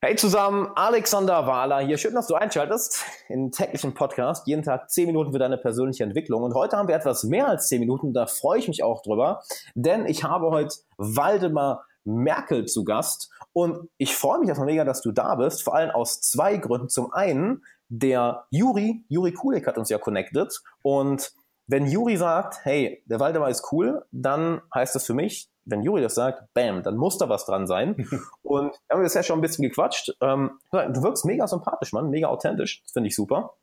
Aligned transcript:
Hey 0.00 0.14
zusammen, 0.14 0.68
Alexander 0.76 1.48
Wahler 1.48 1.80
hier. 1.80 1.98
Schön, 1.98 2.14
dass 2.14 2.28
du 2.28 2.36
einschaltest 2.36 3.04
in 3.28 3.50
täglichen 3.50 3.94
Podcast. 3.94 4.46
Jeden 4.46 4.62
Tag 4.62 4.88
10 4.88 5.06
Minuten 5.08 5.32
für 5.32 5.40
deine 5.40 5.58
persönliche 5.58 6.04
Entwicklung. 6.04 6.44
Und 6.44 6.54
heute 6.54 6.76
haben 6.76 6.86
wir 6.86 6.94
etwas 6.94 7.24
mehr 7.24 7.48
als 7.48 7.66
10 7.66 7.80
Minuten. 7.80 8.12
Da 8.12 8.26
freue 8.26 8.60
ich 8.60 8.68
mich 8.68 8.84
auch 8.84 9.02
drüber, 9.02 9.42
denn 9.74 10.06
ich 10.06 10.22
habe 10.22 10.52
heute 10.52 10.76
Waldemar 10.98 11.84
Merkel 12.04 12.66
zu 12.66 12.84
Gast. 12.84 13.32
Und 13.52 13.88
ich 13.96 14.14
freue 14.14 14.38
mich 14.38 14.48
erstmal 14.48 14.66
mega, 14.66 14.84
dass 14.84 15.02
du 15.02 15.10
da 15.10 15.34
bist. 15.34 15.64
Vor 15.64 15.74
allem 15.74 15.90
aus 15.90 16.20
zwei 16.20 16.58
Gründen. 16.58 16.88
Zum 16.88 17.12
einen, 17.12 17.64
der 17.88 18.44
Juri, 18.50 19.04
Juri 19.08 19.32
Kulik 19.32 19.66
hat 19.66 19.78
uns 19.78 19.88
ja 19.88 19.98
connected. 19.98 20.60
Und 20.82 21.32
wenn 21.68 21.86
Juri 21.86 22.16
sagt, 22.16 22.64
hey, 22.64 23.02
der 23.06 23.20
Waldemar 23.20 23.50
ist 23.50 23.72
cool, 23.72 24.04
dann 24.10 24.62
heißt 24.74 24.94
das 24.94 25.04
für 25.04 25.14
mich, 25.14 25.50
wenn 25.66 25.82
Juri 25.82 26.00
das 26.00 26.14
sagt, 26.14 26.52
bam, 26.54 26.82
dann 26.82 26.96
muss 26.96 27.18
da 27.18 27.28
was 27.28 27.44
dran 27.44 27.66
sein. 27.66 27.94
und 28.42 28.72
wir 28.88 28.96
haben 28.96 29.02
jetzt 29.02 29.14
ja 29.14 29.22
schon 29.22 29.38
ein 29.38 29.42
bisschen 29.42 29.64
gequatscht. 29.64 30.16
Ähm, 30.22 30.58
du 30.72 31.02
wirkst 31.02 31.26
mega 31.26 31.46
sympathisch, 31.46 31.92
Mann, 31.92 32.08
mega 32.08 32.28
authentisch. 32.28 32.82
Das 32.82 32.92
finde 32.92 33.08
ich 33.08 33.14
super. 33.14 33.54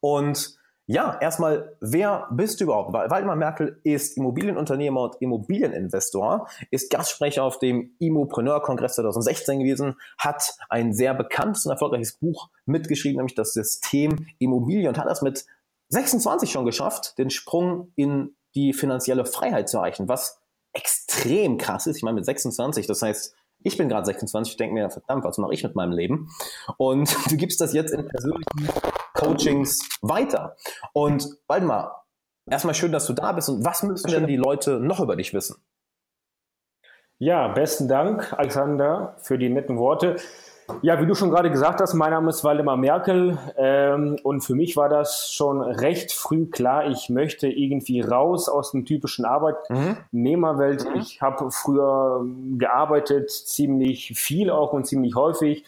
Und 0.00 0.56
ja, 0.86 1.16
erstmal, 1.20 1.76
wer 1.80 2.28
bist 2.32 2.60
du 2.60 2.64
überhaupt? 2.64 2.92
Waldemar 2.92 3.36
Merkel 3.36 3.80
ist 3.82 4.16
Immobilienunternehmer 4.16 5.02
und 5.02 5.16
Immobilieninvestor, 5.20 6.48
ist 6.70 6.90
Gastsprecher 6.90 7.44
auf 7.44 7.58
dem 7.58 7.94
Immopreneur-Kongress 7.98 8.96
2016 8.96 9.60
gewesen, 9.60 9.94
hat 10.18 10.54
ein 10.68 10.92
sehr 10.92 11.14
bekanntes 11.14 11.66
und 11.66 11.72
erfolgreiches 11.72 12.14
Buch 12.14 12.48
mitgeschrieben, 12.66 13.18
nämlich 13.18 13.36
das 13.36 13.52
System 13.52 14.26
Immobilie 14.38 14.88
und 14.88 14.98
hat 14.98 15.06
das 15.06 15.22
mit 15.22 15.46
26 15.92 16.50
schon 16.50 16.64
geschafft, 16.64 17.18
den 17.18 17.30
Sprung 17.30 17.92
in 17.96 18.34
die 18.54 18.72
finanzielle 18.72 19.24
Freiheit 19.24 19.68
zu 19.68 19.78
erreichen, 19.78 20.08
was 20.08 20.40
extrem 20.72 21.58
krass 21.58 21.86
ist. 21.86 21.96
Ich 21.96 22.02
meine, 22.02 22.14
mit 22.14 22.24
26, 22.24 22.86
das 22.86 23.02
heißt, 23.02 23.34
ich 23.62 23.76
bin 23.76 23.88
gerade 23.88 24.06
26, 24.06 24.54
ich 24.54 24.56
denke 24.56 24.74
mir, 24.74 24.90
verdammt, 24.90 25.24
was 25.24 25.38
mache 25.38 25.54
ich 25.54 25.62
mit 25.62 25.76
meinem 25.76 25.92
Leben? 25.92 26.30
Und 26.78 27.14
du 27.30 27.36
gibst 27.36 27.60
das 27.60 27.72
jetzt 27.72 27.92
in 27.92 28.08
persönlichen 28.08 28.68
Coachings 29.14 29.86
weiter. 30.00 30.56
Und 30.92 31.28
Waldemar, 31.46 32.06
erstmal 32.50 32.74
schön, 32.74 32.92
dass 32.92 33.06
du 33.06 33.12
da 33.12 33.32
bist. 33.32 33.48
Und 33.48 33.64
was 33.64 33.82
müssen 33.82 34.10
denn 34.10 34.26
die 34.26 34.36
Leute 34.36 34.80
noch 34.80 35.00
über 35.00 35.16
dich 35.16 35.34
wissen? 35.34 35.62
Ja, 37.18 37.48
besten 37.48 37.86
Dank, 37.86 38.32
Alexander, 38.32 39.16
für 39.20 39.38
die 39.38 39.48
netten 39.48 39.78
Worte. 39.78 40.16
Ja, 40.80 41.00
wie 41.00 41.06
du 41.06 41.14
schon 41.14 41.30
gerade 41.30 41.50
gesagt 41.50 41.80
hast, 41.80 41.94
mein 41.94 42.10
Name 42.10 42.30
ist 42.30 42.42
Waldemar 42.44 42.76
Merkel 42.76 43.38
ähm, 43.56 44.16
und 44.22 44.40
für 44.40 44.54
mich 44.54 44.76
war 44.76 44.88
das 44.88 45.32
schon 45.32 45.60
recht 45.60 46.12
früh 46.12 46.46
klar, 46.46 46.88
ich 46.88 47.10
möchte 47.10 47.48
irgendwie 47.48 48.00
raus 48.00 48.48
aus 48.48 48.72
dem 48.72 48.84
typischen 48.84 49.24
Arbeitnehmerwelt. 49.24 50.86
Mhm. 50.88 51.00
Ich 51.00 51.20
habe 51.20 51.50
früher 51.50 52.24
gearbeitet, 52.58 53.30
ziemlich 53.30 54.12
viel 54.16 54.50
auch 54.50 54.72
und 54.72 54.86
ziemlich 54.86 55.14
häufig 55.14 55.64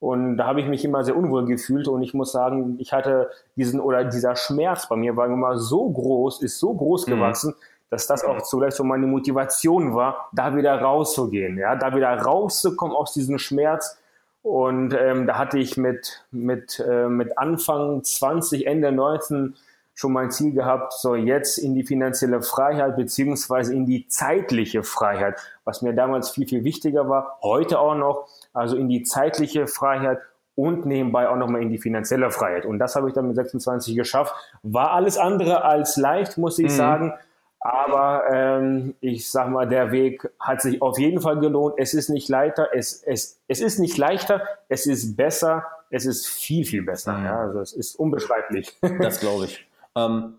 und 0.00 0.36
da 0.36 0.46
habe 0.46 0.60
ich 0.60 0.66
mich 0.66 0.84
immer 0.84 1.04
sehr 1.04 1.16
unwohl 1.16 1.46
gefühlt 1.46 1.88
und 1.88 2.02
ich 2.02 2.14
muss 2.14 2.32
sagen, 2.32 2.76
ich 2.78 2.92
hatte 2.92 3.30
diesen 3.56 3.80
oder 3.80 4.04
dieser 4.04 4.36
Schmerz 4.36 4.88
bei 4.88 4.96
mir 4.96 5.16
war 5.16 5.26
immer 5.26 5.58
so 5.58 5.88
groß, 5.90 6.42
ist 6.42 6.58
so 6.58 6.72
groß 6.72 7.06
mhm. 7.06 7.12
gewachsen, 7.12 7.54
dass 7.90 8.06
das 8.06 8.24
auch 8.24 8.42
zugleich 8.42 8.74
so 8.74 8.84
meine 8.84 9.06
Motivation 9.06 9.94
war, 9.94 10.28
da 10.32 10.54
wieder 10.54 10.80
rauszugehen, 10.80 11.58
ja, 11.58 11.74
da 11.74 11.94
wieder 11.94 12.10
rauszukommen 12.16 12.94
aus 12.94 13.12
diesem 13.12 13.38
Schmerz 13.38 13.98
und 14.42 14.94
ähm, 14.98 15.26
da 15.26 15.36
hatte 15.36 15.58
ich 15.58 15.76
mit, 15.76 16.24
mit, 16.30 16.82
äh, 16.86 17.08
mit 17.08 17.36
Anfang 17.38 18.02
20, 18.02 18.66
Ende 18.66 18.92
19 18.92 19.56
schon 19.94 20.12
mein 20.12 20.30
Ziel 20.30 20.52
gehabt, 20.52 20.92
so 20.92 21.16
jetzt 21.16 21.58
in 21.58 21.74
die 21.74 21.82
finanzielle 21.82 22.40
Freiheit 22.40 22.96
beziehungsweise 22.96 23.74
in 23.74 23.84
die 23.84 24.06
zeitliche 24.06 24.84
Freiheit, 24.84 25.40
was 25.64 25.82
mir 25.82 25.92
damals 25.92 26.30
viel, 26.30 26.46
viel 26.46 26.62
wichtiger 26.62 27.08
war, 27.08 27.38
heute 27.42 27.80
auch 27.80 27.96
noch, 27.96 28.28
also 28.52 28.76
in 28.76 28.88
die 28.88 29.02
zeitliche 29.02 29.66
Freiheit 29.66 30.20
und 30.54 30.86
nebenbei 30.86 31.28
auch 31.28 31.36
nochmal 31.36 31.62
in 31.62 31.70
die 31.70 31.78
finanzielle 31.78 32.30
Freiheit. 32.30 32.64
Und 32.64 32.78
das 32.78 32.94
habe 32.94 33.08
ich 33.08 33.14
dann 33.14 33.26
mit 33.26 33.36
26 33.36 33.96
geschafft. 33.96 34.34
War 34.62 34.92
alles 34.92 35.18
andere 35.18 35.64
als 35.64 35.96
leicht, 35.96 36.38
muss 36.38 36.58
ich 36.60 36.72
mhm. 36.72 36.76
sagen. 36.76 37.14
Aber 37.60 38.24
ähm, 38.30 38.94
ich 39.00 39.30
sag 39.30 39.48
mal, 39.48 39.66
der 39.68 39.90
Weg 39.90 40.28
hat 40.38 40.62
sich 40.62 40.80
auf 40.80 40.98
jeden 40.98 41.20
Fall 41.20 41.40
gelohnt. 41.40 41.74
Es 41.78 41.92
ist 41.92 42.08
nicht 42.08 42.28
leichter, 42.28 42.68
es, 42.72 43.02
es, 43.02 43.40
es 43.48 43.60
ist 43.60 43.78
nicht 43.78 43.96
leichter, 43.96 44.42
es 44.68 44.86
ist 44.86 45.16
besser, 45.16 45.64
es 45.90 46.06
ist 46.06 46.28
viel, 46.28 46.64
viel 46.64 46.82
besser. 46.82 47.14
Mhm. 47.14 47.24
Ja, 47.24 47.40
also 47.40 47.60
es 47.60 47.72
ist 47.72 47.96
unbeschreiblich. 47.96 48.78
Das 49.00 49.20
glaube 49.20 49.46
ich. 49.46 49.66
Ähm, 49.96 50.38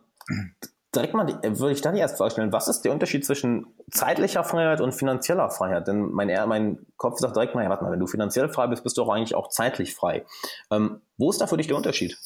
direkt 0.96 1.14
mal, 1.14 1.28
würde 1.28 1.74
ich 1.74 1.82
da 1.82 1.92
die 1.92 2.00
erst 2.00 2.18
vorstellen, 2.18 2.54
was 2.54 2.68
ist 2.68 2.82
der 2.82 2.94
Unterschied 2.94 3.26
zwischen 3.26 3.68
zeitlicher 3.92 4.44
Freiheit 4.44 4.80
und 4.80 4.94
finanzieller 4.94 5.50
Freiheit? 5.50 5.88
Denn 5.88 6.12
mein, 6.12 6.28
mein 6.48 6.86
Kopf 6.98 7.20
sagt 7.20 7.36
direkt 7.36 7.54
mal, 7.54 7.64
ja, 7.64 7.70
warte 7.70 7.84
mal, 7.84 7.92
wenn 7.92 8.00
du 8.00 8.08
finanziell 8.08 8.50
frei 8.50 8.68
bist, 8.68 8.84
bist 8.84 8.98
du 8.98 9.04
auch 9.04 9.10
eigentlich 9.10 9.36
auch 9.36 9.50
zeitlich 9.50 9.94
frei. 9.94 10.26
Ähm, 10.72 11.02
wo 11.18 11.30
ist 11.30 11.42
da 11.42 11.48
für 11.48 11.58
dich 11.58 11.68
der 11.68 11.78
Unterschied? 11.78 12.18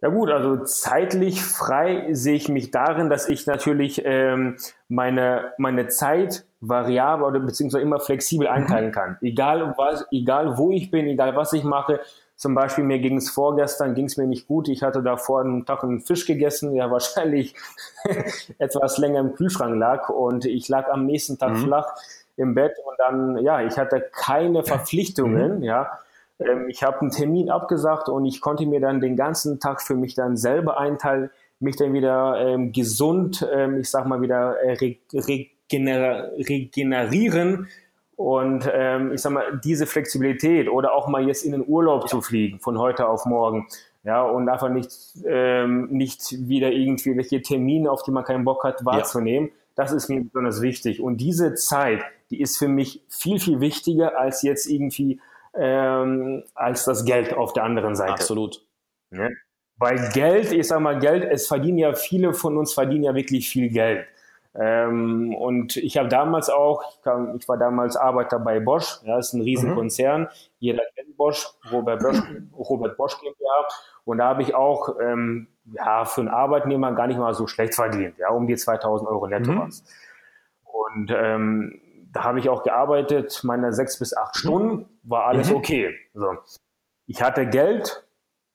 Ja 0.00 0.10
gut, 0.10 0.30
also 0.30 0.56
zeitlich 0.64 1.42
frei 1.42 2.08
sehe 2.12 2.36
ich 2.36 2.48
mich 2.48 2.70
darin, 2.70 3.10
dass 3.10 3.28
ich 3.28 3.46
natürlich 3.46 4.02
ähm, 4.04 4.56
meine, 4.88 5.52
meine 5.58 5.88
Zeit 5.88 6.44
variabel 6.60 7.26
oder 7.26 7.40
beziehungsweise 7.40 7.82
immer 7.82 7.98
flexibel 7.98 8.46
mhm. 8.46 8.54
einteilen 8.54 8.92
kann. 8.92 9.18
Egal 9.22 9.74
was, 9.76 10.06
egal 10.12 10.56
wo 10.56 10.70
ich 10.70 10.90
bin, 10.90 11.06
egal 11.06 11.34
was 11.34 11.52
ich 11.52 11.64
mache. 11.64 12.00
Zum 12.36 12.54
Beispiel 12.54 12.84
mir 12.84 13.00
ging 13.00 13.16
es 13.16 13.30
vorgestern, 13.30 13.94
ging 13.96 14.04
es 14.04 14.16
mir 14.16 14.28
nicht 14.28 14.46
gut. 14.46 14.68
Ich 14.68 14.84
hatte 14.84 15.02
da 15.02 15.16
vor 15.16 15.40
einem 15.40 15.66
Tag 15.66 15.82
einen 15.82 16.00
Fisch 16.00 16.26
gegessen, 16.26 16.74
der 16.74 16.90
wahrscheinlich 16.92 17.54
etwas 18.58 18.98
länger 18.98 19.18
im 19.20 19.34
Kühlschrank 19.34 19.74
lag 19.76 20.08
und 20.10 20.44
ich 20.44 20.68
lag 20.68 20.88
am 20.90 21.06
nächsten 21.06 21.38
Tag 21.38 21.54
mhm. 21.54 21.64
flach 21.64 21.86
im 22.36 22.54
Bett 22.54 22.76
und 22.84 22.94
dann, 22.98 23.38
ja, 23.38 23.62
ich 23.62 23.76
hatte 23.76 24.00
keine 24.12 24.62
Verpflichtungen, 24.64 25.58
mhm. 25.58 25.62
ja 25.64 25.98
ähm, 26.38 26.68
ich 26.68 26.82
habe 26.82 27.00
einen 27.00 27.10
Termin 27.10 27.50
abgesagt 27.50 28.08
und 28.08 28.24
ich 28.24 28.40
konnte 28.40 28.66
mir 28.66 28.80
dann 28.80 29.00
den 29.00 29.16
ganzen 29.16 29.60
Tag 29.60 29.82
für 29.82 29.94
mich 29.94 30.14
dann 30.14 30.36
selber 30.36 30.78
einteilen, 30.78 31.30
mich 31.60 31.76
dann 31.76 31.92
wieder 31.92 32.38
ähm, 32.38 32.72
gesund, 32.72 33.46
ähm, 33.52 33.80
ich 33.80 33.90
sag 33.90 34.06
mal 34.06 34.22
wieder 34.22 34.56
äh, 34.60 34.76
regener 35.12 36.30
regenerieren 36.38 37.68
und 38.16 38.68
ähm, 38.72 39.12
ich 39.12 39.20
sag 39.20 39.32
mal 39.32 39.60
diese 39.62 39.86
Flexibilität 39.86 40.68
oder 40.68 40.94
auch 40.94 41.08
mal 41.08 41.26
jetzt 41.26 41.44
in 41.44 41.52
den 41.52 41.64
Urlaub 41.66 42.08
zu 42.08 42.20
fliegen 42.20 42.58
von 42.60 42.78
heute 42.78 43.08
auf 43.08 43.26
morgen. 43.26 43.66
Ja, 44.04 44.22
und 44.22 44.48
einfach 44.48 44.70
nicht, 44.70 44.90
ähm, 45.26 45.88
nicht 45.90 46.48
wieder 46.48 46.70
irgendwie 46.70 47.16
welche 47.16 47.42
Termine, 47.42 47.90
auf 47.90 48.04
die 48.04 48.10
man 48.10 48.24
keinen 48.24 48.44
Bock 48.44 48.64
hat, 48.64 48.84
wahrzunehmen. 48.84 49.48
Ja. 49.48 49.54
Das 49.74 49.92
ist 49.92 50.08
mir 50.08 50.22
besonders 50.22 50.62
wichtig. 50.62 51.00
Und 51.02 51.18
diese 51.18 51.54
Zeit, 51.54 52.02
die 52.30 52.40
ist 52.40 52.56
für 52.56 52.68
mich 52.68 53.02
viel, 53.08 53.38
viel 53.38 53.60
wichtiger 53.60 54.18
als 54.18 54.42
jetzt 54.42 54.66
irgendwie 54.66 55.20
ähm, 55.54 56.44
als 56.54 56.84
das 56.84 57.04
Geld 57.04 57.34
auf 57.34 57.52
der 57.52 57.64
anderen 57.64 57.94
Seite. 57.94 58.12
Absolut. 58.12 58.64
Ja? 59.10 59.28
Weil 59.76 60.10
Geld, 60.12 60.52
ich 60.52 60.66
sag 60.66 60.80
mal 60.80 60.98
Geld, 60.98 61.24
es 61.24 61.46
verdienen 61.46 61.78
ja 61.78 61.94
viele 61.94 62.34
von 62.34 62.56
uns 62.56 62.74
verdienen 62.74 63.04
ja 63.04 63.14
wirklich 63.14 63.48
viel 63.48 63.70
Geld. 63.70 64.06
Ähm, 64.54 65.34
und 65.34 65.76
ich 65.76 65.96
habe 65.98 66.08
damals 66.08 66.50
auch, 66.50 66.82
ich, 66.90 67.02
kam, 67.02 67.36
ich, 67.36 67.48
war 67.48 67.58
damals 67.58 67.96
Arbeiter 67.96 68.40
bei 68.40 68.58
Bosch, 68.58 68.98
ja, 69.04 69.18
ist 69.18 69.32
ein 69.34 69.42
Riesenkonzern. 69.42 70.22
Mhm. 70.22 70.28
Jeder 70.58 70.82
kennt 70.96 71.16
Bosch, 71.16 71.46
Robert 71.70 72.02
Bosch, 72.02 72.20
Robert 72.58 72.96
Bosch 72.96 73.20
GmbH. 73.20 73.68
Und 74.04 74.18
da 74.18 74.28
habe 74.28 74.42
ich 74.42 74.54
auch 74.54 74.96
ähm, 75.00 75.46
ja, 75.72 76.04
für 76.04 76.22
einen 76.22 76.30
Arbeitnehmer 76.30 76.92
gar 76.92 77.06
nicht 77.06 77.18
mal 77.18 77.34
so 77.34 77.46
schlecht 77.46 77.74
verdient, 77.74 78.18
ja, 78.18 78.30
um 78.30 78.46
die 78.46 78.56
2000 78.56 79.08
Euro 79.08 79.28
netto 79.28 79.52
mhm. 79.52 79.60
was. 79.60 79.84
Und 80.64 81.12
ähm, 81.14 81.80
da 82.12 82.24
habe 82.24 82.38
ich 82.38 82.48
auch 82.48 82.62
gearbeitet, 82.62 83.40
meine 83.44 83.72
sechs 83.72 83.98
bis 83.98 84.16
acht 84.16 84.36
Stunden, 84.36 84.86
war 85.02 85.26
alles 85.26 85.50
mhm. 85.50 85.56
okay. 85.56 85.94
So. 86.14 86.26
Ich 87.06 87.22
hatte 87.22 87.46
Geld 87.46 88.04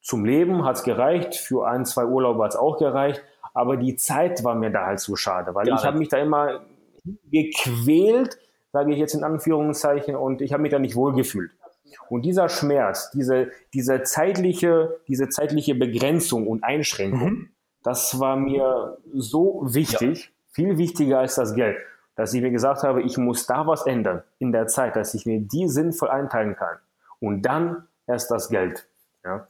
zum 0.01 0.25
Leben, 0.25 0.65
hat 0.65 0.77
es 0.77 0.83
gereicht, 0.83 1.35
für 1.35 1.67
ein, 1.67 1.85
zwei 1.85 2.05
Urlaube 2.05 2.43
hat 2.43 2.51
es 2.51 2.57
auch 2.57 2.77
gereicht, 2.77 3.23
aber 3.53 3.77
die 3.77 3.95
Zeit 3.95 4.43
war 4.43 4.55
mir 4.55 4.69
da 4.69 4.85
halt 4.85 4.99
so 4.99 5.15
schade, 5.15 5.55
weil 5.55 5.67
ja, 5.67 5.75
ich 5.75 5.85
habe 5.85 5.97
mich 5.97 6.09
da 6.09 6.17
immer 6.17 6.61
gequält, 7.31 8.37
sage 8.71 8.91
ich 8.91 8.97
jetzt 8.97 9.13
in 9.13 9.23
Anführungszeichen, 9.23 10.15
und 10.15 10.41
ich 10.41 10.51
habe 10.53 10.63
mich 10.63 10.71
da 10.71 10.79
nicht 10.79 10.95
wohlgefühlt. 10.95 11.51
Und 12.09 12.23
dieser 12.23 12.49
Schmerz, 12.49 13.11
diese, 13.11 13.51
diese, 13.73 14.01
zeitliche, 14.03 14.99
diese 15.07 15.29
zeitliche 15.29 15.75
Begrenzung 15.75 16.47
und 16.47 16.63
Einschränkung, 16.63 17.29
mhm. 17.29 17.49
das 17.83 18.19
war 18.19 18.35
mir 18.35 18.97
so 19.13 19.61
wichtig, 19.65 20.25
ja. 20.25 20.31
viel 20.51 20.77
wichtiger 20.77 21.19
als 21.19 21.35
das 21.35 21.53
Geld 21.53 21.77
dass 22.15 22.33
ich 22.33 22.41
mir 22.41 22.51
gesagt 22.51 22.83
habe, 22.83 23.01
ich 23.01 23.17
muss 23.17 23.45
da 23.45 23.65
was 23.65 23.85
ändern 23.85 24.23
in 24.39 24.51
der 24.51 24.67
Zeit, 24.67 24.95
dass 24.95 25.13
ich 25.13 25.25
mir 25.25 25.39
die 25.39 25.67
sinnvoll 25.67 26.09
einteilen 26.09 26.55
kann. 26.55 26.77
Und 27.19 27.41
dann 27.43 27.87
erst 28.07 28.29
das 28.31 28.49
Geld. 28.49 28.87
Ja? 29.23 29.47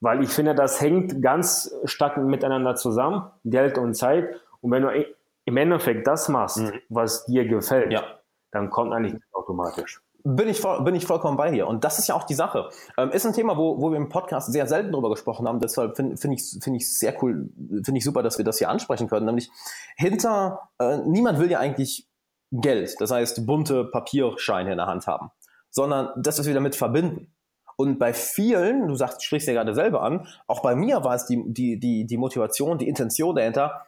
Weil 0.00 0.22
ich 0.22 0.30
finde, 0.30 0.54
das 0.54 0.80
hängt 0.80 1.22
ganz 1.22 1.74
stark 1.84 2.16
miteinander 2.16 2.74
zusammen, 2.74 3.30
Geld 3.44 3.78
und 3.78 3.94
Zeit. 3.94 4.40
Und 4.60 4.70
wenn 4.72 4.82
du 4.82 5.06
im 5.44 5.56
Endeffekt 5.56 6.06
das 6.06 6.28
machst, 6.28 6.58
mhm. 6.58 6.72
was 6.88 7.26
dir 7.26 7.46
gefällt, 7.46 7.92
ja. 7.92 8.02
dann 8.50 8.70
kommt 8.70 8.92
eigentlich 8.92 9.20
automatisch. 9.32 10.00
Bin 10.22 10.48
ich, 10.48 10.60
voll, 10.60 10.84
bin 10.84 10.94
ich 10.94 11.06
vollkommen 11.06 11.36
bei 11.36 11.50
dir. 11.50 11.66
Und 11.66 11.84
das 11.84 11.98
ist 11.98 12.08
ja 12.08 12.14
auch 12.14 12.24
die 12.24 12.34
Sache. 12.34 12.68
Ähm, 12.98 13.10
ist 13.10 13.24
ein 13.24 13.32
Thema, 13.32 13.56
wo, 13.56 13.80
wo 13.80 13.90
wir 13.90 13.96
im 13.96 14.08
Podcast 14.08 14.52
sehr 14.52 14.66
selten 14.66 14.92
drüber 14.92 15.10
gesprochen 15.10 15.48
haben. 15.48 15.60
Deshalb 15.60 15.96
finde 15.96 16.16
find 16.16 16.34
ich 16.34 16.62
finde 16.62 16.76
ich 16.78 16.98
sehr 16.98 17.14
cool, 17.22 17.50
finde 17.84 17.98
ich 17.98 18.04
super, 18.04 18.22
dass 18.22 18.36
wir 18.36 18.44
das 18.44 18.58
hier 18.58 18.68
ansprechen 18.68 19.08
können. 19.08 19.26
Nämlich 19.26 19.50
hinter, 19.96 20.70
äh, 20.78 20.98
niemand 21.06 21.38
will 21.38 21.50
ja 21.50 21.58
eigentlich 21.58 22.06
Geld, 22.52 23.00
das 23.00 23.10
heißt 23.12 23.46
bunte 23.46 23.84
Papierscheine 23.84 24.72
in 24.72 24.78
der 24.78 24.86
Hand 24.86 25.06
haben. 25.06 25.30
sondern 25.70 26.10
das, 26.16 26.38
was 26.38 26.46
wir 26.46 26.54
damit 26.54 26.76
verbinden. 26.76 27.32
Und 27.76 27.98
bei 27.98 28.12
vielen, 28.12 28.88
du 28.88 28.94
sagst, 28.94 29.22
sprichst 29.24 29.48
ja 29.48 29.54
gerade 29.54 29.74
selber 29.74 30.02
an, 30.02 30.26
auch 30.46 30.60
bei 30.60 30.74
mir 30.74 31.02
war 31.02 31.14
es 31.14 31.26
die, 31.26 31.42
die, 31.46 31.80
die, 31.80 32.06
die 32.06 32.16
Motivation, 32.18 32.76
die 32.76 32.88
Intention 32.88 33.34
dahinter, 33.34 33.86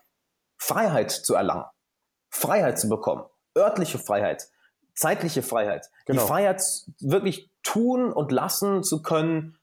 Freiheit 0.58 1.10
zu 1.10 1.34
erlangen, 1.34 1.64
Freiheit 2.30 2.78
zu 2.78 2.88
bekommen, 2.88 3.24
örtliche 3.58 3.98
Freiheit, 3.98 4.48
zeitliche 4.94 5.42
Freiheit, 5.42 5.90
genau. 6.06 6.20
die 6.20 6.28
Freiheit 6.28 6.62
wirklich 7.00 7.50
tun 7.62 8.12
und 8.12 8.32
lassen 8.32 8.82
zu 8.82 9.02
können, 9.02 9.58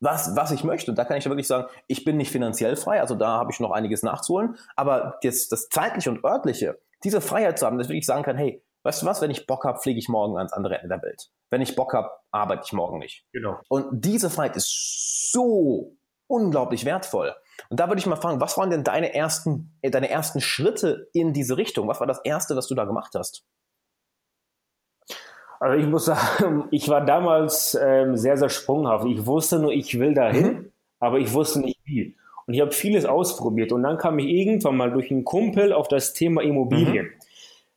was, 0.00 0.34
was 0.34 0.50
ich 0.50 0.64
möchte. 0.64 0.94
Da 0.94 1.04
kann 1.04 1.18
ich 1.18 1.26
wirklich 1.26 1.46
sagen, 1.46 1.68
ich 1.86 2.04
bin 2.04 2.16
nicht 2.16 2.30
finanziell 2.30 2.76
frei, 2.76 3.00
also 3.00 3.14
da 3.14 3.28
habe 3.28 3.52
ich 3.52 3.60
noch 3.60 3.70
einiges 3.70 4.02
nachzuholen, 4.02 4.56
aber 4.76 5.18
das, 5.22 5.48
das 5.48 5.68
zeitliche 5.68 6.10
und 6.10 6.24
örtliche, 6.24 6.78
diese 7.04 7.20
Freiheit 7.20 7.58
zu 7.58 7.66
haben, 7.66 7.78
dass 7.78 7.86
ich 7.86 7.90
wirklich 7.90 8.06
sagen 8.06 8.22
kann, 8.22 8.36
hey, 8.36 8.62
weißt 8.82 9.02
du 9.02 9.06
was, 9.06 9.20
wenn 9.20 9.30
ich 9.30 9.46
Bock 9.46 9.64
habe, 9.64 9.78
fliege 9.78 9.98
ich 9.98 10.08
morgen 10.08 10.36
ans 10.36 10.52
andere 10.52 10.76
Ende 10.76 10.88
der 10.88 11.02
Welt. 11.02 11.30
Wenn 11.50 11.60
ich 11.60 11.76
Bock 11.76 11.92
habe, 11.92 12.10
arbeite 12.30 12.62
ich 12.64 12.72
morgen 12.72 12.98
nicht. 12.98 13.24
Genau. 13.32 13.58
Und 13.68 13.86
diese 14.04 14.30
Freiheit 14.30 14.56
ist 14.56 15.32
so 15.32 15.96
unglaublich 16.26 16.84
wertvoll. 16.84 17.34
Und 17.68 17.80
da 17.80 17.88
würde 17.88 17.98
ich 17.98 18.06
mal 18.06 18.16
fragen, 18.16 18.40
was 18.40 18.56
waren 18.56 18.70
denn 18.70 18.84
deine 18.84 19.14
ersten, 19.14 19.76
äh, 19.82 19.90
deine 19.90 20.08
ersten 20.08 20.40
Schritte 20.40 21.08
in 21.12 21.32
diese 21.32 21.56
Richtung? 21.56 21.88
Was 21.88 22.00
war 22.00 22.06
das 22.06 22.20
erste, 22.24 22.56
was 22.56 22.68
du 22.68 22.74
da 22.74 22.84
gemacht 22.84 23.14
hast? 23.14 23.44
Also 25.60 25.78
ich 25.78 25.86
muss 25.86 26.06
sagen, 26.06 26.64
ich 26.72 26.88
war 26.88 27.04
damals 27.04 27.78
ähm, 27.80 28.16
sehr, 28.16 28.36
sehr 28.36 28.48
sprunghaft. 28.48 29.06
Ich 29.06 29.24
wusste 29.26 29.60
nur, 29.60 29.72
ich 29.72 30.00
will 30.00 30.14
dahin, 30.14 30.46
mhm. 30.46 30.72
aber 30.98 31.18
ich 31.18 31.32
wusste 31.32 31.60
nicht 31.60 31.78
wie. 31.84 32.16
Und 32.46 32.54
ich 32.54 32.60
habe 32.60 32.72
vieles 32.72 33.04
ausprobiert. 33.04 33.70
Und 33.70 33.84
dann 33.84 33.98
kam 33.98 34.18
ich 34.18 34.26
irgendwann 34.26 34.76
mal 34.76 34.90
durch 34.90 35.10
einen 35.12 35.24
Kumpel 35.24 35.72
auf 35.72 35.86
das 35.86 36.14
Thema 36.14 36.42
Immobilien. 36.42 37.06
Mhm. 37.06 37.20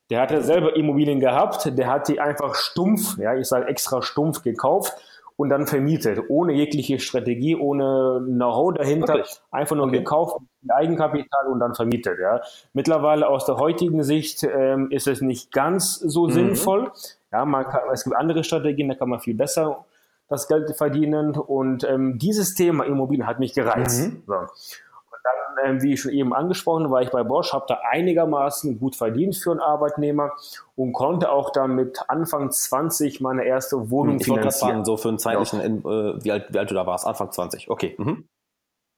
Der 0.10 0.22
hatte 0.22 0.42
selber 0.42 0.76
Immobilien 0.76 1.20
gehabt, 1.20 1.78
der 1.78 1.88
hat 1.88 2.08
die 2.08 2.20
einfach 2.20 2.56
stumpf, 2.56 3.18
ja, 3.18 3.36
ich 3.36 3.48
sage 3.48 3.68
extra 3.68 4.02
stumpf 4.02 4.44
gekauft 4.44 4.94
und 5.38 5.50
dann 5.50 5.66
vermietet, 5.66 6.20
ohne 6.30 6.54
jegliche 6.54 7.00
Strategie, 7.00 7.56
ohne 7.56 8.22
Know-how 8.26 8.74
dahinter, 8.74 9.16
Wirklich? 9.16 9.42
einfach 9.52 9.76
nur 9.76 9.88
okay. 9.88 10.00
gekauft, 10.00 10.38
Eigenkapital 10.70 11.48
und 11.52 11.60
dann 11.60 11.74
vermietet. 11.74 12.20
Ja. 12.22 12.42
Mittlerweile 12.74 13.28
aus 13.28 13.46
der 13.46 13.58
heutigen 13.58 14.04
Sicht 14.04 14.44
ähm, 14.44 14.92
ist 14.92 15.08
es 15.08 15.22
nicht 15.22 15.52
ganz 15.52 15.96
so 15.96 16.28
mhm. 16.28 16.32
sinnvoll. 16.32 16.92
Ja, 17.34 17.44
man 17.46 17.66
kann, 17.66 17.82
es 17.92 18.04
gibt 18.04 18.16
andere 18.16 18.44
Strategien, 18.44 18.88
da 18.88 18.96
kann 18.96 19.10
man 19.10 19.20
viel 19.20 19.36
besser 19.36 19.86
das 20.30 20.48
Geld 20.48 20.76
verdienen. 20.78 21.36
Und 21.36 21.84
ähm, 21.84 22.18
dieses 22.20 22.54
Thema 22.54 22.86
Immobilien 22.86 23.28
hat 23.28 23.40
mich 23.40 23.54
gereizt. 23.54 24.08
Mhm. 24.08 24.24
So. 24.28 24.34
Und 24.34 25.20
dann, 25.24 25.78
äh, 25.78 25.82
wie 25.82 25.98
schon 25.98 26.12
eben 26.12 26.34
angesprochen, 26.34 26.90
war 26.92 27.02
ich 27.02 27.10
bei 27.10 27.24
Bosch, 27.24 27.54
habe 27.54 27.66
da 27.68 27.80
einigermaßen 27.90 28.80
gut 28.80 28.96
verdient 28.96 29.36
für 29.36 29.52
einen 29.52 29.60
Arbeitnehmer 29.60 30.32
und 30.76 30.94
konnte 30.94 31.32
auch 31.32 31.52
dann 31.52 31.76
mit 31.76 32.00
Anfang 32.08 32.52
20 32.52 33.20
meine 33.20 33.46
erste 33.46 33.90
Wohnung 33.90 34.18
ich 34.18 34.26
finanzieren. 34.26 34.72
Fragen, 34.72 34.86
so 34.86 34.98
für 34.98 35.10
einen 35.10 35.20
zeitlichen, 35.20 35.60
ja. 35.60 35.68
äh, 35.68 36.24
wie, 36.24 36.32
alt, 36.32 36.54
wie 36.54 36.60
alt 36.60 36.70
du 36.70 36.76
da 36.76 36.86
warst, 36.86 37.06
Anfang 37.06 37.32
20, 37.32 37.70
okay. 37.70 37.96
Mhm. 37.98 38.28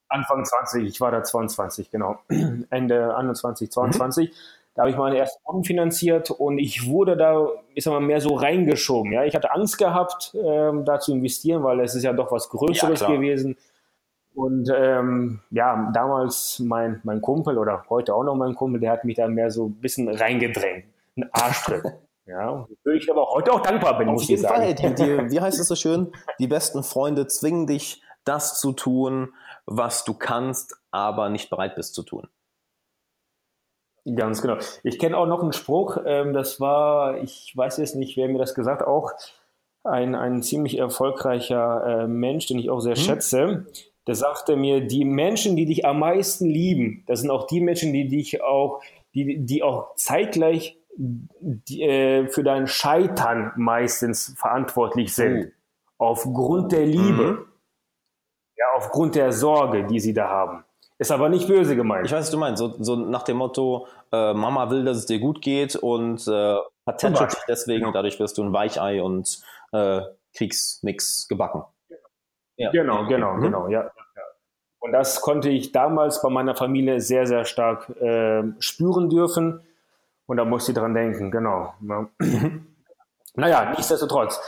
Anfang 0.07 0.45
20, 0.45 0.85
ich 0.85 1.01
war 1.01 1.11
da 1.11 1.23
22, 1.23 1.89
genau. 1.89 2.19
Ende 2.69 3.15
21, 3.15 3.71
22. 3.71 4.29
Mhm. 4.29 4.33
Da 4.75 4.81
habe 4.81 4.91
ich 4.91 4.97
meine 4.97 5.17
erste 5.17 5.39
Wohnung 5.45 5.63
finanziert 5.63 6.31
und 6.31 6.57
ich 6.59 6.85
wurde 6.85 7.15
da, 7.15 7.47
ich 7.73 7.85
sag 7.85 7.91
mal, 7.91 8.01
mehr 8.01 8.19
so 8.19 8.35
reingeschoben. 8.35 9.13
Ja, 9.13 9.23
ich 9.23 9.33
hatte 9.33 9.51
Angst 9.51 9.77
gehabt, 9.77 10.35
ähm, 10.35 10.83
da 10.83 10.99
zu 10.99 11.13
investieren, 11.13 11.63
weil 11.63 11.79
es 11.79 11.95
ist 11.95 12.03
ja 12.03 12.11
doch 12.11 12.29
was 12.29 12.49
Größeres 12.49 12.99
ja, 12.99 13.07
gewesen. 13.07 13.55
Und 14.33 14.69
ähm, 14.75 15.39
ja, 15.49 15.89
damals 15.93 16.59
mein, 16.59 16.99
mein 17.03 17.21
Kumpel 17.21 17.57
oder 17.57 17.85
heute 17.89 18.13
auch 18.13 18.25
noch 18.25 18.35
mein 18.35 18.53
Kumpel, 18.53 18.81
der 18.81 18.91
hat 18.91 19.05
mich 19.05 19.15
da 19.15 19.29
mehr 19.29 19.49
so 19.49 19.67
ein 19.67 19.75
bisschen 19.75 20.09
reingedrängt. 20.09 20.85
Ein 21.17 21.29
Arschtritt. 21.31 21.83
Ja, 22.27 22.67
würde 22.83 22.97
ich 22.97 23.07
aber 23.11 23.29
heute 23.29 23.53
auch 23.53 23.61
dankbar 23.61 23.99
bin, 23.99 24.07
Auf 24.07 24.15
muss 24.15 24.29
ich 24.31 24.41
sagen. 24.41 24.55
Fall, 24.55 24.73
die, 24.73 24.95
die, 24.95 25.03
wie 25.31 25.41
heißt 25.41 25.59
es 25.59 25.67
so 25.67 25.75
schön? 25.75 26.11
Die 26.39 26.47
besten 26.47 26.81
Freunde 26.81 27.27
zwingen 27.27 27.67
dich, 27.67 28.01
das 28.23 28.59
zu 28.59 28.73
tun, 28.73 29.31
was 29.67 30.05
du 30.05 30.15
kannst, 30.15 30.75
aber 30.89 31.29
nicht 31.29 31.51
bereit 31.51 31.75
bist 31.75 31.93
zu 31.93 32.01
tun. 32.01 32.27
Ganz 34.13 34.41
genau. 34.41 34.57
Ich 34.83 34.99
kenne 34.99 35.17
auch 35.17 35.25
noch 35.25 35.41
einen 35.41 35.53
Spruch, 35.53 35.97
ähm, 36.05 36.33
das 36.33 36.59
war, 36.59 37.17
ich 37.23 37.53
weiß 37.55 37.77
jetzt 37.77 37.95
nicht, 37.95 38.17
wer 38.17 38.27
mir 38.27 38.37
das 38.37 38.53
gesagt 38.53 38.81
hat, 38.81 38.87
auch 38.87 39.11
ein, 39.83 40.13
ein 40.13 40.43
ziemlich 40.43 40.77
erfolgreicher 40.77 42.03
äh, 42.03 42.07
Mensch, 42.07 42.45
den 42.47 42.59
ich 42.59 42.69
auch 42.69 42.81
sehr 42.81 42.95
hm. 42.95 43.01
schätze. 43.01 43.65
Der 44.07 44.15
sagte 44.15 44.55
mir, 44.55 44.81
die 44.85 45.05
Menschen, 45.05 45.55
die 45.55 45.65
dich 45.65 45.85
am 45.85 45.99
meisten 45.99 46.45
lieben, 46.45 47.03
das 47.07 47.21
sind 47.21 47.31
auch 47.31 47.47
die 47.47 47.61
Menschen, 47.61 47.93
die 47.93 48.07
dich 48.07 48.43
auch, 48.43 48.83
die, 49.15 49.39
die 49.39 49.63
auch 49.63 49.95
zeitgleich 49.95 50.77
die, 50.97 51.81
äh, 51.81 52.27
für 52.27 52.43
dein 52.43 52.67
Scheitern 52.67 53.53
meistens 53.55 54.35
verantwortlich 54.37 55.13
sind. 55.15 55.51
Oh. 55.97 56.05
Aufgrund 56.05 56.71
der 56.71 56.85
Liebe. 56.85 57.31
Mhm. 57.31 57.45
Ja, 58.57 58.65
aufgrund 58.75 59.15
der 59.15 59.31
Sorge, 59.31 59.85
die 59.85 59.99
sie 59.99 60.13
da 60.13 60.29
haben. 60.29 60.64
Ist 60.97 61.11
aber 61.11 61.27
nicht 61.27 61.47
böse 61.47 61.75
gemeint. 61.75 62.05
Ich 62.05 62.11
weiß, 62.11 62.21
was 62.21 62.31
du 62.31 62.37
meinst. 62.37 62.59
So, 62.59 62.73
so 62.79 62.95
nach 62.95 63.23
dem 63.23 63.37
Motto, 63.37 63.87
äh, 64.13 64.33
Mama 64.33 64.69
will, 64.69 64.85
dass 64.85 64.97
es 64.97 65.05
dir 65.05 65.19
gut 65.19 65.41
geht 65.41 65.75
und 65.75 66.25
äh, 66.27 66.55
patentet 66.85 67.33
dich 67.33 67.43
deswegen, 67.47 67.91
dadurch 67.91 68.19
wirst 68.19 68.37
du 68.37 68.43
ein 68.43 68.53
Weichei 68.53 69.01
und 69.01 69.41
äh, 69.73 70.01
kriegst 70.33 70.83
nichts 70.83 71.27
gebacken. 71.27 71.63
Ja. 72.57 72.71
Genau, 72.71 73.05
genau, 73.07 73.33
mhm. 73.33 73.41
genau, 73.41 73.67
ja. 73.67 73.91
Und 74.79 74.91
das 74.91 75.19
konnte 75.21 75.49
ich 75.49 75.71
damals 75.71 76.21
bei 76.21 76.29
meiner 76.29 76.55
Familie 76.55 77.01
sehr, 77.01 77.25
sehr 77.25 77.43
stark 77.43 77.89
äh, 77.99 78.43
spüren 78.59 79.09
dürfen. 79.09 79.61
Und 80.27 80.37
da 80.37 80.45
musste 80.45 80.71
ich 80.71 80.77
dran 80.77 80.93
denken, 80.93 81.31
genau. 81.31 81.73
Ja. 81.81 82.07
naja, 83.35 83.71
nichtsdestotrotz. 83.71 84.39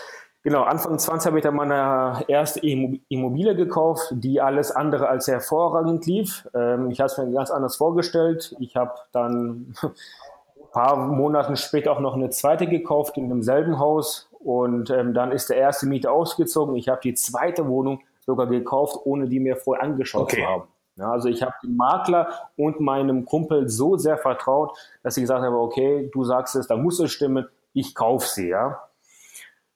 Genau, 0.47 0.63
Anfang 0.63 0.97
20 0.97 1.27
habe 1.27 1.39
ich 1.39 1.43
dann 1.43 1.57
meine 1.57 2.23
erste 2.29 2.61
Immobilie 2.61 3.53
gekauft, 3.53 4.07
die 4.11 4.39
alles 4.39 4.71
andere 4.71 5.09
als 5.09 5.27
hervorragend 5.27 6.05
lief. 6.05 6.47
Ähm, 6.53 6.89
ich 6.89 7.01
habe 7.01 7.07
es 7.07 7.17
mir 7.17 7.29
ganz 7.33 7.51
anders 7.51 7.75
vorgestellt. 7.75 8.55
Ich 8.61 8.77
habe 8.77 8.93
dann 9.11 9.75
ein 9.81 9.91
paar 10.71 10.95
Monate 10.95 11.57
später 11.57 11.91
auch 11.91 11.99
noch 11.99 12.15
eine 12.15 12.29
zweite 12.29 12.65
gekauft 12.65 13.17
in 13.17 13.27
demselben 13.27 13.77
Haus 13.77 14.29
und 14.39 14.89
ähm, 14.89 15.13
dann 15.13 15.33
ist 15.33 15.49
der 15.49 15.57
erste 15.57 15.85
Mieter 15.85 16.13
ausgezogen. 16.13 16.77
Ich 16.77 16.87
habe 16.87 17.01
die 17.01 17.13
zweite 17.13 17.67
Wohnung 17.67 17.99
sogar 18.25 18.47
gekauft, 18.47 19.01
ohne 19.03 19.27
die 19.27 19.41
mir 19.41 19.57
vorher 19.57 19.83
angeschaut 19.83 20.31
okay. 20.31 20.43
zu 20.43 20.47
haben. 20.47 20.63
Ja, 20.95 21.11
also 21.11 21.27
ich 21.27 21.41
habe 21.43 21.55
dem 21.61 21.75
Makler 21.75 22.29
und 22.55 22.79
meinem 22.79 23.25
Kumpel 23.25 23.67
so 23.67 23.97
sehr 23.97 24.17
vertraut, 24.17 24.77
dass 25.03 25.17
ich 25.17 25.23
gesagt 25.23 25.43
habe, 25.43 25.57
okay, 25.57 26.09
du 26.13 26.23
sagst 26.23 26.55
es, 26.55 26.67
da 26.67 26.77
muss 26.77 27.01
es 27.01 27.11
stimmen, 27.11 27.49
ich 27.73 27.93
kaufe 27.95 28.25
sie, 28.29 28.47
ja. 28.47 28.86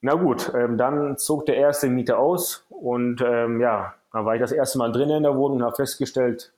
Na 0.01 0.15
gut, 0.15 0.51
ähm, 0.55 0.77
dann 0.77 1.17
zog 1.17 1.45
der 1.45 1.57
erste 1.57 1.87
Mieter 1.87 2.17
aus 2.17 2.65
und 2.69 3.21
ähm, 3.21 3.61
ja, 3.61 3.93
da 4.11 4.25
war 4.25 4.35
ich 4.35 4.41
das 4.41 4.51
erste 4.51 4.79
Mal 4.79 4.91
drin 4.91 5.09
in 5.09 5.23
der 5.23 5.35
Wohnung 5.35 5.57
und 5.57 5.63
habe 5.63 5.75
festgestellt, 5.75 6.51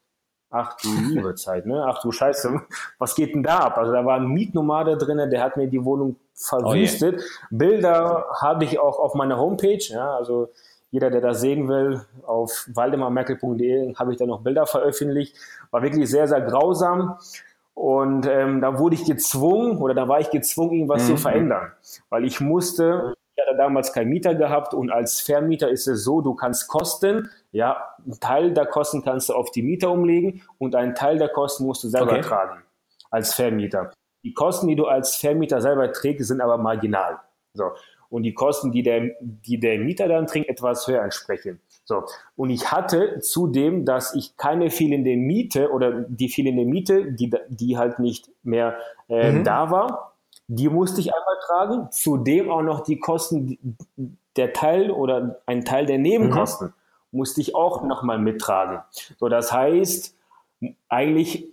ach 0.50 0.78
du 0.78 0.88
liebe 1.10 1.36
Zeit, 1.36 1.66
ne? 1.66 1.84
Ach 1.86 2.02
du 2.02 2.12
Scheiße, 2.12 2.62
was 3.00 3.16
geht 3.16 3.36
denn 3.36 3.44
da 3.44 3.60
ab? 3.60 3.78
Also 3.78 3.92
da 3.92 4.06
war 4.06 4.16
ein 4.16 4.28
Mietnomade 4.28 4.98
drin, 4.98 5.30
der 5.30 5.44
hat 5.44 5.58
mir 5.58 5.68
die 5.68 5.84
Wohnung 5.84 6.16
verwüstet. 6.34 7.22
Oh 7.22 7.48
Bilder 7.52 8.28
habe 8.42 8.64
ich 8.64 8.80
auch 8.80 8.98
auf 8.98 9.14
meiner 9.14 9.38
Homepage, 9.38 9.84
ja, 9.90 10.16
also 10.16 10.50
jeder, 10.90 11.10
der 11.10 11.22
das 11.22 11.42
sehen 11.42 11.68
will, 11.68 12.06
auf 12.26 12.70
waldemarmerkel.de 12.72 13.96
habe 13.96 14.12
ich 14.12 14.20
da 14.20 14.28
noch 14.28 14.42
Bilder 14.42 14.68
veröffentlicht. 14.68 15.36
War 15.72 15.82
wirklich 15.82 16.08
sehr, 16.08 16.28
sehr 16.28 16.42
grausam. 16.42 17.18
Und 17.74 18.28
ähm, 18.28 18.62
da 18.62 18.78
wurde 18.78 18.94
ich 18.94 19.04
gezwungen 19.04 19.80
oder 19.80 19.96
da 19.96 20.08
war 20.08 20.20
ich 20.20 20.30
gezwungen, 20.30 20.74
irgendwas 20.74 21.04
mhm. 21.04 21.08
zu 21.08 21.18
verändern. 21.18 21.72
Weil 22.12 22.26
ich 22.26 22.40
musste 22.40 23.16
ich 23.36 23.44
hatte 23.44 23.58
damals 23.58 23.94
keinen 23.94 24.10
Mieter 24.10 24.36
gehabt 24.36 24.74
und 24.74 24.92
als 24.92 25.20
Vermieter 25.22 25.70
ist 25.70 25.88
es 25.88 26.04
so, 26.04 26.22
du 26.22 26.36
kannst 26.36 26.68
Kosten, 26.68 27.30
ja, 27.52 27.96
einen 28.04 28.20
Teil 28.20 28.54
der 28.54 28.66
Kosten 28.66 29.04
kannst 29.04 29.30
du 29.30 29.34
auf 29.34 29.52
die 29.52 29.64
Mieter 29.64 29.92
umlegen 29.92 30.44
und 30.60 30.76
einen 30.76 30.94
Teil 30.94 31.18
der 31.18 31.30
Kosten 31.30 31.66
musst 31.66 31.84
du 31.84 31.88
selber 31.88 32.12
okay. 32.12 32.22
tragen 32.22 32.64
als 33.10 33.34
Vermieter. 33.34 33.92
Die 34.24 34.34
Kosten, 34.34 34.68
die 34.68 34.76
du 34.76 34.86
als 34.86 35.16
Vermieter 35.16 35.62
selber 35.62 35.92
trägst, 35.92 36.28
sind 36.28 36.42
aber 36.42 36.58
marginal. 36.58 37.20
So. 37.54 37.72
Und 38.10 38.24
die 38.24 38.34
Kosten, 38.34 38.72
die 38.72 38.84
der, 38.84 39.12
die 39.22 39.60
der 39.60 39.80
Mieter 39.80 40.08
dann 40.08 40.28
trinkt, 40.28 40.48
etwas 40.48 40.88
höher 40.88 41.04
entsprechen. 41.04 41.60
So. 41.84 42.04
Und 42.36 42.52
ich 42.52 42.72
hatte 42.72 43.20
zudem, 43.20 43.86
dass 43.86 44.14
ich 44.14 44.38
keine 44.38 44.70
fehlende 44.70 45.18
Miete 45.18 45.72
oder 45.72 46.06
die 46.08 46.30
fehlende 46.30 46.66
Miete, 46.66 47.12
die, 47.12 47.32
die 47.50 47.78
halt 47.78 48.00
nicht 48.00 48.30
mehr 48.44 48.78
äh, 49.10 49.32
mhm. 49.32 49.44
da 49.44 49.72
war, 49.72 50.13
die 50.48 50.70
musste 50.70 51.02
ich 51.02 51.14
einmal 51.14 51.38
tragen. 51.46 51.92
Zudem 51.92 52.50
auch 52.50 52.62
noch 52.62 52.82
die 52.82 53.00
Kosten, 53.00 53.78
der 54.36 54.54
Teil 54.54 54.92
oder 54.92 55.42
ein 55.46 55.66
Teil 55.66 55.86
der 55.86 55.98
Nebenkosten 55.98 56.68
mhm. 56.68 56.74
musste 57.12 57.42
ich 57.42 57.56
auch 57.56 57.84
nochmal 57.84 58.20
mittragen. 58.20 58.82
So, 59.18 59.30
das 59.30 59.52
heißt, 59.52 60.16
eigentlich, 60.90 61.48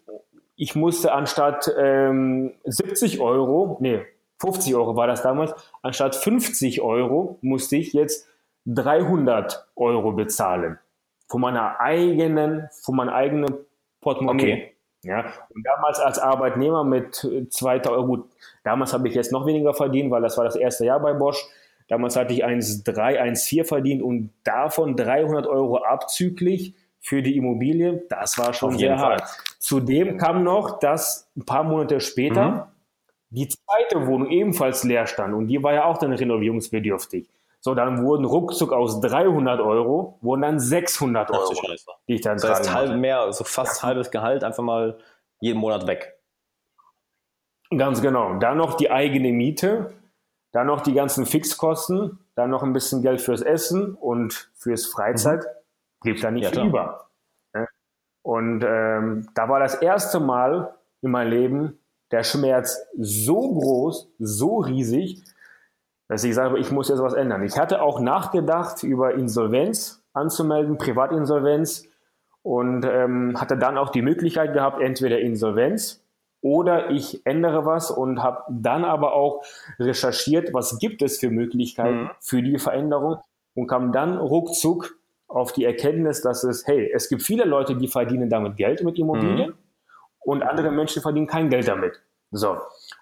ich 0.57 0.75
musste 0.75 1.13
anstatt 1.13 1.71
ähm, 1.79 2.55
70 2.65 3.21
Euro, 3.21 3.77
nee, 3.81 4.05
50 4.41 4.75
Euro 4.75 4.97
war 4.97 5.07
das 5.07 5.23
damals, 5.23 5.53
anstatt 5.83 6.17
50 6.17 6.81
Euro 6.81 7.39
musste 7.43 7.77
ich 7.77 7.93
jetzt 7.93 8.27
300 8.67 9.67
Euro 9.77 10.13
bezahlen. 10.13 10.79
Von 11.29 11.43
meiner 11.43 11.79
eigenen, 11.81 12.69
von 12.83 12.97
meinem 12.97 13.11
eigenen 13.11 13.55
Portemonnaie. 14.01 14.53
Okay. 14.53 14.75
Ja, 15.03 15.33
und 15.55 15.67
damals 15.67 15.99
als 15.99 16.19
Arbeitnehmer 16.19 16.85
mit 16.85 17.15
2000 17.15 17.89
Euro, 17.89 18.07
gut, 18.07 18.31
damals 18.65 18.93
habe 18.93 19.09
ich 19.09 19.15
jetzt 19.15 19.33
noch 19.33 19.47
weniger 19.47 19.73
verdient, 19.73 20.11
weil 20.11 20.21
das 20.21 20.37
war 20.37 20.45
das 20.45 20.57
erste 20.57 20.85
Jahr 20.85 21.01
bei 21.01 21.15
Bosch. 21.15 21.43
Damals 21.89 22.17
hatte 22.17 22.35
ich 22.35 22.45
1,3, 22.45 23.19
1,4 23.19 23.65
verdient 23.65 24.03
und 24.03 24.31
davon 24.45 24.97
300 24.97 25.47
Euro 25.47 25.79
abzüglich 25.79 26.75
für 27.01 27.23
die 27.23 27.37
Immobilie. 27.37 28.05
Das 28.09 28.39
war 28.39 28.53
schon 28.53 28.79
sehr 28.79 28.99
hart. 28.99 29.23
Zudem 29.59 30.19
kam 30.19 30.45
noch, 30.45 30.79
dass 30.79 31.29
ein 31.37 31.45
paar 31.45 31.65
Monate 31.65 32.01
später 32.01 32.51
mhm. 32.51 32.63
die 33.31 33.49
zweite 33.49 34.07
Wohnung 34.07 34.31
ebenfalls 34.31 34.85
leer 34.85 35.07
stand 35.07 35.35
und 35.35 35.49
die 35.49 35.63
war 35.63 35.73
ja 35.73 35.85
auch 35.85 35.99
dann 35.99 36.13
renovierungsbedürftig. 36.13 37.27
So, 37.61 37.75
dann 37.75 38.03
wurden 38.03 38.25
ruckzuck 38.25 38.73
aus 38.73 39.01
300 39.01 39.61
Euro, 39.61 40.19
wurden 40.23 40.43
dann 40.43 40.59
600 40.59 41.31
Euro, 41.31 41.53
die 42.09 42.15
ich 42.15 42.23
dann 42.23 42.39
Das 42.39 42.49
heißt, 42.49 42.75
halb 42.75 42.97
mehr, 42.97 43.21
also 43.21 43.45
fast 43.45 43.83
halbes 43.83 44.11
Gehalt 44.11 44.45
einfach 44.45 44.63
mal 44.63 44.99
jeden 45.41 45.61
Monat 45.61 45.87
weg. 45.87 46.19
Ganz 47.77 48.01
genau. 48.01 48.39
Dann 48.39 48.57
noch 48.57 48.75
die 48.75 48.91
eigene 48.91 49.33
Miete, 49.33 49.93
dann 50.53 50.67
noch 50.67 50.81
die 50.81 50.95
ganzen 50.95 51.27
Fixkosten, 51.27 52.19
dann 52.35 52.51
noch 52.51 52.63
ein 52.63 52.73
bisschen 52.73 53.03
Geld 53.03 53.21
fürs 53.21 53.43
Essen 53.43 53.95
und 53.95 54.51
fürs 54.55 54.87
Freizeit. 54.87 55.43
Mhm. 55.43 56.09
Gibt 56.09 56.25
da 56.25 56.31
nicht 56.31 56.57
ja, 56.57 56.65
über. 56.65 57.11
Und 58.23 58.65
ähm, 58.67 59.29
da 59.35 59.49
war 59.49 59.61
das 59.61 59.77
erste 59.77 60.21
Mal 60.21 60.75
in 61.03 61.11
meinem 61.11 61.31
Leben 61.31 61.79
der 62.11 62.23
Schmerz 62.23 62.79
so 62.99 63.55
groß, 63.55 64.13
so 64.19 64.59
riesig, 64.59 65.23
dass 66.11 66.25
ich 66.25 66.35
sage, 66.35 66.59
ich 66.59 66.73
muss 66.73 66.89
jetzt 66.89 67.01
was 67.01 67.15
ändern. 67.15 67.45
Ich 67.45 67.57
hatte 67.57 67.81
auch 67.81 68.01
nachgedacht, 68.01 68.83
über 68.83 69.15
Insolvenz 69.15 70.03
anzumelden, 70.13 70.77
Privatinsolvenz 70.77 71.87
und 72.43 72.85
ähm, 72.85 73.41
hatte 73.41 73.57
dann 73.57 73.79
auch 73.79 73.91
die 73.91 74.03
Möglichkeit 74.03 74.53
gehabt, 74.53 74.81
entweder 74.81 75.21
Insolvenz 75.21 76.05
oder 76.41 76.91
ich 76.91 77.25
ändere 77.25 77.65
was 77.65 77.93
und 77.93 78.25
habe 78.25 78.43
dann 78.51 78.85
aber 78.85 79.13
auch 79.13 79.45
recherchiert, 79.79 80.53
was 80.53 80.81
gibt 80.81 81.01
es 81.01 81.21
für 81.21 81.31
Möglichkeiten 81.31 82.03
mhm. 82.03 82.11
für 82.19 82.43
die 82.43 82.59
Veränderung 82.59 83.19
und 83.55 83.69
kam 83.69 83.93
dann 83.93 84.19
ruckzuck 84.19 84.97
auf 85.29 85.53
die 85.53 85.65
Erkenntnis, 85.65 86.23
dass 86.23 86.43
es, 86.43 86.67
hey, 86.67 86.91
es 86.93 87.09
gibt 87.09 87.23
viele 87.23 87.45
Leute, 87.45 87.77
die 87.77 87.87
verdienen 87.87 88.29
damit 88.29 88.57
Geld 88.57 88.83
mit 88.83 88.99
Immobilien 88.99 89.51
mhm. 89.51 89.57
und 90.19 90.43
andere 90.43 90.73
Menschen 90.73 91.03
verdienen 91.03 91.29
kein 91.29 91.51
Geld 91.51 91.69
damit. 91.69 92.03
So. 92.33 92.57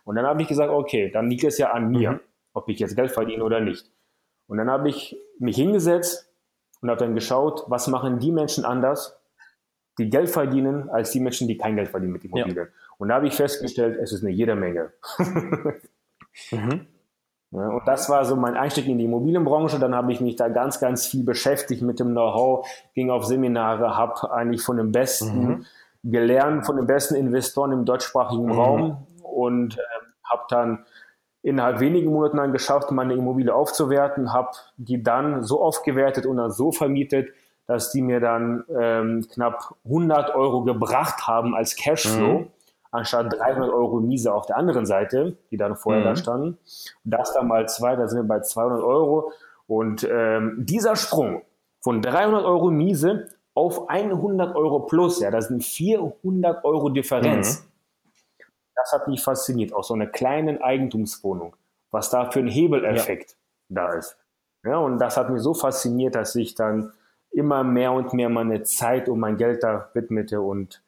Und 0.05 0.17
dann 0.17 0.27
habe 0.27 0.43
ich 0.43 0.49
gesagt, 0.49 0.71
okay, 0.71 1.11
dann 1.11 1.31
liegt 1.31 1.45
es 1.45 1.57
ja 1.57 1.71
an 1.71 1.91
mir. 1.91 2.13
Mhm 2.13 2.21
ob 2.59 2.69
ich 2.69 2.79
jetzt 2.79 2.97
Geld 2.97 3.13
verdiene 3.13 3.43
oder 3.45 3.61
nicht. 3.61 3.91
Und 4.47 4.59
dann 4.59 4.71
habe 4.71 4.89
ich 4.89 5.17
mich 5.39 5.57
hingesetzt 5.57 6.31
und 6.81 6.91
habe 6.91 6.99
dann 6.99 7.15
geschaut, 7.15 7.65
was 7.69 7.87
machen 7.89 8.19
die 8.19 8.33
Menschen 8.33 8.65
anders, 8.65 9.19
die 9.99 10.11
Geld 10.11 10.31
verdienen, 10.31 10.89
als 10.91 11.11
die 11.11 11.21
Menschen, 11.21 11.49
die 11.49 11.59
kein 11.59 11.77
Geld 11.77 11.89
verdienen 11.89 12.13
mit 12.13 12.25
Immobilien. 12.25 12.57
Ja. 12.57 12.73
Und 12.99 13.09
da 13.09 13.17
habe 13.17 13.27
ich 13.27 13.35
festgestellt, 13.35 13.99
es 14.01 14.13
ist 14.13 14.23
eine 14.23 14.33
jede 14.33 14.55
Menge. 14.55 14.93
mhm. 16.51 16.87
ja, 17.51 17.69
und 17.69 17.83
das 17.87 18.09
war 18.09 18.25
so 18.25 18.37
mein 18.37 18.57
Einstieg 18.57 18.87
in 18.87 18.99
die 18.99 19.05
Immobilienbranche. 19.05 19.79
Dann 19.79 19.95
habe 19.95 20.13
ich 20.13 20.21
mich 20.21 20.37
da 20.37 20.49
ganz, 20.49 20.81
ganz 20.81 21.07
viel 21.07 21.25
beschäftigt 21.25 21.83
mit 21.83 21.99
dem 22.01 22.11
Know-how, 22.11 22.67
ging 22.95 23.11
auf 23.11 23.25
Seminare, 23.25 23.97
habe 23.97 24.33
eigentlich 24.33 24.63
von 24.63 24.77
den 24.77 24.93
Besten 24.93 25.47
mhm. 25.47 25.67
gelernt, 26.05 26.65
von 26.65 26.77
den 26.77 26.87
besten 26.87 27.17
Investoren 27.17 27.73
im 27.73 27.85
deutschsprachigen 27.85 28.47
mhm. 28.47 28.53
Raum 28.53 29.07
und 29.23 29.79
äh, 29.79 29.83
habe 30.25 30.43
dann 30.49 30.85
innerhalb 31.49 31.81
wenigen 31.81 32.13
Monaten 32.13 32.37
dann 32.37 32.53
geschafft, 32.53 32.91
meine 32.91 33.15
Immobilie 33.15 33.55
aufzuwerten, 33.55 34.33
habe 34.33 34.51
die 34.77 35.03
dann 35.03 35.43
so 35.43 35.63
aufgewertet 35.63 36.27
und 36.27 36.37
dann 36.37 36.51
so 36.51 36.73
vermietet, 36.73 37.31
dass 37.67 37.91
die 37.91 38.03
mir 38.03 38.21
dann 38.21 38.65
ähm, 38.79 39.27
knapp 39.33 39.75
100 39.85 40.35
Euro 40.35 40.63
gebracht 40.63 41.27
haben 41.27 41.55
als 41.55 41.77
Cashflow, 41.77 42.41
mhm. 42.41 42.47
anstatt 42.91 43.33
300 43.33 43.71
Euro 43.71 44.01
Miese 44.01 44.33
auf 44.33 44.47
der 44.47 44.57
anderen 44.57 44.87
Seite, 44.87 45.37
die 45.51 45.57
dann 45.57 45.77
vorher 45.77 46.03
mhm. 46.03 46.07
da 46.07 46.17
standen. 46.17 46.59
Das 47.05 47.33
dann 47.35 47.49
mal 47.49 47.69
zwei, 47.69 47.97
da 47.97 48.09
sind 48.09 48.21
wir 48.21 48.29
bei 48.29 48.41
200 48.41 48.83
Euro. 48.83 49.33
Und 49.67 50.09
ähm, 50.11 50.57
dieser 50.59 50.97
Sprung 50.97 51.43
von 51.83 52.01
300 52.01 52.45
Euro 52.45 52.71
Miese 52.71 53.29
auf 53.55 53.91
100 53.91 54.55
Euro 54.57 54.81
plus, 54.81 55.21
ja, 55.21 55.31
das 55.31 55.49
sind 55.49 55.63
400 55.63 56.65
Euro 56.65 56.89
Differenz. 56.89 57.63
Mhm 57.63 57.69
das 58.79 58.93
hat 58.93 59.09
mich 59.09 59.23
fasziniert, 59.23 59.73
aus 59.73 59.89
so 59.89 59.95
einer 59.95 60.07
kleinen 60.07 60.63
Eigentumswohnung, 60.63 61.57
was 61.91 62.11
da 62.11 62.31
für 62.31 62.39
ein 62.39 62.49
Hebeleffekt 62.49 63.33
ja. 63.33 63.37
da 63.69 63.93
ist. 63.95 64.17
Ja, 64.65 64.79
und 64.79 64.99
das 64.99 65.17
hat 65.17 65.31
mich 65.31 65.43
so 65.43 65.55
fasziniert, 65.55 66.15
dass 66.15 66.35
ich 66.37 66.55
dann 66.55 66.93
immer 67.31 67.65
mehr 67.65 67.93
und 67.93 68.13
mehr 68.15 68.29
meine 68.29 68.63
Zeit 68.63 69.09
und 69.09 69.19
mein 69.19 69.37
Geld 69.37 69.63
da 69.63 69.91
widmete 69.95 70.41
und 70.41 70.83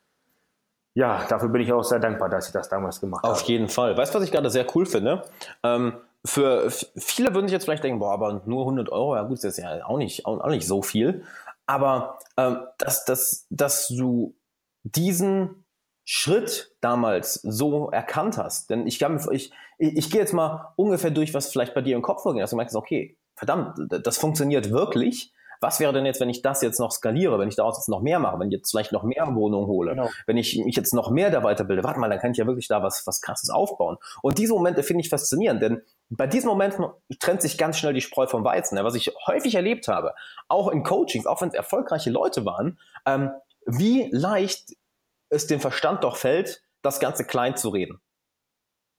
ja, 0.94 1.24
dafür 1.28 1.48
bin 1.48 1.62
ich 1.62 1.72
auch 1.72 1.84
sehr 1.84 2.00
dankbar, 2.00 2.28
dass 2.28 2.48
ich 2.48 2.52
das 2.52 2.68
damals 2.68 3.00
gemacht 3.00 3.22
habe. 3.22 3.32
Auf 3.32 3.42
jeden 3.42 3.68
Fall. 3.68 3.96
Weißt 3.96 4.12
du, 4.12 4.18
was 4.18 4.24
ich 4.24 4.32
gerade 4.32 4.50
sehr 4.50 4.66
cool 4.74 4.86
finde? 4.86 5.22
Ähm, 5.62 5.94
für 6.24 6.68
viele 6.70 7.32
würden 7.32 7.46
sich 7.46 7.52
jetzt 7.52 7.64
vielleicht 7.64 7.84
denken, 7.84 8.00
boah, 8.00 8.12
aber 8.12 8.42
nur 8.44 8.62
100 8.62 8.90
Euro, 8.90 9.14
ja 9.14 9.22
gut, 9.22 9.38
das 9.38 9.44
ist 9.44 9.58
ja 9.58 9.84
auch 9.86 9.98
nicht, 9.98 10.26
auch, 10.26 10.40
auch 10.40 10.50
nicht 10.50 10.66
so 10.66 10.82
viel. 10.82 11.24
Aber 11.66 12.18
ähm, 12.36 12.58
dass, 12.78 13.04
dass, 13.04 13.46
dass 13.50 13.88
du 13.88 14.34
diesen 14.82 15.64
Schritt 16.12 16.72
damals 16.80 17.34
so 17.34 17.88
erkannt 17.90 18.36
hast. 18.36 18.68
Denn 18.68 18.84
ich, 18.84 18.98
kann, 18.98 19.24
ich, 19.30 19.52
ich, 19.78 19.96
ich 19.96 20.10
gehe 20.10 20.20
jetzt 20.20 20.32
mal 20.32 20.72
ungefähr 20.74 21.12
durch, 21.12 21.34
was 21.34 21.52
vielleicht 21.52 21.72
bei 21.72 21.82
dir 21.82 21.94
im 21.94 22.02
Kopf 22.02 22.24
vorging. 22.24 22.42
Also 22.42 22.54
du 22.54 22.56
merkst, 22.56 22.74
okay, 22.74 23.16
verdammt, 23.36 23.76
das 23.88 24.18
funktioniert 24.18 24.72
wirklich. 24.72 25.32
Was 25.60 25.78
wäre 25.78 25.92
denn 25.92 26.04
jetzt, 26.06 26.20
wenn 26.20 26.28
ich 26.28 26.42
das 26.42 26.62
jetzt 26.62 26.80
noch 26.80 26.90
skaliere, 26.90 27.38
wenn 27.38 27.46
ich 27.46 27.54
daraus 27.54 27.78
jetzt 27.78 27.88
noch 27.88 28.02
mehr 28.02 28.18
mache, 28.18 28.40
wenn 28.40 28.48
ich 28.48 28.54
jetzt 28.54 28.72
vielleicht 28.72 28.90
noch 28.90 29.04
mehr 29.04 29.36
Wohnungen 29.36 29.68
hole, 29.68 29.92
genau. 29.92 30.08
wenn 30.26 30.36
ich 30.36 30.60
mich 30.64 30.74
jetzt 30.74 30.94
noch 30.94 31.12
mehr 31.12 31.30
da 31.30 31.44
weiterbilde, 31.44 31.84
warte 31.84 32.00
mal, 32.00 32.10
dann 32.10 32.18
kann 32.18 32.32
ich 32.32 32.38
ja 32.38 32.46
wirklich 32.46 32.66
da 32.66 32.82
was, 32.82 33.06
was 33.06 33.20
krasses 33.20 33.48
aufbauen. 33.48 33.96
Und 34.20 34.38
diese 34.38 34.52
Momente 34.52 34.82
finde 34.82 35.02
ich 35.02 35.10
faszinierend, 35.10 35.62
denn 35.62 35.82
bei 36.08 36.26
diesen 36.26 36.48
Momenten 36.48 36.86
trennt 37.20 37.40
sich 37.40 37.56
ganz 37.56 37.78
schnell 37.78 37.94
die 37.94 38.00
Spreu 38.00 38.26
vom 38.26 38.42
Weizen. 38.42 38.82
Was 38.82 38.96
ich 38.96 39.14
häufig 39.28 39.54
erlebt 39.54 39.86
habe, 39.86 40.14
auch 40.48 40.66
in 40.66 40.82
Coachings, 40.82 41.26
auch 41.26 41.40
wenn 41.40 41.50
es 41.50 41.54
erfolgreiche 41.54 42.10
Leute 42.10 42.44
waren, 42.44 42.80
ähm, 43.06 43.30
wie 43.64 44.08
leicht 44.10 44.72
es 45.30 45.46
dem 45.46 45.60
Verstand 45.60 46.04
doch 46.04 46.16
fällt, 46.16 46.62
das 46.82 47.00
Ganze 47.00 47.24
klein 47.24 47.56
zu 47.56 47.70
reden. 47.70 48.00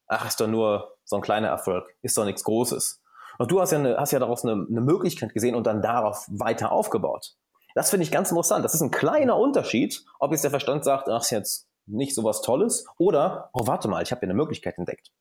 Ach, 0.08 0.28
ist 0.28 0.42
doch 0.42 0.48
nur 0.48 0.98
so 1.04 1.16
ein 1.18 1.22
kleiner 1.22 1.50
Erfolg, 1.50 1.86
ist 2.02 2.18
doch 2.18 2.26
nichts 2.26 2.44
Großes. 2.44 3.02
Und 3.38 3.52
du 3.52 3.62
hast 3.62 3.72
ja, 3.72 3.80
eine, 3.80 3.98
hast 3.98 4.12
ja 4.12 4.20
daraus 4.20 4.44
eine, 4.44 4.66
eine 4.70 4.82
Möglichkeit 4.82 5.34
gesehen 5.34 5.56
und 5.56 5.66
dann 5.66 5.82
darauf 5.82 6.26
weiter 6.30 6.72
aufgebaut. 6.72 7.36
Das 7.76 7.90
finde 7.90 8.04
ich 8.04 8.12
ganz 8.12 8.30
interessant. 8.30 8.66
Das 8.66 8.74
ist 8.74 8.82
ein 8.82 8.92
kleiner 8.92 9.38
Unterschied, 9.38 10.04
ob 10.20 10.32
jetzt 10.32 10.44
der 10.44 10.52
Verstand 10.52 10.84
sagt, 10.84 11.08
ach, 11.08 11.22
ist 11.22 11.32
jetzt 11.32 11.68
nicht 11.86 12.14
so 12.14 12.24
was 12.24 12.42
Tolles, 12.42 12.86
oder, 12.98 13.50
oh, 13.54 13.68
warte 13.68 13.88
mal, 13.88 14.04
ich 14.04 14.12
habe 14.12 14.20
hier 14.20 14.28
eine 14.28 14.38
Möglichkeit 14.38 14.78
entdeckt. 14.78 15.12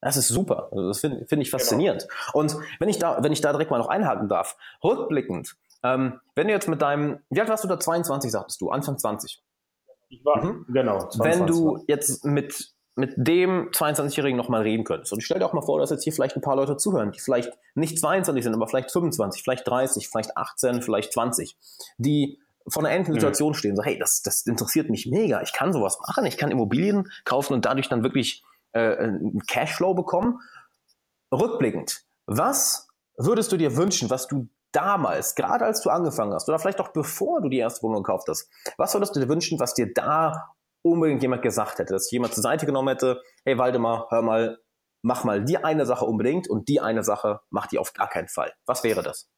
Das 0.00 0.16
ist 0.16 0.28
super. 0.28 0.68
Also 0.70 0.88
das 0.88 1.00
finde 1.00 1.24
find 1.26 1.42
ich 1.42 1.50
genau. 1.50 1.58
faszinierend. 1.58 2.06
Genau. 2.08 2.38
Und 2.38 2.56
wenn 2.78 2.88
ich 2.88 2.98
da, 2.98 3.22
wenn 3.22 3.32
ich 3.32 3.40
da 3.40 3.52
direkt 3.52 3.70
mal 3.70 3.78
noch 3.78 3.88
einhaken 3.88 4.28
darf, 4.28 4.56
rückblickend, 4.82 5.56
ähm, 5.82 6.20
wenn 6.34 6.48
du 6.48 6.52
jetzt 6.52 6.68
mit 6.68 6.82
deinem, 6.82 7.20
wie 7.30 7.40
alt 7.40 7.48
warst 7.48 7.64
du 7.64 7.68
da? 7.68 7.78
22, 7.78 8.30
sagtest 8.30 8.60
du, 8.60 8.70
Anfang 8.70 8.98
20. 8.98 9.42
Ich 10.18 10.24
war, 10.24 10.44
mhm. 10.44 10.66
genau. 10.68 11.08
22. 11.08 11.18
Wenn 11.20 11.46
du 11.46 11.84
jetzt 11.86 12.24
mit, 12.24 12.72
mit 12.96 13.14
dem 13.16 13.70
22-Jährigen 13.70 14.36
nochmal 14.36 14.62
reden 14.62 14.84
könntest, 14.84 15.12
und 15.12 15.18
ich 15.18 15.26
stell 15.26 15.38
dir 15.38 15.46
auch 15.46 15.52
mal 15.52 15.62
vor, 15.62 15.80
dass 15.80 15.90
jetzt 15.90 16.04
hier 16.04 16.12
vielleicht 16.12 16.36
ein 16.36 16.42
paar 16.42 16.56
Leute 16.56 16.76
zuhören, 16.76 17.12
die 17.12 17.20
vielleicht 17.20 17.52
nicht 17.74 17.98
22 17.98 18.44
sind, 18.44 18.54
aber 18.54 18.66
vielleicht 18.66 18.90
25, 18.90 19.42
vielleicht 19.42 19.66
30, 19.66 20.08
vielleicht 20.08 20.36
18, 20.36 20.82
vielleicht 20.82 21.12
20, 21.12 21.56
die 21.98 22.38
vor 22.66 22.82
einer 22.82 22.92
ähnlichen 22.92 23.14
Situation 23.14 23.50
mhm. 23.50 23.54
stehen, 23.54 23.76
so, 23.76 23.82
hey, 23.82 23.98
das, 23.98 24.22
das 24.22 24.46
interessiert 24.46 24.88
mich 24.88 25.06
mega, 25.06 25.42
ich 25.42 25.52
kann 25.52 25.72
sowas 25.72 25.98
machen, 26.06 26.24
ich 26.26 26.38
kann 26.38 26.50
Immobilien 26.50 27.10
kaufen 27.24 27.52
und 27.52 27.64
dadurch 27.64 27.88
dann 27.88 28.02
wirklich 28.02 28.42
äh, 28.72 28.96
einen 28.96 29.42
Cashflow 29.46 29.94
bekommen. 29.94 30.40
Rückblickend, 31.32 32.04
was 32.26 32.88
würdest 33.16 33.52
du 33.52 33.56
dir 33.56 33.76
wünschen, 33.76 34.08
was 34.10 34.28
du 34.28 34.48
damals, 34.74 35.34
gerade 35.34 35.64
als 35.64 35.80
du 35.82 35.90
angefangen 35.90 36.32
hast, 36.34 36.48
oder 36.48 36.58
vielleicht 36.58 36.80
auch 36.80 36.88
bevor 36.88 37.40
du 37.40 37.48
die 37.48 37.58
erste 37.58 37.82
Wohnung 37.82 38.02
gekauft 38.02 38.28
hast, 38.28 38.50
was 38.76 38.94
würdest 38.94 39.14
du 39.16 39.20
dir 39.20 39.28
wünschen, 39.28 39.58
was 39.60 39.74
dir 39.74 39.92
da 39.92 40.54
unbedingt 40.82 41.22
jemand 41.22 41.42
gesagt 41.42 41.78
hätte, 41.78 41.94
dass 41.94 42.10
jemand 42.10 42.34
zur 42.34 42.42
Seite 42.42 42.66
genommen 42.66 42.88
hätte, 42.88 43.20
hey 43.44 43.56
Waldemar, 43.56 44.08
hör 44.10 44.22
mal, 44.22 44.58
mach 45.02 45.24
mal 45.24 45.44
die 45.44 45.62
eine 45.62 45.86
Sache 45.86 46.04
unbedingt 46.04 46.48
und 46.48 46.68
die 46.68 46.80
eine 46.80 47.02
Sache 47.02 47.40
mach 47.50 47.66
die 47.66 47.78
auf 47.78 47.92
gar 47.92 48.08
keinen 48.08 48.28
Fall. 48.28 48.52
Was 48.66 48.84
wäre 48.84 49.02
das? 49.02 49.30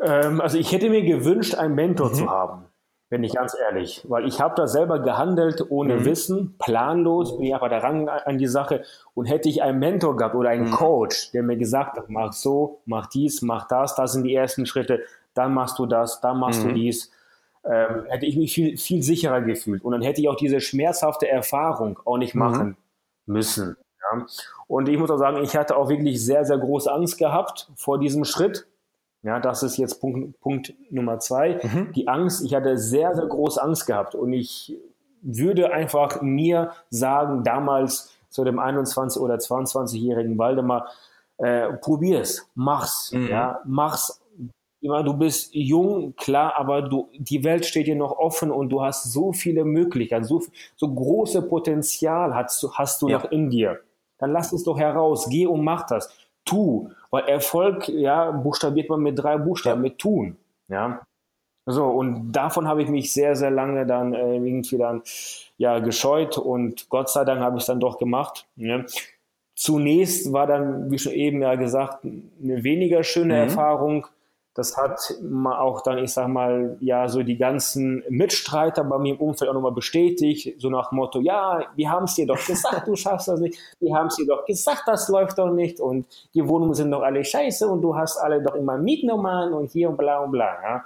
Ähm, 0.00 0.40
also 0.40 0.58
ich 0.58 0.72
hätte 0.72 0.90
mir 0.90 1.02
gewünscht, 1.02 1.54
einen 1.54 1.74
Mentor 1.74 2.10
mhm. 2.10 2.14
zu 2.14 2.30
haben 2.30 2.68
bin 3.08 3.22
ich 3.22 3.34
ganz 3.34 3.56
ehrlich. 3.58 4.04
Weil 4.08 4.26
ich 4.26 4.40
habe 4.40 4.54
da 4.56 4.66
selber 4.66 4.98
gehandelt 5.00 5.64
ohne 5.68 5.96
mhm. 5.96 6.04
Wissen, 6.04 6.56
planlos, 6.58 7.36
bin 7.36 7.46
ich 7.46 7.54
aber 7.54 7.68
daran 7.68 8.08
an 8.08 8.38
die 8.38 8.46
Sache. 8.46 8.82
Und 9.14 9.26
hätte 9.26 9.48
ich 9.48 9.62
einen 9.62 9.78
Mentor 9.78 10.16
gehabt 10.16 10.34
oder 10.34 10.50
einen 10.50 10.68
mhm. 10.68 10.72
Coach, 10.72 11.30
der 11.32 11.42
mir 11.42 11.56
gesagt 11.56 11.96
hat, 11.96 12.08
mach 12.08 12.32
so, 12.32 12.80
mach 12.84 13.06
dies, 13.06 13.42
mach 13.42 13.68
das, 13.68 13.94
das 13.94 14.12
sind 14.12 14.24
die 14.24 14.34
ersten 14.34 14.66
Schritte, 14.66 15.00
dann 15.34 15.54
machst 15.54 15.78
du 15.78 15.86
das, 15.86 16.20
dann 16.20 16.38
machst 16.38 16.64
mhm. 16.64 16.68
du 16.68 16.74
dies, 16.74 17.12
ähm, 17.64 18.04
hätte 18.08 18.26
ich 18.26 18.36
mich 18.36 18.54
viel, 18.54 18.76
viel 18.76 19.02
sicherer 19.02 19.40
gefühlt. 19.40 19.84
Und 19.84 19.92
dann 19.92 20.02
hätte 20.02 20.20
ich 20.20 20.28
auch 20.28 20.36
diese 20.36 20.60
schmerzhafte 20.60 21.28
Erfahrung 21.28 22.00
auch 22.04 22.18
nicht 22.18 22.34
mhm. 22.34 22.40
machen 22.40 22.76
müssen. 23.26 23.76
Ja. 24.12 24.26
Und 24.66 24.88
ich 24.88 24.98
muss 24.98 25.10
auch 25.10 25.18
sagen, 25.18 25.42
ich 25.42 25.56
hatte 25.56 25.76
auch 25.76 25.88
wirklich 25.88 26.24
sehr, 26.24 26.44
sehr 26.44 26.58
große 26.58 26.92
Angst 26.92 27.18
gehabt 27.18 27.70
vor 27.76 27.98
diesem 27.98 28.24
Schritt 28.24 28.66
ja, 29.26 29.40
das 29.40 29.64
ist 29.64 29.76
jetzt 29.76 30.00
Punkt, 30.00 30.40
Punkt 30.40 30.72
Nummer 30.88 31.18
zwei. 31.18 31.60
Mhm. 31.60 31.92
Die 31.94 32.06
Angst, 32.06 32.44
ich 32.44 32.54
hatte 32.54 32.78
sehr, 32.78 33.12
sehr 33.12 33.26
große 33.26 33.60
Angst 33.60 33.84
gehabt 33.86 34.14
und 34.14 34.32
ich 34.32 34.78
würde 35.20 35.72
einfach 35.72 36.22
mir 36.22 36.70
sagen, 36.90 37.42
damals 37.42 38.16
zu 38.28 38.44
dem 38.44 38.60
21- 38.60 39.18
oder 39.18 39.34
22-jährigen 39.34 40.38
Waldemar, 40.38 40.88
äh, 41.38 41.72
probier's, 41.72 42.48
mach's, 42.54 43.10
mhm. 43.12 43.28
ja, 43.28 43.60
mach's. 43.64 44.22
Du 44.80 45.14
bist 45.14 45.52
jung, 45.52 46.14
klar, 46.14 46.54
aber 46.56 46.82
du, 46.82 47.08
die 47.18 47.42
Welt 47.42 47.66
steht 47.66 47.88
dir 47.88 47.96
noch 47.96 48.16
offen 48.16 48.52
und 48.52 48.68
du 48.68 48.84
hast 48.84 49.10
so 49.10 49.32
viele 49.32 49.64
Möglichkeiten, 49.64 50.24
so, 50.24 50.40
so 50.76 50.94
große 50.94 51.42
Potenzial 51.42 52.32
hast, 52.32 52.64
hast 52.74 53.02
du 53.02 53.08
ja. 53.08 53.18
noch 53.18 53.24
in 53.32 53.50
dir. 53.50 53.80
Dann 54.18 54.30
lass 54.30 54.52
es 54.52 54.62
doch 54.62 54.78
heraus, 54.78 55.28
geh 55.28 55.46
und 55.46 55.64
mach 55.64 55.86
das. 55.86 56.08
Tu, 56.44 56.88
weil 57.10 57.24
Erfolg, 57.24 57.88
ja, 57.88 58.30
buchstabiert 58.30 58.88
man 58.88 59.00
mit 59.00 59.18
drei 59.18 59.38
Buchstaben, 59.38 59.82
ja. 59.82 59.90
mit 59.90 59.98
tun, 59.98 60.36
ja. 60.68 61.00
So, 61.68 61.84
und 61.84 62.30
davon 62.30 62.68
habe 62.68 62.82
ich 62.82 62.88
mich 62.88 63.12
sehr, 63.12 63.34
sehr 63.34 63.50
lange 63.50 63.86
dann 63.86 64.14
äh, 64.14 64.36
irgendwie 64.36 64.78
dann 64.78 65.02
ja 65.58 65.80
gescheut 65.80 66.38
und 66.38 66.88
Gott 66.90 67.10
sei 67.10 67.24
Dank 67.24 67.40
habe 67.40 67.56
ich 67.56 67.62
es 67.62 67.66
dann 67.66 67.80
doch 67.80 67.98
gemacht. 67.98 68.46
Ne? 68.54 68.86
Zunächst 69.56 70.32
war 70.32 70.46
dann, 70.46 70.92
wie 70.92 70.98
schon 70.98 71.12
eben 71.12 71.42
ja 71.42 71.56
gesagt, 71.56 72.04
eine 72.04 72.62
weniger 72.62 73.02
schöne 73.02 73.34
mhm. 73.34 73.40
Erfahrung. 73.48 74.06
Das 74.56 74.74
hat 74.78 75.14
auch 75.44 75.82
dann, 75.82 75.98
ich 75.98 76.14
sag 76.14 76.28
mal, 76.28 76.78
ja, 76.80 77.08
so 77.08 77.22
die 77.22 77.36
ganzen 77.36 78.02
Mitstreiter 78.08 78.84
bei 78.84 78.98
mir 78.98 79.14
im 79.14 79.20
Umfeld 79.20 79.50
auch 79.50 79.54
nochmal 79.54 79.72
bestätigt, 79.72 80.58
so 80.58 80.70
nach 80.70 80.88
dem 80.88 80.96
Motto, 80.96 81.20
ja, 81.20 81.62
wir 81.74 81.90
haben 81.90 82.04
es 82.04 82.14
dir 82.14 82.26
doch 82.26 82.42
gesagt, 82.46 82.88
du 82.88 82.96
schaffst 82.96 83.28
das 83.28 83.38
nicht, 83.38 83.58
wir 83.80 83.94
haben 83.94 84.06
es 84.06 84.16
dir 84.16 84.26
doch 84.26 84.46
gesagt, 84.46 84.84
das 84.86 85.08
läuft 85.08 85.36
doch 85.36 85.50
nicht 85.50 85.78
und 85.78 86.06
die 86.32 86.48
Wohnungen 86.48 86.72
sind 86.72 86.90
doch 86.90 87.02
alle 87.02 87.22
scheiße 87.22 87.68
und 87.68 87.82
du 87.82 87.94
hast 87.96 88.16
alle 88.16 88.42
doch 88.42 88.54
immer 88.54 88.78
Mietnummern 88.78 89.52
und 89.52 89.70
hier 89.72 89.90
und 89.90 89.98
bla 89.98 90.20
und 90.20 90.30
bla. 90.30 90.56
Ja. 90.62 90.84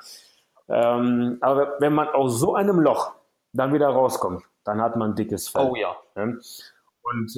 Ähm, 0.69 1.39
aber 1.41 1.75
wenn 1.79 1.93
man 1.93 2.09
aus 2.09 2.41
so 2.41 2.55
einem 2.55 2.81
Loch 2.81 3.13
dann 3.53 3.73
wieder 3.73 3.89
rauskommt, 3.89 4.43
dann 4.65 4.81
hat 4.83 4.97
man 4.97 5.13
ein 5.13 5.15
dickes 5.15 5.49
Fell. 5.49 5.69
Oh 5.71 5.77
ja. 5.77 5.97
Und 6.17 7.33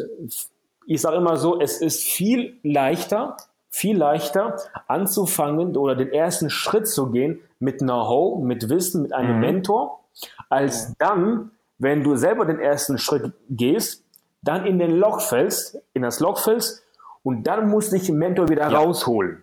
ich 0.86 1.00
sage 1.00 1.16
immer 1.16 1.36
so, 1.36 1.60
es 1.60 1.82
ist 1.82 2.02
viel 2.02 2.58
leichter, 2.62 3.36
viel 3.72 3.96
leichter 3.96 4.56
anzufangen 4.86 5.76
oder 5.76 5.96
den 5.96 6.12
ersten 6.12 6.50
Schritt 6.50 6.86
zu 6.86 7.10
gehen 7.10 7.40
mit 7.58 7.78
Know-how, 7.78 8.44
mit 8.44 8.68
Wissen, 8.68 9.02
mit 9.02 9.14
einem 9.14 9.36
mhm. 9.36 9.40
Mentor, 9.40 10.04
als 10.50 10.94
dann, 10.98 11.52
wenn 11.78 12.04
du 12.04 12.14
selber 12.16 12.44
den 12.44 12.60
ersten 12.60 12.98
Schritt 12.98 13.32
gehst, 13.48 14.04
dann 14.42 14.66
in 14.66 14.78
den 14.78 14.92
Loch 14.92 15.22
fällst, 15.22 15.80
in 15.94 16.02
das 16.02 16.20
Loch 16.20 16.38
fällst 16.38 16.84
und 17.22 17.44
dann 17.44 17.70
musst 17.70 17.92
dich 17.92 18.12
Mentor 18.12 18.48
wieder 18.48 18.70
ja. 18.70 18.78
rausholen. 18.78 19.42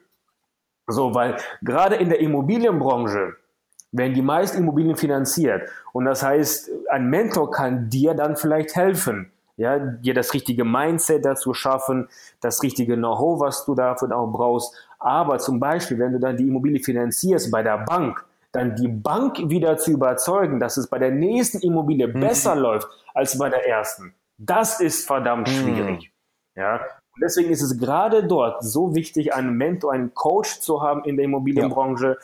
So, 0.85 1.15
weil 1.15 1.37
gerade 1.61 1.95
in 1.95 2.09
der 2.09 2.19
Immobilienbranche 2.19 3.35
werden 3.91 4.13
die 4.13 4.21
meisten 4.21 4.59
Immobilien 4.59 4.95
finanziert. 4.95 5.69
Und 5.91 6.05
das 6.05 6.21
heißt, 6.21 6.69
ein 6.89 7.09
Mentor 7.09 7.49
kann 7.49 7.89
dir 7.89 8.13
dann 8.13 8.35
vielleicht 8.35 8.75
helfen, 8.75 9.31
ja, 9.59 9.77
dir 9.77 10.13
das 10.13 10.33
richtige 10.33 10.63
Mindset 10.63 11.25
dazu 11.25 11.53
schaffen, 11.53 12.07
das 12.41 12.63
richtige 12.63 12.95
Know-how, 12.95 13.39
was 13.39 13.65
du 13.65 13.75
dafür 13.75 14.15
auch 14.17 14.31
brauchst. 14.31 14.73
Aber 14.97 15.37
zum 15.37 15.59
Beispiel, 15.59 15.99
wenn 15.99 16.13
du 16.13 16.19
dann 16.19 16.37
die 16.37 16.47
Immobilie 16.47 16.81
finanzierst 16.81 17.51
bei 17.51 17.61
der 17.61 17.79
Bank, 17.79 18.25
dann 18.51 18.75
die 18.75 18.87
Bank 18.87 19.37
wieder 19.49 19.77
zu 19.77 19.91
überzeugen, 19.91 20.59
dass 20.59 20.77
es 20.77 20.87
bei 20.87 20.97
der 20.97 21.11
nächsten 21.11 21.59
Immobilie 21.59 22.07
mhm. 22.07 22.19
besser 22.19 22.55
läuft 22.55 22.87
als 23.13 23.37
bei 23.37 23.49
der 23.49 23.67
ersten. 23.67 24.15
Das 24.37 24.79
ist 24.79 25.05
verdammt 25.05 25.47
mhm. 25.47 25.51
schwierig. 25.51 26.11
Ja. 26.55 26.75
Und 26.75 27.21
deswegen 27.21 27.51
ist 27.51 27.61
es 27.61 27.77
gerade 27.77 28.25
dort 28.25 28.63
so 28.63 28.95
wichtig, 28.95 29.33
einen 29.33 29.57
Mentor, 29.57 29.91
einen 29.91 30.13
Coach 30.13 30.61
zu 30.61 30.81
haben 30.81 31.03
in 31.03 31.17
der 31.17 31.25
Immobilienbranche, 31.25 32.07
ja 32.07 32.15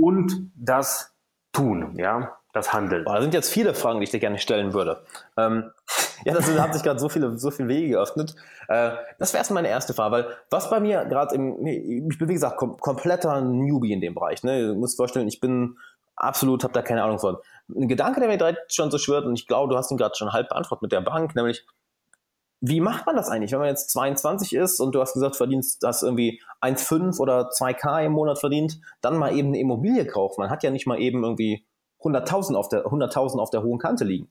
und 0.00 0.50
das 0.54 1.14
Tun, 1.52 1.94
ja, 1.96 2.38
das 2.52 2.72
Handeln. 2.72 3.04
Boah, 3.04 3.16
da 3.16 3.22
sind 3.22 3.34
jetzt 3.34 3.50
viele 3.50 3.74
Fragen, 3.74 4.00
die 4.00 4.04
ich 4.04 4.10
dir 4.10 4.20
gerne 4.20 4.38
stellen 4.38 4.72
würde. 4.72 5.02
Ähm, 5.36 5.70
ja, 6.24 6.34
das 6.34 6.50
hat 6.58 6.74
sich 6.74 6.82
gerade 6.82 6.98
so 6.98 7.08
viele, 7.08 7.38
so 7.38 7.50
viele 7.50 7.68
Wege 7.68 7.90
geöffnet. 7.90 8.34
Äh, 8.68 8.92
das 9.18 9.32
wäre 9.32 9.40
erstmal 9.40 9.62
meine 9.62 9.72
erste 9.72 9.94
Frage, 9.94 10.12
weil 10.12 10.26
was 10.50 10.70
bei 10.70 10.80
mir 10.80 11.04
gerade 11.04 11.34
im, 11.34 11.64
ich 11.66 12.18
bin 12.18 12.28
wie 12.28 12.34
gesagt 12.34 12.56
kom 12.56 12.76
kompletter 12.78 13.40
Newbie 13.40 13.92
in 13.92 14.00
dem 14.00 14.14
Bereich. 14.14 14.42
Ne? 14.42 14.68
Du 14.68 14.74
musst 14.74 14.96
vorstellen, 14.96 15.28
ich 15.28 15.40
bin 15.40 15.76
absolut, 16.16 16.64
habe 16.64 16.72
da 16.72 16.82
keine 16.82 17.02
Ahnung 17.02 17.18
von. 17.18 17.36
Ein 17.74 17.88
Gedanke, 17.88 18.20
der 18.20 18.28
mir 18.28 18.38
direkt 18.38 18.72
schon 18.72 18.90
so 18.90 18.98
schwirrt, 18.98 19.26
und 19.26 19.34
ich 19.34 19.46
glaube, 19.46 19.72
du 19.72 19.78
hast 19.78 19.90
ihn 19.90 19.96
gerade 19.96 20.16
schon 20.16 20.32
halb 20.32 20.48
beantwortet 20.48 20.82
mit 20.82 20.92
der 20.92 21.00
Bank, 21.00 21.34
nämlich 21.34 21.64
wie 22.62 22.80
macht 22.80 23.06
man 23.06 23.16
das 23.16 23.30
eigentlich, 23.30 23.52
wenn 23.52 23.60
man 23.60 23.68
jetzt 23.68 23.90
22 23.90 24.54
ist 24.54 24.80
und 24.80 24.94
du 24.94 25.00
hast 25.00 25.14
gesagt, 25.14 25.36
verdienst 25.36 25.82
das 25.82 26.02
irgendwie 26.02 26.42
1,5 26.60 27.18
oder 27.18 27.48
2K 27.50 28.04
im 28.04 28.12
Monat 28.12 28.38
verdient, 28.38 28.80
dann 29.00 29.16
mal 29.16 29.34
eben 29.34 29.48
eine 29.48 29.58
Immobilie 29.58 30.06
kaufen? 30.06 30.42
Man 30.42 30.50
hat 30.50 30.62
ja 30.62 30.70
nicht 30.70 30.86
mal 30.86 31.00
eben 31.00 31.24
irgendwie 31.24 31.64
100.000 32.02 32.54
auf 32.54 32.68
der 32.68 32.86
100.000 32.86 33.38
auf 33.38 33.50
der 33.50 33.62
hohen 33.62 33.78
Kante 33.78 34.04
liegen. 34.04 34.28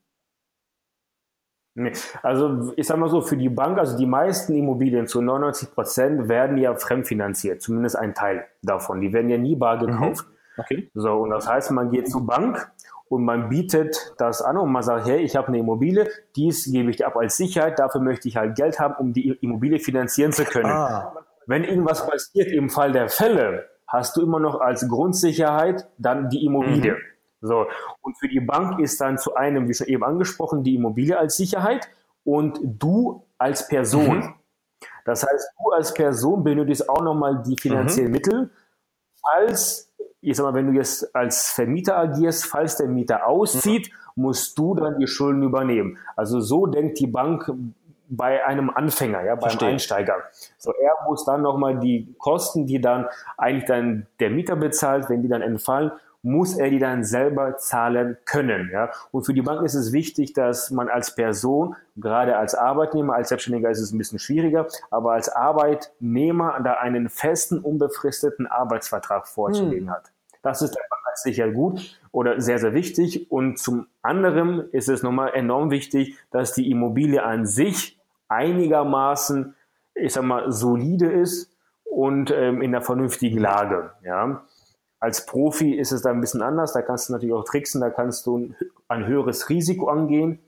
Also 2.23 2.73
ich 2.75 2.87
sag 2.87 2.97
mal 2.97 3.09
so, 3.09 3.21
für 3.21 3.37
die 3.37 3.49
Bank, 3.49 3.77
also 3.77 3.97
die 3.97 4.05
meisten 4.05 4.53
Immobilien 4.53 5.07
zu 5.07 5.21
99 5.21 5.71
Prozent 5.71 6.27
werden 6.27 6.57
ja 6.57 6.75
fremdfinanziert, 6.75 7.61
zumindest 7.61 7.95
ein 7.95 8.13
Teil 8.13 8.45
davon. 8.61 9.01
Die 9.01 9.13
werden 9.13 9.29
ja 9.29 9.37
nie 9.37 9.55
bar 9.55 9.77
mhm. 9.77 9.87
gekauft. 9.87 10.27
Mhm. 10.27 10.35
Okay. 10.57 10.91
So, 10.93 11.13
und 11.13 11.29
das 11.29 11.47
heißt, 11.47 11.71
man 11.71 11.89
geht 11.89 12.09
zur 12.11 12.25
Bank 12.25 12.69
und 13.07 13.23
man 13.23 13.47
bietet 13.47 14.13
das 14.17 14.41
an 14.41 14.57
und 14.57 14.71
man 14.71 14.83
sagt, 14.83 15.07
hey, 15.07 15.21
ich 15.21 15.37
habe 15.37 15.47
eine 15.47 15.59
Immobilie, 15.59 16.09
dies 16.35 16.69
gebe 16.69 16.89
ich 16.89 16.97
dir 16.97 17.07
ab 17.07 17.15
als 17.15 17.37
Sicherheit, 17.37 17.79
dafür 17.79 18.01
möchte 18.01 18.27
ich 18.27 18.35
halt 18.35 18.55
Geld 18.55 18.79
haben, 18.79 18.95
um 18.95 19.13
die 19.13 19.29
Immobilie 19.29 19.79
finanzieren 19.79 20.33
zu 20.33 20.43
können. 20.43 20.69
Ah. 20.69 21.13
Wenn 21.45 21.63
irgendwas 21.63 22.05
passiert 22.05 22.51
im 22.51 22.69
Fall 22.69 22.91
der 22.91 23.07
Fälle, 23.07 23.69
hast 23.87 24.17
du 24.17 24.21
immer 24.21 24.39
noch 24.39 24.59
als 24.59 24.87
Grundsicherheit 24.87 25.87
dann 25.97 26.29
die 26.29 26.45
Immobilie. 26.45 26.93
Mhm. 26.93 26.99
So. 27.41 27.65
Und 28.01 28.17
für 28.19 28.27
die 28.27 28.39
Bank 28.39 28.79
ist 28.79 28.99
dann 29.01 29.17
zu 29.17 29.35
einem, 29.35 29.67
wie 29.67 29.73
schon 29.73 29.87
eben 29.87 30.03
angesprochen, 30.03 30.63
die 30.63 30.75
Immobilie 30.75 31.17
als 31.17 31.37
Sicherheit 31.37 31.89
und 32.23 32.59
du 32.63 33.25
als 33.37 33.67
Person. 33.67 34.17
Mhm. 34.17 34.33
Das 35.05 35.23
heißt, 35.23 35.51
du 35.57 35.71
als 35.71 35.93
Person 35.93 36.43
benötigst 36.43 36.89
auch 36.89 37.01
nochmal 37.01 37.41
die 37.43 37.57
finanziellen 37.57 38.11
mhm. 38.11 38.13
Mittel, 38.13 38.49
falls 39.21 39.89
ich 40.21 40.35
sag 40.35 40.43
mal, 40.43 40.53
wenn 40.53 40.67
du 40.67 40.73
jetzt 40.73 41.15
als 41.15 41.51
Vermieter 41.51 41.97
agierst, 41.97 42.45
falls 42.45 42.75
der 42.75 42.87
Mieter 42.87 43.25
auszieht, 43.25 43.91
musst 44.15 44.57
du 44.57 44.75
dann 44.75 44.99
die 44.99 45.07
Schulden 45.07 45.43
übernehmen. 45.43 45.97
Also 46.15 46.41
so 46.41 46.65
denkt 46.65 46.99
die 46.99 47.07
Bank 47.07 47.49
bei 48.09 48.43
einem 48.43 48.69
Anfänger, 48.69 49.23
ja, 49.23 49.35
beim 49.35 49.41
Verstehe. 49.41 49.69
Einsteiger. 49.69 50.15
So, 50.57 50.71
er 50.71 50.95
muss 51.07 51.25
dann 51.25 51.41
nochmal 51.41 51.79
die 51.79 52.15
Kosten, 52.17 52.65
die 52.65 52.81
dann 52.81 53.05
eigentlich 53.37 53.65
dann 53.65 54.07
der 54.19 54.31
Mieter 54.31 54.55
bezahlt, 54.55 55.09
wenn 55.09 55.21
die 55.21 55.29
dann 55.29 55.41
entfallen, 55.41 55.91
muss 56.21 56.57
er 56.57 56.69
die 56.69 56.79
dann 56.79 57.03
selber 57.03 57.57
zahlen 57.57 58.17
können. 58.25 58.69
Ja? 58.71 58.91
Und 59.11 59.25
für 59.25 59.33
die 59.33 59.41
Bank 59.41 59.63
ist 59.63 59.75
es 59.75 59.93
wichtig, 59.93 60.33
dass 60.33 60.69
man 60.69 60.89
als 60.89 61.15
Person, 61.15 61.75
gerade 61.95 62.37
als 62.37 62.55
Arbeitnehmer, 62.55 63.15
als 63.15 63.29
Selbstständiger 63.29 63.69
ist 63.69 63.79
es 63.79 63.91
ein 63.91 63.97
bisschen 63.97 64.19
schwieriger, 64.19 64.67
aber 64.91 65.13
als 65.13 65.29
Arbeitnehmer 65.29 66.59
da 66.63 66.73
einen 66.73 67.09
festen, 67.09 67.59
unbefristeten 67.59 68.47
Arbeitsvertrag 68.47 69.27
vorzulegen 69.27 69.87
hm. 69.87 69.93
hat. 69.93 70.11
Das 70.41 70.61
ist 70.61 70.73
Bank 70.73 70.99
sicher 71.23 71.51
gut 71.51 71.99
oder 72.11 72.39
sehr, 72.41 72.59
sehr 72.59 72.73
wichtig. 72.73 73.31
Und 73.31 73.59
zum 73.59 73.87
anderen 74.01 74.69
ist 74.71 74.89
es 74.89 75.03
nochmal 75.03 75.33
enorm 75.33 75.71
wichtig, 75.71 76.17
dass 76.31 76.53
die 76.53 76.69
Immobilie 76.69 77.23
an 77.23 77.45
sich 77.45 77.99
einigermaßen, 78.27 79.55
ich 79.95 80.13
sag 80.13 80.23
mal, 80.23 80.51
solide 80.51 81.11
ist 81.11 81.55
und 81.85 82.31
ähm, 82.31 82.61
in 82.61 82.73
einer 82.73 82.83
vernünftigen 82.83 83.39
Lage. 83.39 83.91
Ja. 84.03 84.43
Als 84.99 85.25
Profi 85.25 85.75
ist 85.75 85.91
es 85.91 86.01
da 86.01 86.11
ein 86.11 86.21
bisschen 86.21 86.41
anders. 86.41 86.73
Da 86.73 86.81
kannst 86.81 87.09
du 87.09 87.13
natürlich 87.13 87.33
auch 87.33 87.45
tricksen, 87.45 87.81
da 87.81 87.89
kannst 87.89 88.25
du 88.25 88.53
ein 88.87 89.05
höheres 89.05 89.49
Risiko 89.49 89.87
angehen. 89.87 90.39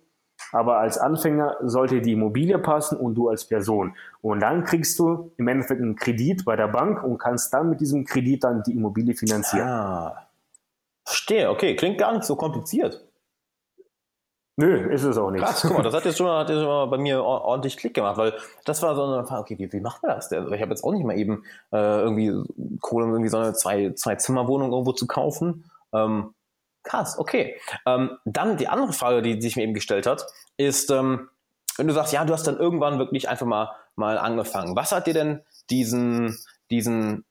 Aber 0.52 0.80
als 0.80 0.98
Anfänger 0.98 1.58
sollte 1.62 2.02
die 2.02 2.14
Immobilie 2.14 2.58
passen 2.58 2.98
und 2.98 3.16
du 3.16 3.30
als 3.30 3.46
Person. 3.46 3.96
Und 4.22 4.42
dann 4.42 4.64
kriegst 4.64 4.98
du 5.00 5.32
im 5.38 5.48
Endeffekt 5.48 5.82
einen 5.82 5.96
Kredit 5.96 6.44
bei 6.46 6.56
der 6.56 6.68
Bank 6.68 7.04
und 7.04 7.18
kannst 7.20 7.54
dann 7.54 7.70
mit 7.70 7.80
diesem 7.80 8.06
Kredit 8.06 8.44
dann 8.44 8.64
die 8.64 8.74
Immobilie 8.74 9.14
finanzieren. 9.14 9.68
Ah, 9.68 10.28
verstehe. 11.06 11.50
Okay, 11.50 11.76
klingt 11.76 12.00
gar 12.00 12.12
nicht 12.12 12.24
so 12.24 12.36
kompliziert. 12.36 13.06
Nö, 14.62 14.94
ist 14.94 15.04
es 15.04 15.18
auch 15.18 15.32
nicht. 15.32 15.44
Krass, 15.44 15.64
guck 15.64 15.74
mal, 15.74 15.82
das 15.82 15.94
hat 15.96 16.06
jetzt 16.06 16.18
schon, 16.20 16.30
hat 16.30 16.48
jetzt 16.48 16.60
schon 16.60 16.68
mal 16.68 16.86
bei 16.86 17.00
mir 17.00 17.24
ordentlich 17.24 17.78
Klick 17.78 17.96
gemacht, 17.96 18.18
weil 18.18 18.34
das 18.64 18.84
war 18.84 18.96
so 18.96 19.04
eine 19.06 19.26
Frage, 19.26 19.42
okay, 19.42 19.58
wie, 19.58 19.74
wie 19.74 19.80
macht 19.80 20.04
man 20.04 20.16
das 20.16 20.30
denn? 20.30 20.44
Also 20.44 20.54
ich 20.54 20.62
habe 20.62 20.70
jetzt 20.70 20.84
auch 20.84 20.92
nicht 20.92 21.04
mal 21.04 21.18
eben 21.18 21.44
äh, 21.72 22.02
irgendwie 22.02 22.32
Kohle, 22.80 23.06
um 23.06 23.12
irgendwie 23.12 23.30
so 23.30 23.38
eine 23.38 23.54
zwei, 23.54 23.94
zwei 23.94 24.16
Zimmerwohnung 24.16 24.72
irgendwo 24.72 24.92
zu 24.92 25.08
kaufen. 25.08 25.72
Ähm, 25.94 26.36
krass, 26.84 27.18
okay. 27.18 27.60
Ähm, 27.88 28.18
dann 28.26 28.58
die 28.58 28.68
andere 28.68 28.94
Frage, 28.94 29.24
die, 29.24 29.36
die 29.36 29.42
sich 29.42 29.56
mir 29.56 29.64
eben 29.64 29.74
gestellt 29.74 30.06
hat, 30.06 30.28
ist, 30.58 30.92
ähm, 30.92 31.30
wenn 31.78 31.88
du 31.88 31.94
sagst, 31.94 32.14
ja, 32.14 32.24
du 32.24 32.34
hast 32.34 32.46
dann 32.46 32.60
irgendwann 32.60 33.00
wirklich 33.00 33.30
einfach 33.30 33.48
mal, 33.48 33.72
mal 33.96 34.20
angefangen. 34.20 34.76
Was 34.76 34.92
hat 34.92 35.08
dir 35.08 35.16
denn 35.16 35.42
diesen, 35.72 36.38
diesen, 36.70 37.26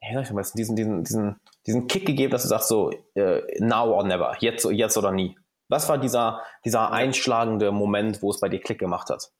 wie 0.00 0.14
soll 0.14 0.22
ich 0.22 0.30
am 0.30 0.40
diesen, 0.54 0.76
diesen, 0.76 1.02
diesen, 1.02 1.40
diesen 1.66 1.86
Kick 1.88 2.06
gegeben, 2.06 2.30
dass 2.30 2.42
du 2.42 2.48
sagst 2.48 2.68
so, 2.68 2.92
äh, 3.14 3.42
now 3.58 3.92
or 3.92 4.04
never, 4.04 4.36
jetzt, 4.38 4.64
jetzt 4.66 4.96
oder 4.96 5.10
nie? 5.10 5.36
Was 5.68 5.88
war 5.88 5.98
dieser, 5.98 6.42
dieser 6.64 6.92
einschlagende 6.92 7.72
Moment, 7.72 8.22
wo 8.22 8.30
es 8.30 8.40
bei 8.40 8.48
dir 8.48 8.60
Klick 8.60 8.78
gemacht 8.78 9.10
hat? 9.10 9.30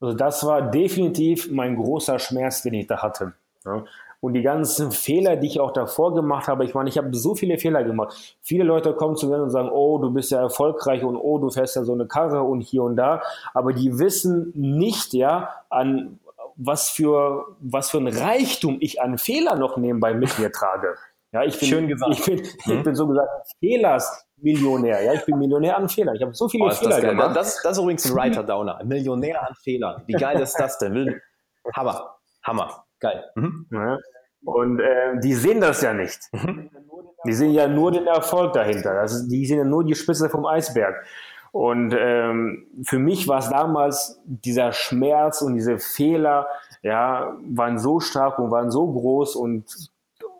Also 0.00 0.16
das 0.16 0.44
war 0.44 0.70
definitiv 0.70 1.50
mein 1.50 1.76
großer 1.76 2.18
Schmerz, 2.18 2.62
den 2.62 2.74
ich 2.74 2.86
da 2.86 3.02
hatte. 3.02 3.34
und 4.24 4.32
die 4.32 4.40
ganzen 4.40 4.90
Fehler, 4.90 5.36
die 5.36 5.48
ich 5.48 5.60
auch 5.60 5.72
davor 5.72 6.14
gemacht 6.14 6.48
habe, 6.48 6.64
ich 6.64 6.72
meine, 6.72 6.88
ich 6.88 6.96
habe 6.96 7.14
so 7.14 7.34
viele 7.34 7.58
Fehler 7.58 7.84
gemacht. 7.84 8.36
Viele 8.40 8.64
Leute 8.64 8.94
kommen 8.94 9.16
zu 9.16 9.28
mir 9.28 9.42
und 9.42 9.50
sagen, 9.50 9.68
oh, 9.70 9.98
du 9.98 10.10
bist 10.10 10.30
ja 10.30 10.40
erfolgreich 10.40 11.04
und 11.04 11.16
oh, 11.16 11.36
du 11.38 11.50
fährst 11.50 11.76
ja 11.76 11.84
so 11.84 11.92
eine 11.92 12.06
Karre 12.06 12.42
und 12.42 12.62
hier 12.62 12.84
und 12.84 12.96
da, 12.96 13.20
aber 13.52 13.74
die 13.74 13.98
wissen 13.98 14.50
nicht, 14.54 15.12
ja, 15.12 15.50
an 15.68 16.20
was 16.56 16.88
für, 16.88 17.44
was 17.60 17.90
für 17.90 17.98
ein 17.98 18.08
Reichtum 18.08 18.78
ich 18.80 19.02
an 19.02 19.18
Fehler 19.18 19.56
noch 19.56 19.76
nebenbei 19.76 20.14
mit 20.14 20.38
mir 20.38 20.50
trage. 20.50 20.94
Ja, 21.34 21.42
ich 21.42 21.58
bin, 21.58 21.68
Schön 21.68 21.88
gesagt. 21.88 22.12
Ich 22.12 22.24
bin, 22.24 22.36
mhm. 22.36 22.78
ich 22.78 22.82
bin 22.84 22.94
so 22.94 23.08
gesagt 23.08 23.28
Fehlers-Millionär. 23.58 25.02
Ja, 25.02 25.14
ich 25.14 25.24
bin 25.24 25.36
Millionär 25.36 25.76
an 25.76 25.88
Fehlern. 25.88 26.14
Ich 26.14 26.22
habe 26.22 26.32
so 26.32 26.48
viele 26.48 26.66
oh, 26.66 26.70
Fehler 26.70 27.00
das 27.00 27.00
gemacht. 27.00 27.36
Das, 27.36 27.60
das, 27.60 27.72
ist 27.72 27.82
übrigens 27.82 28.08
ein 28.08 28.16
Writer-Downer. 28.16 28.84
Millionär 28.84 29.44
an 29.44 29.54
Fehlern. 29.56 30.04
Wie 30.06 30.12
geil 30.12 30.40
ist 30.40 30.54
das 30.54 30.78
denn? 30.78 31.20
Hammer. 31.74 32.14
Hammer. 32.44 32.84
Geil. 33.00 33.24
Mhm. 33.34 33.66
Ja. 33.72 33.98
Und 34.44 34.78
äh, 34.78 35.18
die 35.24 35.34
sehen 35.34 35.60
das 35.60 35.82
ja 35.82 35.92
nicht. 35.92 36.20
Mhm. 36.32 36.70
Die 37.26 37.32
sehen 37.32 37.50
ja 37.50 37.66
nur 37.66 37.90
den 37.90 38.06
Erfolg 38.06 38.52
dahinter. 38.52 38.92
Also 38.92 39.28
die 39.28 39.44
sehen 39.44 39.58
ja 39.58 39.64
nur 39.64 39.82
die 39.82 39.96
Spitze 39.96 40.30
vom 40.30 40.46
Eisberg. 40.46 41.04
Und 41.50 41.96
ähm, 41.98 42.66
für 42.84 43.00
mich 43.00 43.26
war 43.26 43.38
es 43.38 43.48
damals 43.48 44.20
dieser 44.24 44.72
Schmerz 44.72 45.42
und 45.42 45.54
diese 45.54 45.78
Fehler, 45.78 46.46
ja, 46.82 47.36
waren 47.48 47.78
so 47.78 47.98
stark 47.98 48.38
und 48.38 48.50
waren 48.50 48.70
so 48.70 48.92
groß 48.92 49.34
und 49.36 49.64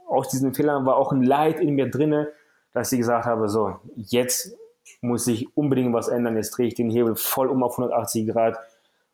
aus 0.07 0.29
diesen 0.29 0.55
Fehlern 0.55 0.87
war 0.87 0.97
auch 0.97 1.12
ein 1.12 1.23
Leid 1.23 1.61
in 1.61 1.75
mir 1.75 1.90
drinne, 1.90 2.29
dass 2.73 2.93
ich 2.93 2.99
gesagt 2.99 3.27
habe, 3.27 3.49
so, 3.49 3.77
jetzt 3.97 4.57
muss 5.01 5.27
ich 5.27 5.57
unbedingt 5.57 5.93
was 5.95 6.09
ändern, 6.09 6.37
jetzt 6.37 6.57
drehe 6.57 6.67
ich 6.67 6.75
den 6.75 6.90
Hebel 6.90 7.17
voll 7.17 7.49
um 7.49 7.62
auf 7.62 7.73
180 7.79 8.29
Grad 8.29 8.59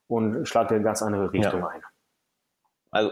und 0.09 0.47
schlage 0.47 0.75
eine 0.75 0.85
ganz 0.85 1.03
andere 1.03 1.33
Richtung 1.33 1.61
ja. 1.61 1.69
ein. 1.69 1.83
Also 2.91 3.11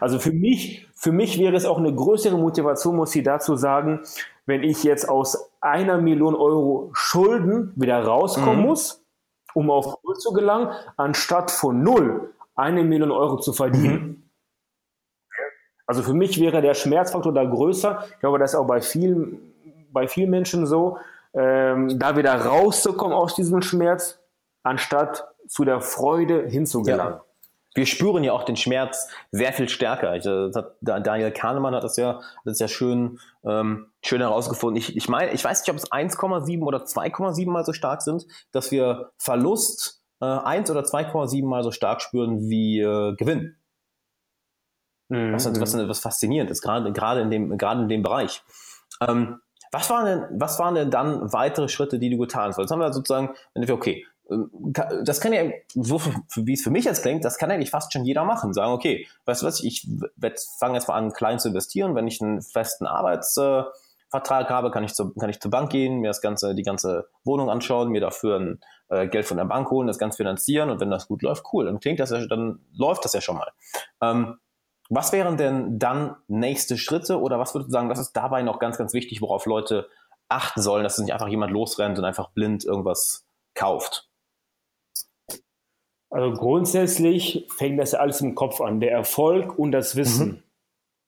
also 0.00 0.18
für 0.18 0.32
mich, 0.32 0.86
für 0.94 1.12
mich 1.12 1.38
wäre 1.38 1.56
es 1.56 1.64
auch 1.64 1.78
eine 1.78 1.94
größere 1.94 2.36
Motivation, 2.36 2.96
muss 2.96 3.14
ich 3.16 3.24
dazu 3.24 3.56
sagen, 3.56 4.00
wenn 4.44 4.62
ich 4.62 4.84
jetzt 4.84 5.08
aus 5.08 5.50
einer 5.60 5.98
Million 5.98 6.34
Euro 6.34 6.90
Schulden 6.92 7.72
wieder 7.74 8.02
rauskommen 8.04 8.60
mhm. 8.60 8.66
muss, 8.66 9.02
um 9.54 9.70
auf 9.70 9.96
Null 10.04 10.16
zu 10.16 10.32
gelangen, 10.32 10.68
anstatt 10.96 11.50
von 11.50 11.82
Null 11.82 12.34
eine 12.54 12.84
Million 12.84 13.10
Euro 13.10 13.38
zu 13.38 13.52
verdienen. 13.52 14.02
Mhm. 14.02 14.22
Also 15.86 16.02
für 16.02 16.14
mich 16.14 16.40
wäre 16.40 16.62
der 16.62 16.74
Schmerzfaktor 16.74 17.32
da 17.32 17.44
größer. 17.44 18.04
Ich 18.14 18.20
glaube, 18.20 18.38
das 18.38 18.52
ist 18.52 18.58
auch 18.58 18.66
bei 18.66 18.80
vielen, 18.80 19.54
bei 19.92 20.08
vielen 20.08 20.30
Menschen 20.30 20.66
so, 20.66 20.98
ähm, 21.34 21.98
da 21.98 22.16
wieder 22.16 22.34
rauszukommen 22.34 23.16
aus 23.16 23.34
diesem 23.34 23.62
Schmerz, 23.62 24.18
anstatt 24.62 25.28
zu 25.46 25.64
der 25.64 25.80
Freude 25.80 26.46
hinzugelangen. 26.46 27.14
Ja 27.14 27.26
wir 27.76 27.86
spüren 27.86 28.24
ja 28.24 28.32
auch 28.32 28.44
den 28.44 28.56
Schmerz 28.56 29.08
sehr 29.30 29.52
viel 29.52 29.68
stärker. 29.68 30.16
Ich, 30.16 30.24
äh, 30.24 30.50
Daniel 30.80 31.30
Kahnemann 31.30 31.74
hat 31.74 31.84
das 31.84 31.96
ja, 31.96 32.20
das 32.44 32.58
ja 32.58 32.68
schön, 32.68 33.20
ähm, 33.44 33.92
schön 34.02 34.20
herausgefunden. 34.20 34.78
Ich, 34.78 34.96
ich 34.96 35.08
meine, 35.08 35.32
ich 35.32 35.44
weiß 35.44 35.60
nicht, 35.60 35.70
ob 35.70 35.76
es 35.76 35.92
1,7 35.92 36.62
oder 36.62 36.84
2,7 36.84 37.50
mal 37.50 37.64
so 37.64 37.72
stark 37.72 38.02
sind, 38.02 38.26
dass 38.50 38.70
wir 38.70 39.12
Verlust 39.18 40.02
äh, 40.20 40.24
1 40.24 40.70
oder 40.70 40.80
2,7 40.80 41.46
mal 41.46 41.62
so 41.62 41.70
stark 41.70 42.00
spüren 42.00 42.48
wie 42.48 42.80
äh, 42.80 43.14
Gewinn. 43.16 43.56
Mhm. 45.08 45.32
Was, 45.32 45.60
was, 45.60 45.88
was 45.88 45.98
faszinierend 45.98 46.50
ist, 46.50 46.62
gerade, 46.62 46.92
gerade 46.92 47.20
in 47.20 47.30
dem, 47.30 47.58
gerade 47.58 47.82
in 47.82 47.88
dem 47.88 48.02
Bereich. 48.02 48.42
Ähm, 49.00 49.40
was 49.72 49.90
waren 49.90 50.06
denn, 50.06 50.40
was 50.40 50.58
waren 50.58 50.74
denn 50.74 50.90
dann 50.90 51.32
weitere 51.32 51.68
Schritte, 51.68 51.98
die 51.98 52.10
du 52.10 52.18
getan 52.18 52.48
hast? 52.48 52.58
Jetzt 52.58 52.70
haben 52.70 52.80
wir 52.80 52.92
sozusagen, 52.92 53.34
okay, 53.70 54.06
ähm, 54.30 54.50
das 55.04 55.20
kann 55.20 55.32
ja, 55.32 55.50
so 55.74 56.00
wie 56.36 56.54
es 56.54 56.62
für 56.62 56.70
mich 56.70 56.84
jetzt 56.84 57.02
klingt, 57.02 57.24
das 57.24 57.38
kann 57.38 57.50
eigentlich 57.50 57.70
fast 57.70 57.92
schon 57.92 58.04
jeder 58.04 58.24
machen. 58.24 58.52
Sagen, 58.52 58.72
okay, 58.72 59.06
weißt 59.24 59.42
du 59.42 59.46
was, 59.46 59.62
ich 59.62 59.88
fange 60.58 60.74
jetzt 60.74 60.88
mal 60.88 60.94
an, 60.94 61.12
klein 61.12 61.38
zu 61.38 61.48
investieren. 61.48 61.94
Wenn 61.94 62.06
ich 62.06 62.20
einen 62.22 62.42
festen 62.42 62.86
Arbeitsvertrag 62.86 64.50
habe, 64.50 64.70
kann 64.70 64.84
ich, 64.84 64.94
zur, 64.94 65.14
kann 65.14 65.30
ich 65.30 65.40
zur 65.40 65.50
Bank 65.50 65.70
gehen, 65.70 66.00
mir 66.00 66.08
das 66.08 66.20
ganze, 66.20 66.54
die 66.54 66.62
ganze 66.62 67.08
Wohnung 67.24 67.50
anschauen, 67.50 67.90
mir 67.90 68.00
dafür 68.00 68.38
ein 68.38 68.60
äh, 68.88 69.08
Geld 69.08 69.26
von 69.26 69.36
der 69.36 69.44
Bank 69.44 69.70
holen, 69.70 69.86
das 69.86 69.98
Ganze 69.98 70.16
finanzieren 70.16 70.70
und 70.70 70.80
wenn 70.80 70.90
das 70.90 71.08
gut 71.08 71.22
läuft, 71.22 71.44
cool. 71.52 71.66
Dann 71.66 71.80
klingt 71.80 72.00
das 72.00 72.10
ja, 72.10 72.24
dann 72.26 72.60
läuft 72.72 73.04
das 73.04 73.12
ja 73.12 73.20
schon 73.20 73.36
mal. 73.36 73.50
Ähm, 74.00 74.38
was 74.88 75.12
wären 75.12 75.36
denn 75.36 75.78
dann 75.78 76.16
nächste 76.28 76.78
Schritte 76.78 77.20
oder 77.20 77.38
was 77.38 77.54
würdest 77.54 77.68
du 77.68 77.72
sagen, 77.72 77.88
das 77.88 77.98
ist 77.98 78.12
dabei 78.12 78.42
noch 78.42 78.58
ganz, 78.58 78.78
ganz 78.78 78.92
wichtig, 78.92 79.20
worauf 79.20 79.46
Leute 79.46 79.88
achten 80.28 80.62
sollen, 80.62 80.84
dass 80.84 80.98
nicht 80.98 81.12
einfach 81.12 81.28
jemand 81.28 81.52
losrennt 81.52 81.98
und 81.98 82.04
einfach 82.04 82.30
blind 82.30 82.64
irgendwas 82.64 83.26
kauft? 83.54 84.08
Also 86.10 86.32
grundsätzlich 86.32 87.46
fängt 87.54 87.80
das 87.80 87.94
alles 87.94 88.20
im 88.20 88.34
Kopf 88.34 88.60
an, 88.60 88.80
der 88.80 88.92
Erfolg 88.92 89.58
und 89.58 89.72
das 89.72 89.96
Wissen. 89.96 90.28
Mhm. 90.28 90.42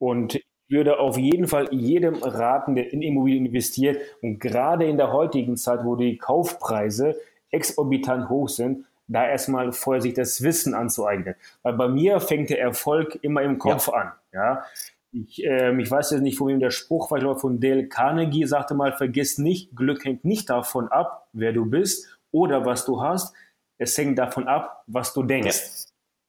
Und 0.01 0.35
ich 0.35 0.45
würde 0.69 0.99
auf 0.99 1.17
jeden 1.17 1.47
Fall 1.47 1.73
jedem 1.73 2.23
raten, 2.23 2.75
der 2.75 2.93
in 2.93 3.03
Immobilien 3.03 3.47
investiert 3.47 4.03
und 4.23 4.39
gerade 4.39 4.87
in 4.87 4.97
der 4.97 5.13
heutigen 5.13 5.57
Zeit, 5.57 5.85
wo 5.85 5.97
die 5.97 6.19
Kaufpreise 6.19 7.17
exorbitant 7.51 8.29
hoch 8.29 8.49
sind, 8.49 8.85
da 9.09 9.27
erstmal 9.27 9.73
vorher 9.73 10.03
sich 10.03 10.15
das 10.15 10.43
Wissen 10.43 10.75
anzueignen. 10.75 11.35
Weil 11.63 11.73
bei 11.75 11.89
mir 11.89 12.21
fängt 12.21 12.51
der 12.51 12.61
Erfolg 12.61 13.19
immer 13.23 13.43
im 13.43 13.59
Kopf 13.59 13.89
ja. 13.89 13.95
an. 13.95 14.13
Ja? 14.33 14.65
Ich, 15.11 15.43
ähm, 15.43 15.81
ich 15.81 15.91
weiß 15.91 16.11
jetzt 16.11 16.21
nicht, 16.21 16.37
von 16.37 16.49
wem 16.49 16.61
der 16.61 16.71
Spruch 16.71 17.11
war, 17.11 17.19
ich 17.19 17.25
glaube 17.25 17.41
von 17.41 17.61
Dale 17.61 17.89
Carnegie 17.89 18.45
sagte 18.45 18.75
mal, 18.75 18.93
vergiss 18.93 19.39
nicht, 19.39 19.75
Glück 19.75 20.05
hängt 20.05 20.25
nicht 20.25 20.51
davon 20.51 20.89
ab, 20.89 21.29
wer 21.33 21.53
du 21.53 21.65
bist 21.65 22.19
oder 22.31 22.67
was 22.67 22.85
du 22.85 23.01
hast, 23.01 23.35
es 23.79 23.97
hängt 23.97 24.19
davon 24.19 24.47
ab, 24.47 24.85
was 24.87 25.15
du 25.15 25.23
denkst. 25.23 25.87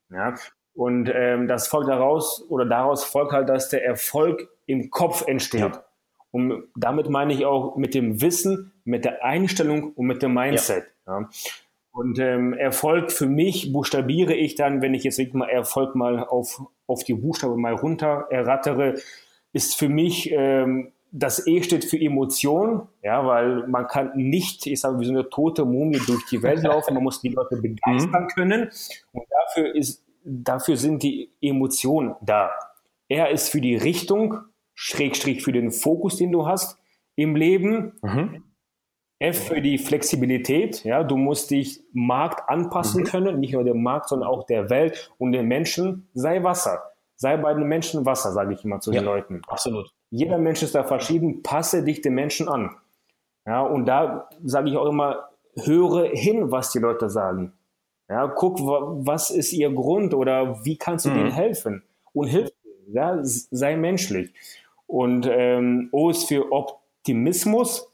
Ja. 0.09 0.29
ja? 0.29 0.35
Und 0.73 1.11
ähm, 1.13 1.49
das 1.49 1.67
folgt 1.67 1.89
daraus 1.89 2.45
oder 2.49 2.65
daraus 2.65 3.03
folgt 3.03 3.33
halt, 3.33 3.49
dass 3.49 3.67
der 3.67 3.83
Erfolg 3.83 4.47
im 4.65 4.89
Kopf 4.89 5.27
entsteht. 5.27 5.59
Ja. 5.59 5.83
Und 6.31 6.69
damit 6.75 7.09
meine 7.09 7.33
ich 7.33 7.45
auch 7.45 7.75
mit 7.75 7.93
dem 7.93 8.21
Wissen, 8.21 8.71
mit 8.85 9.03
der 9.03 9.25
Einstellung 9.25 9.91
und 9.93 10.05
mit 10.05 10.21
dem 10.21 10.33
Mindset. 10.33 10.85
Ja. 11.05 11.27
Und 11.91 12.19
ähm, 12.19 12.53
Erfolg 12.53 13.11
für 13.11 13.25
mich 13.25 13.73
buchstabiere 13.73 14.33
ich 14.33 14.55
dann, 14.55 14.81
wenn 14.81 14.93
ich 14.93 15.03
jetzt 15.03 15.17
wirklich 15.17 15.33
mal 15.33 15.49
Erfolg 15.49 15.95
mal 15.95 16.23
auf, 16.23 16.61
auf 16.87 17.03
die 17.03 17.15
Buchstabe 17.15 17.57
mal 17.57 17.73
runter 17.73 18.27
errattere, 18.29 18.95
ist 19.53 19.75
für 19.75 19.89
mich 19.89 20.31
ähm, 20.31 20.91
das 21.11 21.47
E 21.47 21.63
steht 21.63 21.85
für 21.85 21.99
Emotion, 21.99 22.87
ja, 23.01 23.25
weil 23.25 23.67
man 23.67 23.87
kann 23.87 24.11
nicht, 24.15 24.67
ich 24.67 24.79
sage, 24.79 24.99
wie 24.99 25.05
so 25.05 25.11
eine 25.11 25.29
tote 25.29 25.65
Mumie 25.65 25.99
durch 26.05 26.23
die 26.29 26.43
Welt 26.43 26.63
laufen, 26.63 26.93
man 26.93 27.03
muss 27.03 27.21
die 27.21 27.29
Leute 27.29 27.55
begeistern 27.61 28.23
mhm. 28.23 28.27
können 28.27 28.69
und 29.11 29.23
dafür 29.29 29.75
ist, 29.75 30.05
dafür 30.23 30.77
sind 30.77 31.01
die 31.03 31.31
Emotionen 31.41 32.15
da. 32.21 32.51
Er 33.07 33.31
ist 33.31 33.49
für 33.49 33.61
die 33.61 33.75
Richtung, 33.75 34.37
Schrägstrich 34.75 35.43
für 35.43 35.51
den 35.51 35.71
Fokus, 35.71 36.17
den 36.17 36.31
du 36.31 36.45
hast 36.45 36.77
im 37.15 37.35
Leben. 37.35 37.93
Mhm. 38.01 38.43
F 39.19 39.47
für 39.47 39.61
die 39.61 39.77
Flexibilität, 39.77 40.83
ja, 40.85 41.03
du 41.03 41.17
musst 41.17 41.51
dich 41.51 41.81
Markt 41.91 42.49
anpassen 42.49 43.01
mhm. 43.01 43.07
können, 43.07 43.39
nicht 43.39 43.53
nur 43.53 43.65
dem 43.65 43.83
Markt, 43.83 44.09
sondern 44.09 44.29
auch 44.29 44.45
der 44.45 44.69
Welt 44.69 45.11
und 45.17 45.33
den 45.33 45.47
Menschen, 45.47 46.07
sei 46.13 46.41
Wasser. 46.43 46.81
Sei 47.17 47.35
bei 47.35 47.53
den 47.53 47.67
Menschen 47.67 48.05
Wasser, 48.05 48.31
sage 48.31 48.53
ich 48.53 48.63
immer 48.63 48.79
zu 48.79 48.93
ja, 48.93 49.01
den 49.01 49.05
Leuten. 49.05 49.41
Absolut. 49.47 49.93
Jeder 50.09 50.37
Mensch 50.37 50.63
ist 50.63 50.73
da 50.73 50.85
verschieden, 50.85 51.43
passe 51.43 51.83
dich 51.83 52.01
den 52.01 52.13
Menschen 52.13 52.47
an. 52.47 52.77
Ja, 53.45 53.61
und 53.61 53.85
da 53.85 54.29
sage 54.43 54.69
ich 54.69 54.77
auch 54.77 54.85
immer, 54.85 55.29
höre 55.55 56.05
hin, 56.13 56.49
was 56.51 56.71
die 56.71 56.79
Leute 56.79 57.09
sagen. 57.09 57.51
Ja, 58.07 58.27
guck, 58.27 58.59
was 58.61 59.31
ist 59.31 59.51
ihr 59.51 59.69
Grund 59.71 60.13
oder 60.13 60.63
wie 60.63 60.77
kannst 60.77 61.05
du 61.05 61.09
mhm. 61.09 61.15
denen 61.15 61.31
helfen? 61.31 61.83
Und 62.13 62.27
hilf, 62.27 62.51
ja, 62.87 63.19
sei 63.21 63.75
menschlich. 63.75 64.31
Und 64.87 65.27
ähm, 65.29 65.89
O 65.91 66.09
ist 66.09 66.27
für 66.27 66.51
Optimismus. 66.51 67.88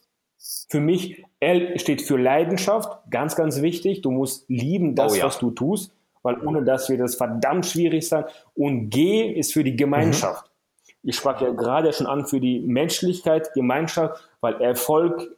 Für 0.70 0.80
mich, 0.80 1.24
L 1.40 1.80
steht 1.80 2.02
für 2.02 2.18
Leidenschaft, 2.18 3.00
ganz, 3.10 3.36
ganz 3.36 3.62
wichtig. 3.62 4.02
Du 4.02 4.12
musst 4.12 4.46
lieben 4.48 4.96
das, 4.96 5.14
oh, 5.14 5.16
ja. 5.16 5.26
was 5.26 5.40
du 5.40 5.52
tust, 5.52 5.92
weil 6.22 6.40
ohne 6.46 6.64
das 6.64 6.90
wird 6.90 7.02
es 7.02 7.16
verdammt 7.16 7.66
schwierig 7.66 8.08
sein. 8.08 8.26
Und 8.54 8.90
G 8.90 9.32
ist 9.32 9.54
für 9.54 9.64
die 9.64 9.76
Gemeinschaft. 9.76 10.46
Mhm. 10.46 11.10
Ich 11.10 11.16
sprach 11.16 11.42
ja 11.42 11.52
gerade 11.52 11.94
schon 11.94 12.08
an 12.08 12.26
für 12.26 12.40
die 12.40 12.60
Menschlichkeit, 12.60 13.54
Gemeinschaft, 13.54 14.28
weil 14.42 14.60
Erfolg 14.62 15.36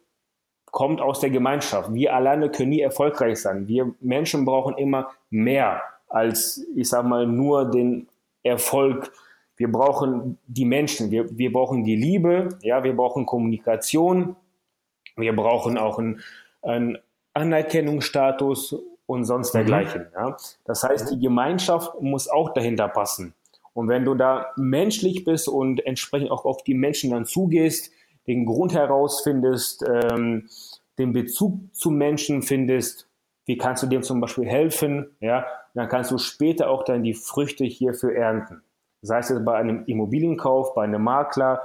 kommt 0.70 1.00
aus 1.00 1.20
der 1.20 1.30
Gemeinschaft. 1.30 1.92
Wir 1.92 2.14
alleine 2.14 2.50
können 2.50 2.70
nie 2.70 2.80
erfolgreich 2.80 3.40
sein. 3.40 3.68
Wir 3.68 3.94
Menschen 4.00 4.44
brauchen 4.44 4.76
immer 4.76 5.10
mehr 5.30 5.82
als, 6.08 6.66
ich 6.74 6.88
sag 6.88 7.04
mal, 7.04 7.26
nur 7.26 7.70
den 7.70 8.08
Erfolg. 8.42 9.12
Wir 9.56 9.70
brauchen 9.70 10.38
die 10.46 10.64
Menschen. 10.64 11.10
Wir, 11.10 11.36
wir 11.36 11.52
brauchen 11.52 11.84
die 11.84 11.96
Liebe. 11.96 12.50
Ja, 12.62 12.84
wir 12.84 12.94
brauchen 12.94 13.26
Kommunikation. 13.26 14.36
Wir 15.18 15.34
brauchen 15.34 15.78
auch 15.78 15.98
einen, 15.98 16.22
einen 16.62 16.98
Anerkennungsstatus 17.34 18.76
und 19.06 19.24
sonst 19.24 19.54
mhm. 19.54 19.58
dergleichen. 19.58 20.06
Ja. 20.14 20.36
Das 20.64 20.82
heißt, 20.82 21.10
die 21.10 21.18
Gemeinschaft 21.18 22.00
muss 22.00 22.28
auch 22.28 22.52
dahinter 22.52 22.88
passen. 22.88 23.34
Und 23.74 23.88
wenn 23.88 24.04
du 24.04 24.14
da 24.14 24.52
menschlich 24.56 25.24
bist 25.24 25.48
und 25.48 25.84
entsprechend 25.86 26.30
auch 26.30 26.44
auf 26.44 26.64
die 26.64 26.74
Menschen 26.74 27.10
dann 27.10 27.26
zugehst, 27.26 27.92
den 28.26 28.44
Grund 28.44 28.74
herausfindest, 28.74 29.84
ähm, 29.88 30.48
den 30.98 31.12
Bezug 31.12 31.74
zu 31.74 31.90
Menschen 31.90 32.42
findest, 32.42 33.08
wie 33.46 33.56
kannst 33.56 33.82
du 33.82 33.86
dem 33.86 34.02
zum 34.02 34.20
Beispiel 34.20 34.46
helfen, 34.46 35.16
ja, 35.20 35.46
dann 35.74 35.88
kannst 35.88 36.10
du 36.10 36.18
später 36.18 36.68
auch 36.68 36.84
dann 36.84 37.02
die 37.02 37.14
Früchte 37.14 37.64
hierfür 37.64 38.14
ernten. 38.14 38.62
sei 39.00 39.20
es 39.20 39.28
jetzt 39.28 39.44
bei 39.44 39.54
einem 39.54 39.84
Immobilienkauf, 39.86 40.74
bei 40.74 40.82
einem 40.82 41.02
Makler, 41.02 41.62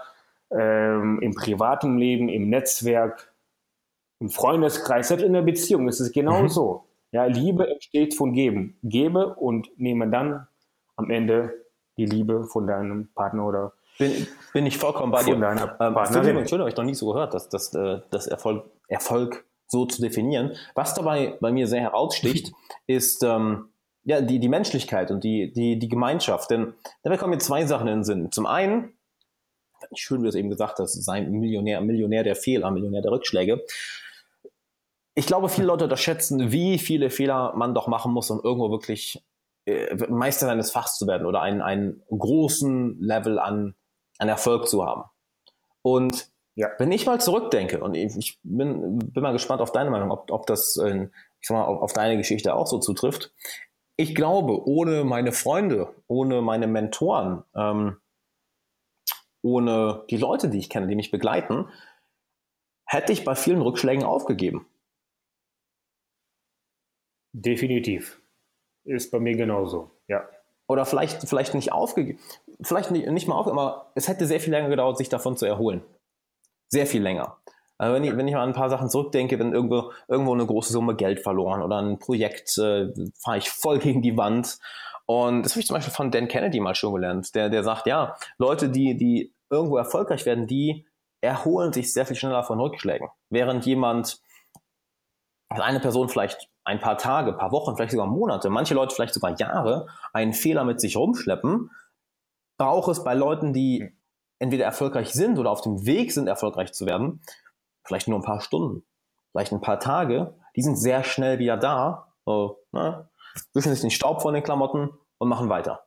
ähm, 0.51 1.19
im 1.19 1.33
privaten 1.33 1.97
Leben, 1.97 2.29
im 2.29 2.47
Netzwerk, 2.47 3.32
im 4.23 4.29
Freundeskreis, 4.29 5.09
selbst 5.09 5.23
in 5.23 5.33
der 5.33 5.41
Beziehung 5.41 5.89
ist 5.89 5.99
es 5.99 6.13
genau 6.13 6.43
mhm. 6.43 6.47
so. 6.47 6.85
Ja, 7.11 7.25
Liebe 7.25 7.69
entsteht 7.69 8.15
von 8.15 8.31
Geben. 8.33 8.77
Gebe 8.81 9.35
und 9.35 9.69
nehme 9.77 10.09
dann 10.09 10.47
am 10.95 11.11
Ende 11.11 11.53
die 11.97 12.05
Liebe 12.05 12.45
von 12.45 12.65
deinem 12.65 13.09
Partner 13.13 13.45
oder 13.45 13.73
bin, 13.99 14.25
bin 14.53 14.65
ich 14.65 14.77
vollkommen 14.77 15.11
bei 15.11 15.23
dir. 15.23 15.35
Ähm, 15.35 15.95
Entschuldigung, 15.95 16.39
Entschuldigung, 16.39 16.69
ich 16.69 16.77
noch 16.77 16.85
nie 16.85 16.95
so 16.95 17.11
gehört, 17.11 17.33
dass, 17.33 17.49
dass, 17.49 17.73
äh, 17.75 17.99
dass 18.09 18.27
Erfolg, 18.27 18.65
Erfolg 18.87 19.45
so 19.67 19.85
zu 19.85 20.01
definieren. 20.01 20.53
Was 20.73 20.93
dabei 20.93 21.37
bei 21.41 21.51
mir 21.51 21.67
sehr 21.67 21.81
heraussticht, 21.81 22.53
ist 22.87 23.23
ähm, 23.23 23.69
ja, 24.05 24.21
die, 24.21 24.39
die 24.39 24.49
Menschlichkeit 24.49 25.11
und 25.11 25.23
die, 25.25 25.51
die, 25.51 25.77
die 25.77 25.89
Gemeinschaft. 25.89 26.49
Denn 26.49 26.73
dabei 27.03 27.17
kommen 27.17 27.31
mir 27.31 27.39
zwei 27.39 27.65
Sachen 27.65 27.87
in 27.87 27.97
den 27.97 28.03
Sinn. 28.05 28.31
Zum 28.31 28.45
einen, 28.45 28.93
schön, 29.93 30.19
wie 30.19 30.23
du 30.23 30.29
es 30.29 30.35
eben 30.35 30.49
gesagt 30.49 30.79
hast, 30.79 30.93
sein 31.03 31.29
Millionär, 31.31 31.81
Millionär 31.81 32.23
der 32.23 32.35
Fehler, 32.35 32.71
Millionär 32.71 33.01
der 33.01 33.11
Rückschläge. 33.11 33.61
Ich 35.15 35.27
glaube, 35.27 35.49
viele 35.49 35.67
Leute 35.67 35.83
unterschätzen, 35.83 36.51
wie 36.51 36.79
viele 36.79 37.09
Fehler 37.09 37.53
man 37.55 37.75
doch 37.75 37.87
machen 37.87 38.11
muss, 38.11 38.31
um 38.31 38.41
irgendwo 38.43 38.71
wirklich 38.71 39.23
äh, 39.65 39.95
Meister 40.09 40.47
seines 40.47 40.71
Fachs 40.71 40.97
zu 40.97 41.07
werden 41.07 41.25
oder 41.27 41.41
einen, 41.41 41.61
einen 41.61 42.01
großen 42.09 42.99
Level 42.99 43.39
an, 43.39 43.75
an 44.17 44.29
Erfolg 44.29 44.67
zu 44.67 44.85
haben. 44.85 45.03
Und 45.81 46.29
ja. 46.55 46.69
wenn 46.79 46.91
ich 46.91 47.05
mal 47.05 47.21
zurückdenke, 47.21 47.79
und 47.79 47.95
ich 47.95 48.39
bin, 48.43 48.99
bin 48.99 49.23
mal 49.23 49.31
gespannt 49.31 49.61
auf 49.61 49.71
deine 49.71 49.89
Meinung, 49.89 50.11
ob, 50.11 50.31
ob 50.31 50.47
das, 50.47 50.77
ich 50.77 51.47
sag 51.47 51.57
mal, 51.57 51.65
auf 51.65 51.93
deine 51.93 52.17
Geschichte 52.17 52.55
auch 52.55 52.67
so 52.67 52.79
zutrifft. 52.79 53.31
Ich 53.95 54.15
glaube, 54.15 54.67
ohne 54.67 55.03
meine 55.03 55.31
Freunde, 55.31 55.93
ohne 56.07 56.41
meine 56.41 56.67
Mentoren, 56.67 57.43
ähm, 57.55 57.97
ohne 59.43 60.03
die 60.09 60.17
Leute, 60.17 60.49
die 60.49 60.57
ich 60.57 60.69
kenne, 60.69 60.87
die 60.87 60.95
mich 60.95 61.11
begleiten, 61.11 61.67
hätte 62.85 63.11
ich 63.11 63.23
bei 63.23 63.35
vielen 63.35 63.61
Rückschlägen 63.61 64.03
aufgegeben. 64.03 64.65
Definitiv. 67.33 68.21
Ist 68.85 69.11
bei 69.11 69.19
mir 69.19 69.35
genauso, 69.35 69.91
ja. 70.07 70.27
Oder 70.67 70.85
vielleicht, 70.85 71.27
vielleicht 71.27 71.55
nicht 71.55 71.71
aufgegeben, 71.71 72.19
vielleicht 72.61 72.91
nicht, 72.91 73.07
nicht 73.09 73.27
mal 73.27 73.35
aufgegeben, 73.35 73.59
aber 73.59 73.91
es 73.95 74.07
hätte 74.07 74.25
sehr 74.25 74.39
viel 74.39 74.53
länger 74.53 74.69
gedauert, 74.69 74.97
sich 74.97 75.09
davon 75.09 75.35
zu 75.35 75.45
erholen. 75.45 75.83
Sehr 76.69 76.87
viel 76.87 77.01
länger. 77.01 77.37
Also 77.77 77.95
wenn, 77.95 78.03
ich, 78.03 78.15
wenn 78.15 78.27
ich 78.27 78.33
mal 78.33 78.43
an 78.43 78.49
ein 78.49 78.55
paar 78.55 78.69
Sachen 78.69 78.89
zurückdenke, 78.89 79.39
wenn 79.39 79.51
irgendwo, 79.51 79.91
irgendwo 80.07 80.33
eine 80.33 80.45
große 80.45 80.71
Summe 80.71 80.95
Geld 80.95 81.19
verloren 81.19 81.61
oder 81.61 81.81
ein 81.81 81.99
Projekt 81.99 82.57
äh, 82.57 82.93
fahre 83.19 83.37
ich 83.39 83.49
voll 83.49 83.79
gegen 83.79 84.01
die 84.01 84.15
Wand. 84.15 84.57
Und 85.05 85.43
das 85.43 85.53
habe 85.53 85.61
ich 85.61 85.67
zum 85.67 85.75
Beispiel 85.75 85.93
von 85.93 86.11
Dan 86.11 86.27
Kennedy 86.27 86.59
mal 86.59 86.75
schon 86.75 86.93
gelernt. 86.93 87.35
Der, 87.35 87.49
der 87.49 87.63
sagt, 87.63 87.87
ja, 87.87 88.15
Leute, 88.37 88.69
die, 88.69 88.95
die 88.95 89.33
irgendwo 89.49 89.77
erfolgreich 89.77 90.25
werden, 90.25 90.47
die 90.47 90.85
erholen 91.21 91.73
sich 91.73 91.93
sehr 91.93 92.05
viel 92.05 92.15
schneller 92.15 92.43
von 92.43 92.59
Rückschlägen. 92.59 93.09
Während 93.29 93.65
jemand, 93.65 94.21
also 95.49 95.63
eine 95.63 95.79
Person 95.79 96.09
vielleicht 96.09 96.49
ein 96.63 96.79
paar 96.79 96.97
Tage, 96.97 97.33
paar 97.33 97.51
Wochen, 97.51 97.75
vielleicht 97.75 97.91
sogar 97.91 98.07
Monate, 98.07 98.49
manche 98.49 98.73
Leute 98.73 98.95
vielleicht 98.95 99.13
sogar 99.13 99.37
Jahre 99.37 99.87
einen 100.13 100.33
Fehler 100.33 100.63
mit 100.63 100.79
sich 100.79 100.95
rumschleppen, 100.95 101.69
braucht 102.57 102.89
es 102.89 103.03
bei 103.03 103.13
Leuten, 103.13 103.53
die 103.53 103.93
entweder 104.39 104.65
erfolgreich 104.65 105.13
sind 105.13 105.39
oder 105.39 105.51
auf 105.51 105.61
dem 105.61 105.85
Weg 105.85 106.11
sind, 106.11 106.27
erfolgreich 106.27 106.73
zu 106.73 106.85
werden, 106.85 107.21
vielleicht 107.85 108.07
nur 108.07 108.19
ein 108.19 108.23
paar 108.23 108.41
Stunden, 108.41 108.85
vielleicht 109.31 109.51
ein 109.51 109.61
paar 109.61 109.79
Tage, 109.79 110.35
die 110.55 110.61
sind 110.61 110.77
sehr 110.77 111.03
schnell 111.03 111.39
wieder 111.39 111.57
da, 111.57 112.13
so, 112.25 112.59
ne, 112.71 113.09
wischen 113.53 113.71
sich 113.71 113.81
den 113.81 113.91
Staub 113.91 114.21
von 114.21 114.33
den 114.33 114.43
Klamotten 114.43 114.91
und 115.17 115.29
machen 115.29 115.49
weiter. 115.49 115.85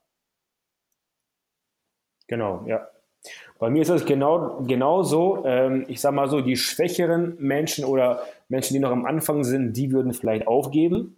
Genau, 2.28 2.64
ja. 2.66 2.86
Bei 3.58 3.70
mir 3.70 3.82
ist 3.82 3.88
es 3.88 4.04
genau, 4.04 4.62
genau 4.66 5.02
so. 5.02 5.44
Ähm, 5.44 5.84
ich 5.88 6.00
sage 6.00 6.14
mal 6.14 6.28
so, 6.28 6.40
die 6.40 6.56
schwächeren 6.56 7.36
Menschen 7.38 7.84
oder 7.84 8.22
Menschen, 8.48 8.74
die 8.74 8.80
noch 8.80 8.90
am 8.90 9.06
Anfang 9.06 9.44
sind, 9.44 9.72
die 9.74 9.92
würden 9.92 10.12
vielleicht 10.12 10.46
aufgeben. 10.46 11.16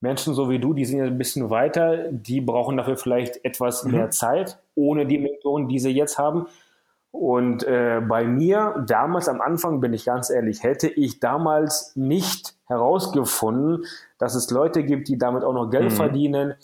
Menschen 0.00 0.34
so 0.34 0.50
wie 0.50 0.58
du, 0.58 0.74
die 0.74 0.84
sind 0.84 0.98
ja 0.98 1.04
ein 1.06 1.18
bisschen 1.18 1.50
weiter, 1.50 2.10
die 2.10 2.40
brauchen 2.40 2.76
dafür 2.76 2.96
vielleicht 2.96 3.44
etwas 3.44 3.84
mhm. 3.84 3.92
mehr 3.92 4.10
Zeit, 4.10 4.58
ohne 4.74 5.06
die 5.06 5.18
Mentoren, 5.18 5.68
die 5.68 5.78
sie 5.78 5.90
jetzt 5.90 6.18
haben. 6.18 6.46
Und 7.10 7.62
äh, 7.62 8.02
bei 8.06 8.24
mir, 8.24 8.84
damals 8.88 9.28
am 9.28 9.40
Anfang, 9.40 9.80
bin 9.80 9.92
ich 9.92 10.04
ganz 10.04 10.30
ehrlich, 10.30 10.64
hätte 10.64 10.88
ich 10.88 11.20
damals 11.20 11.92
nicht 11.94 12.56
herausgefunden, 12.66 13.84
dass 14.18 14.34
es 14.34 14.50
Leute 14.50 14.82
gibt, 14.82 15.06
die 15.06 15.16
damit 15.16 15.44
auch 15.44 15.52
noch 15.52 15.70
Geld 15.70 15.92
mhm. 15.92 15.96
verdienen, 15.96 16.54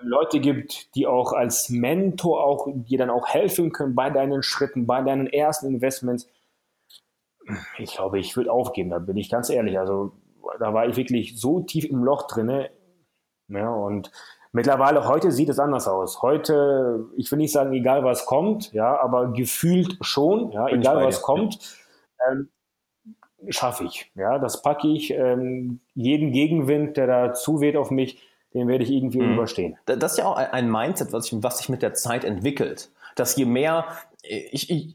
Leute 0.00 0.40
gibt, 0.40 0.94
die 0.94 1.06
auch 1.06 1.32
als 1.32 1.68
Mentor 1.68 2.44
auch, 2.44 2.68
dir 2.72 2.98
dann 2.98 3.10
auch 3.10 3.28
helfen 3.28 3.72
können 3.72 3.94
bei 3.94 4.10
deinen 4.10 4.42
Schritten, 4.42 4.86
bei 4.86 5.02
deinen 5.02 5.26
ersten 5.26 5.66
Investments. 5.66 6.28
Ich 7.78 7.94
glaube, 7.94 8.18
ich 8.18 8.36
würde 8.36 8.50
aufgeben, 8.50 8.90
da 8.90 8.98
bin 8.98 9.16
ich 9.16 9.30
ganz 9.30 9.50
ehrlich. 9.50 9.78
Also 9.78 10.12
da 10.58 10.72
war 10.72 10.88
ich 10.88 10.96
wirklich 10.96 11.38
so 11.38 11.60
tief 11.60 11.84
im 11.84 12.02
Loch 12.02 12.26
drinne. 12.26 12.70
Ja, 13.48 13.68
und 13.68 14.10
Mittlerweile, 14.56 15.08
heute 15.08 15.32
sieht 15.32 15.48
es 15.48 15.58
anders 15.58 15.88
aus. 15.88 16.22
Heute, 16.22 17.06
ich 17.16 17.28
will 17.32 17.38
nicht 17.38 17.50
sagen, 17.50 17.72
egal 17.72 18.04
was 18.04 18.24
kommt, 18.24 18.72
ja, 18.72 19.00
aber 19.00 19.32
gefühlt 19.32 19.98
schon, 20.00 20.52
ja, 20.52 20.66
Bin 20.66 20.78
egal 20.78 21.04
was 21.04 21.22
kommt, 21.22 21.76
ähm, 22.30 22.50
schaffe 23.48 23.82
ich. 23.82 24.12
Ja, 24.14 24.38
das 24.38 24.62
packe 24.62 24.86
ich. 24.86 25.10
Ähm, 25.10 25.80
jeden 25.96 26.30
Gegenwind, 26.30 26.96
der 26.96 27.08
da 27.08 27.34
zuweht 27.34 27.76
auf 27.76 27.90
mich, 27.90 28.22
den 28.54 28.68
werde 28.68 28.84
ich 28.84 28.90
irgendwie 28.90 29.20
mhm. 29.20 29.34
überstehen. 29.34 29.76
Das 29.86 30.12
ist 30.12 30.18
ja 30.18 30.26
auch 30.26 30.36
ein 30.36 30.70
Mindset, 30.70 31.12
was 31.12 31.26
sich, 31.26 31.42
was 31.42 31.58
sich 31.58 31.68
mit 31.68 31.82
der 31.82 31.94
Zeit 31.94 32.24
entwickelt. 32.24 32.90
Dass 33.16 33.36
je 33.36 33.44
mehr, 33.44 33.86
ich, 34.22 34.70
ich, 34.70 34.94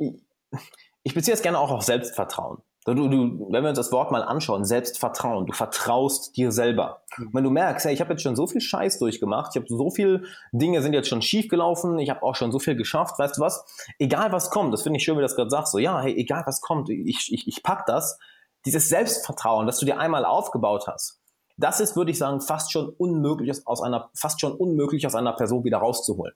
ich 1.04 1.14
beziehe 1.14 1.34
es 1.34 1.42
gerne 1.42 1.60
auch 1.60 1.72
auf 1.72 1.84
Selbstvertrauen. 1.84 2.62
Du, 2.86 2.94
du, 3.08 3.48
wenn 3.52 3.64
wir 3.64 3.70
uns 3.70 3.78
das 3.78 3.92
Wort 3.92 4.12
mal 4.12 4.24
anschauen, 4.24 4.64
Selbstvertrauen, 4.64 5.46
du 5.46 5.54
vertraust 5.54 6.38
dir 6.38 6.52
selber. 6.52 7.02
Mhm. 7.18 7.30
Wenn 7.34 7.44
du 7.44 7.50
merkst, 7.50 7.86
hey, 7.86 7.94
ich 7.94 8.00
habe 8.00 8.12
jetzt 8.12 8.24
schon 8.24 8.36
so 8.36 8.48
viel 8.48 8.62
Scheiß 8.62 9.00
durchgemacht, 9.00 9.52
ich 9.54 9.62
habe 9.62 9.68
so 9.68 9.90
viel 9.92 10.24
Dinge 10.52 10.82
sind 10.82 10.94
jetzt 10.94 11.10
schon 11.10 11.22
schief 11.22 11.50
gelaufen, 11.50 12.00
ich 12.00 12.10
habe 12.10 12.24
auch 12.24 12.36
schon 12.36 12.52
so 12.52 12.60
viel 12.60 12.76
geschafft, 12.76 13.20
weißt 13.20 13.38
du 13.38 13.42
was? 13.42 13.66
Egal 14.00 14.32
was 14.32 14.50
kommt, 14.50 14.74
das 14.74 14.84
finde 14.84 14.98
ich 14.98 15.04
schön, 15.04 15.16
wie 15.16 15.20
du 15.20 15.24
das 15.24 15.36
gerade 15.36 15.50
sagst, 15.50 15.74
so 15.74 15.78
ja, 15.78 16.02
hey, 16.02 16.16
egal 16.16 16.44
was 16.46 16.62
kommt, 16.62 16.90
ich, 16.90 17.32
ich, 17.34 17.48
ich 17.48 17.64
pack 17.64 17.86
das. 17.86 18.18
Dieses 18.66 18.90
Selbstvertrauen, 18.90 19.68
das 19.68 19.80
du 19.80 19.86
dir 19.86 20.00
einmal 20.00 20.26
aufgebaut 20.26 20.88
hast, 20.88 21.19
das 21.60 21.80
ist, 21.80 21.96
würde 21.96 22.12
ich 22.12 22.18
sagen, 22.18 22.42
fast 22.42 22.72
schon 22.72 22.90
unmöglich 22.90 23.66
aus 23.68 23.82
einer, 23.82 24.10
fast 24.14 24.42
schon 24.42 24.54
unmöglich 24.54 25.06
aus 25.06 25.16
einer 25.16 25.34
Person 25.34 25.64
wieder 25.64 25.78
rauszuholen. 25.78 26.34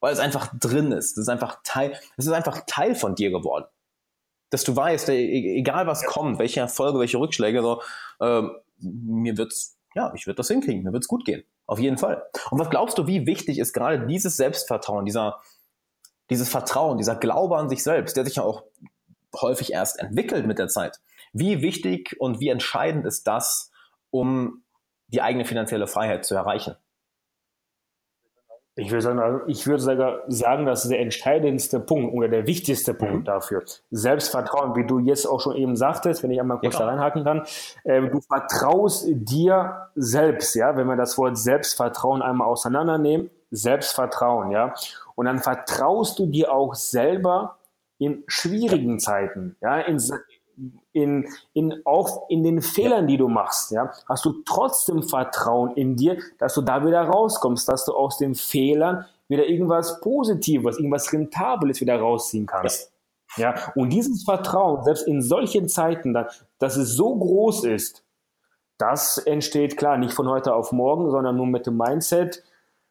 Weil 0.00 0.12
es 0.12 0.18
einfach 0.18 0.52
drin 0.58 0.92
ist. 0.92 1.16
Das 1.16 1.22
ist 1.22 1.28
einfach 1.28 1.60
Teil, 1.64 1.98
es 2.16 2.26
ist 2.26 2.32
einfach 2.32 2.62
Teil 2.66 2.94
von 2.94 3.14
dir 3.14 3.30
geworden 3.30 3.66
dass 4.54 4.62
du 4.62 4.74
weißt, 4.74 5.08
e-, 5.08 5.58
egal 5.58 5.86
was 5.86 6.04
kommt, 6.04 6.38
welche 6.38 6.60
Erfolge, 6.60 7.00
welche 7.00 7.18
Rückschläge, 7.18 7.60
so, 7.60 7.82
äh, 8.20 8.42
mir 8.78 9.36
wird's, 9.36 9.76
ja, 9.94 10.12
ich 10.14 10.26
werde 10.26 10.36
das 10.36 10.48
hinkriegen, 10.48 10.84
mir 10.84 10.92
wird's 10.92 11.08
gut 11.08 11.24
gehen. 11.24 11.42
Auf 11.66 11.78
jeden 11.78 11.98
Fall. 11.98 12.22
Und 12.50 12.60
was 12.60 12.70
glaubst 12.70 12.96
du, 12.98 13.06
wie 13.06 13.26
wichtig 13.26 13.58
ist 13.58 13.72
gerade 13.72 14.06
dieses 14.06 14.36
Selbstvertrauen, 14.36 15.06
dieser, 15.06 15.40
dieses 16.30 16.48
Vertrauen, 16.48 16.98
dieser 16.98 17.16
Glaube 17.16 17.56
an 17.56 17.68
sich 17.68 17.82
selbst, 17.82 18.16
der 18.16 18.24
sich 18.24 18.36
ja 18.36 18.44
auch 18.44 18.64
häufig 19.40 19.72
erst 19.72 19.98
entwickelt 19.98 20.46
mit 20.46 20.58
der 20.58 20.68
Zeit. 20.68 21.00
Wie 21.32 21.60
wichtig 21.60 22.16
und 22.20 22.38
wie 22.38 22.48
entscheidend 22.48 23.06
ist 23.06 23.26
das, 23.26 23.72
um 24.14 24.62
die 25.08 25.22
eigene 25.22 25.44
finanzielle 25.44 25.88
Freiheit 25.88 26.24
zu 26.24 26.36
erreichen? 26.36 26.76
Ich 28.76 28.90
würde 28.90 29.02
sagen, 29.02 29.40
ich 29.46 29.66
würde 29.68 29.82
sogar 29.82 30.22
sagen, 30.26 30.66
das 30.66 30.84
ist 30.84 30.90
der 30.90 31.00
entscheidendste 31.00 31.78
Punkt 31.78 32.12
oder 32.12 32.28
der 32.28 32.46
wichtigste 32.46 32.92
Punkt 32.92 33.20
mhm. 33.20 33.24
dafür. 33.24 33.62
Selbstvertrauen, 33.90 34.74
wie 34.74 34.84
du 34.84 34.98
jetzt 34.98 35.26
auch 35.26 35.40
schon 35.40 35.54
eben 35.56 35.76
sagtest, 35.76 36.22
wenn 36.22 36.30
ich 36.32 36.40
einmal 36.40 36.58
kurz 36.58 36.74
ja. 36.74 36.80
da 36.80 36.86
reinhaken 36.86 37.24
kann. 37.24 37.42
Äh, 37.84 38.08
du 38.08 38.20
vertraust 38.20 39.06
dir 39.08 39.88
selbst, 39.94 40.54
ja, 40.54 40.76
wenn 40.76 40.88
wir 40.88 40.96
das 40.96 41.16
Wort 41.18 41.38
Selbstvertrauen 41.38 42.22
einmal 42.22 42.48
auseinandernehmen. 42.48 43.30
Selbstvertrauen, 43.52 44.50
ja. 44.50 44.74
Und 45.14 45.26
dann 45.26 45.38
vertraust 45.38 46.18
du 46.18 46.26
dir 46.26 46.52
auch 46.52 46.74
selber 46.74 47.58
in 47.98 48.24
schwierigen 48.26 48.98
Zeiten, 48.98 49.56
ja, 49.60 49.78
in, 49.78 50.02
in, 50.92 51.26
in, 51.52 51.82
auch 51.84 52.28
in 52.28 52.42
den 52.44 52.62
Fehlern, 52.62 53.06
die 53.06 53.16
du 53.16 53.28
machst, 53.28 53.70
ja, 53.72 53.92
hast 54.08 54.24
du 54.24 54.42
trotzdem 54.44 55.02
Vertrauen 55.02 55.72
in 55.76 55.96
dir, 55.96 56.18
dass 56.38 56.54
du 56.54 56.62
da 56.62 56.84
wieder 56.86 57.02
rauskommst, 57.02 57.68
dass 57.68 57.84
du 57.84 57.92
aus 57.92 58.18
den 58.18 58.34
Fehlern 58.34 59.04
wieder 59.28 59.46
irgendwas 59.46 60.00
Positives, 60.00 60.78
irgendwas 60.78 61.12
Rentables 61.12 61.80
wieder 61.80 61.98
rausziehen 61.98 62.46
kannst. 62.46 62.92
Ja, 63.36 63.54
und 63.74 63.90
dieses 63.90 64.22
Vertrauen, 64.22 64.84
selbst 64.84 65.08
in 65.08 65.20
solchen 65.20 65.68
Zeiten, 65.68 66.14
dass 66.14 66.76
es 66.76 66.94
so 66.94 67.16
groß 67.16 67.64
ist, 67.64 68.04
das 68.78 69.18
entsteht 69.18 69.76
klar 69.76 69.98
nicht 69.98 70.12
von 70.12 70.28
heute 70.28 70.54
auf 70.54 70.72
morgen, 70.72 71.10
sondern 71.10 71.36
nur 71.36 71.46
mit 71.46 71.66
dem 71.66 71.76
Mindset 71.76 72.42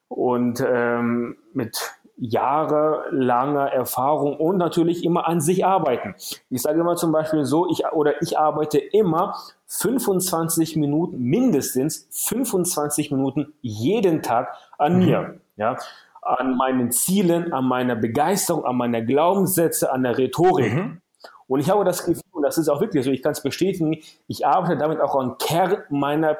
und 0.08 0.63
ähm, 0.65 1.38
mit 1.54 1.93
jahrelanger 2.15 3.71
Erfahrung 3.71 4.38
und 4.38 4.58
natürlich 4.58 5.04
immer 5.04 5.28
an 5.28 5.41
sich 5.41 5.65
arbeiten. 5.65 6.15
Ich 6.49 6.62
sage 6.62 6.80
immer 6.80 6.95
zum 6.95 7.12
Beispiel 7.12 7.45
so, 7.45 7.69
ich 7.69 7.86
oder 7.91 8.21
ich 8.21 8.38
arbeite 8.38 8.78
immer 8.78 9.36
25 9.67 10.76
Minuten, 10.76 11.17
mindestens 11.19 12.08
25 12.12 13.12
Minuten 13.12 13.54
jeden 13.62 14.21
Tag 14.21 14.56
an 14.78 14.99
mhm. 14.99 15.06
mir. 15.06 15.39
Ja, 15.56 15.78
an 16.21 16.56
meinen 16.56 16.91
Zielen, 16.91 17.54
an 17.54 17.65
meiner 17.65 17.95
Begeisterung, 17.95 18.65
an 18.65 18.78
meiner 18.78 19.02
Glaubenssätze, 19.02 19.91
an 19.91 20.04
der 20.04 20.17
Rhetorik. 20.17 20.73
Mhm. 20.73 21.02
Und 21.47 21.60
ich 21.60 21.69
habe 21.69 21.84
das 21.84 22.06
Gefühl, 22.06 22.23
und 22.32 22.43
das 22.43 22.58
ist 22.58 22.69
auch 22.69 22.82
wirklich 22.82 23.04
so, 23.04 23.12
ich 23.12 23.21
kann 23.21 23.34
es 23.34 23.43
bestätigen, 23.43 23.99
ich 24.28 24.45
arbeite 24.45 24.78
damit 24.78 25.02
auch 25.02 25.15
am 25.15 25.38
Kern 25.38 25.84
meiner 25.89 26.38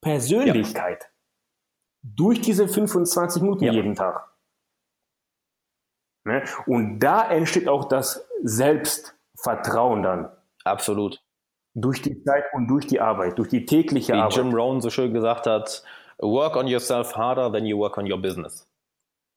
Persönlichkeit. 0.00 1.02
Ja. 1.02 1.08
Durch 2.02 2.40
diese 2.40 2.68
25 2.68 3.42
Minuten 3.42 3.64
ja. 3.64 3.72
jeden 3.72 3.94
Tag. 3.94 4.27
Ne? 6.28 6.44
Und 6.66 7.00
da 7.00 7.28
entsteht 7.28 7.68
auch 7.68 7.86
das 7.86 8.28
Selbstvertrauen 8.42 10.02
dann. 10.02 10.30
Absolut. 10.64 11.20
Durch 11.74 12.02
die 12.02 12.22
Zeit 12.22 12.44
und 12.52 12.68
durch 12.68 12.86
die 12.86 13.00
Arbeit, 13.00 13.38
durch 13.38 13.48
die 13.48 13.64
tägliche 13.64 14.12
Wie 14.12 14.18
Arbeit. 14.18 14.36
Jim 14.36 14.54
Rohn 14.54 14.80
so 14.80 14.90
schön 14.90 15.12
gesagt 15.12 15.46
hat, 15.46 15.82
work 16.18 16.56
on 16.56 16.66
yourself 16.66 17.16
harder 17.16 17.52
than 17.52 17.64
you 17.66 17.78
work 17.78 17.96
on 17.98 18.10
your 18.10 18.20
business. 18.20 18.68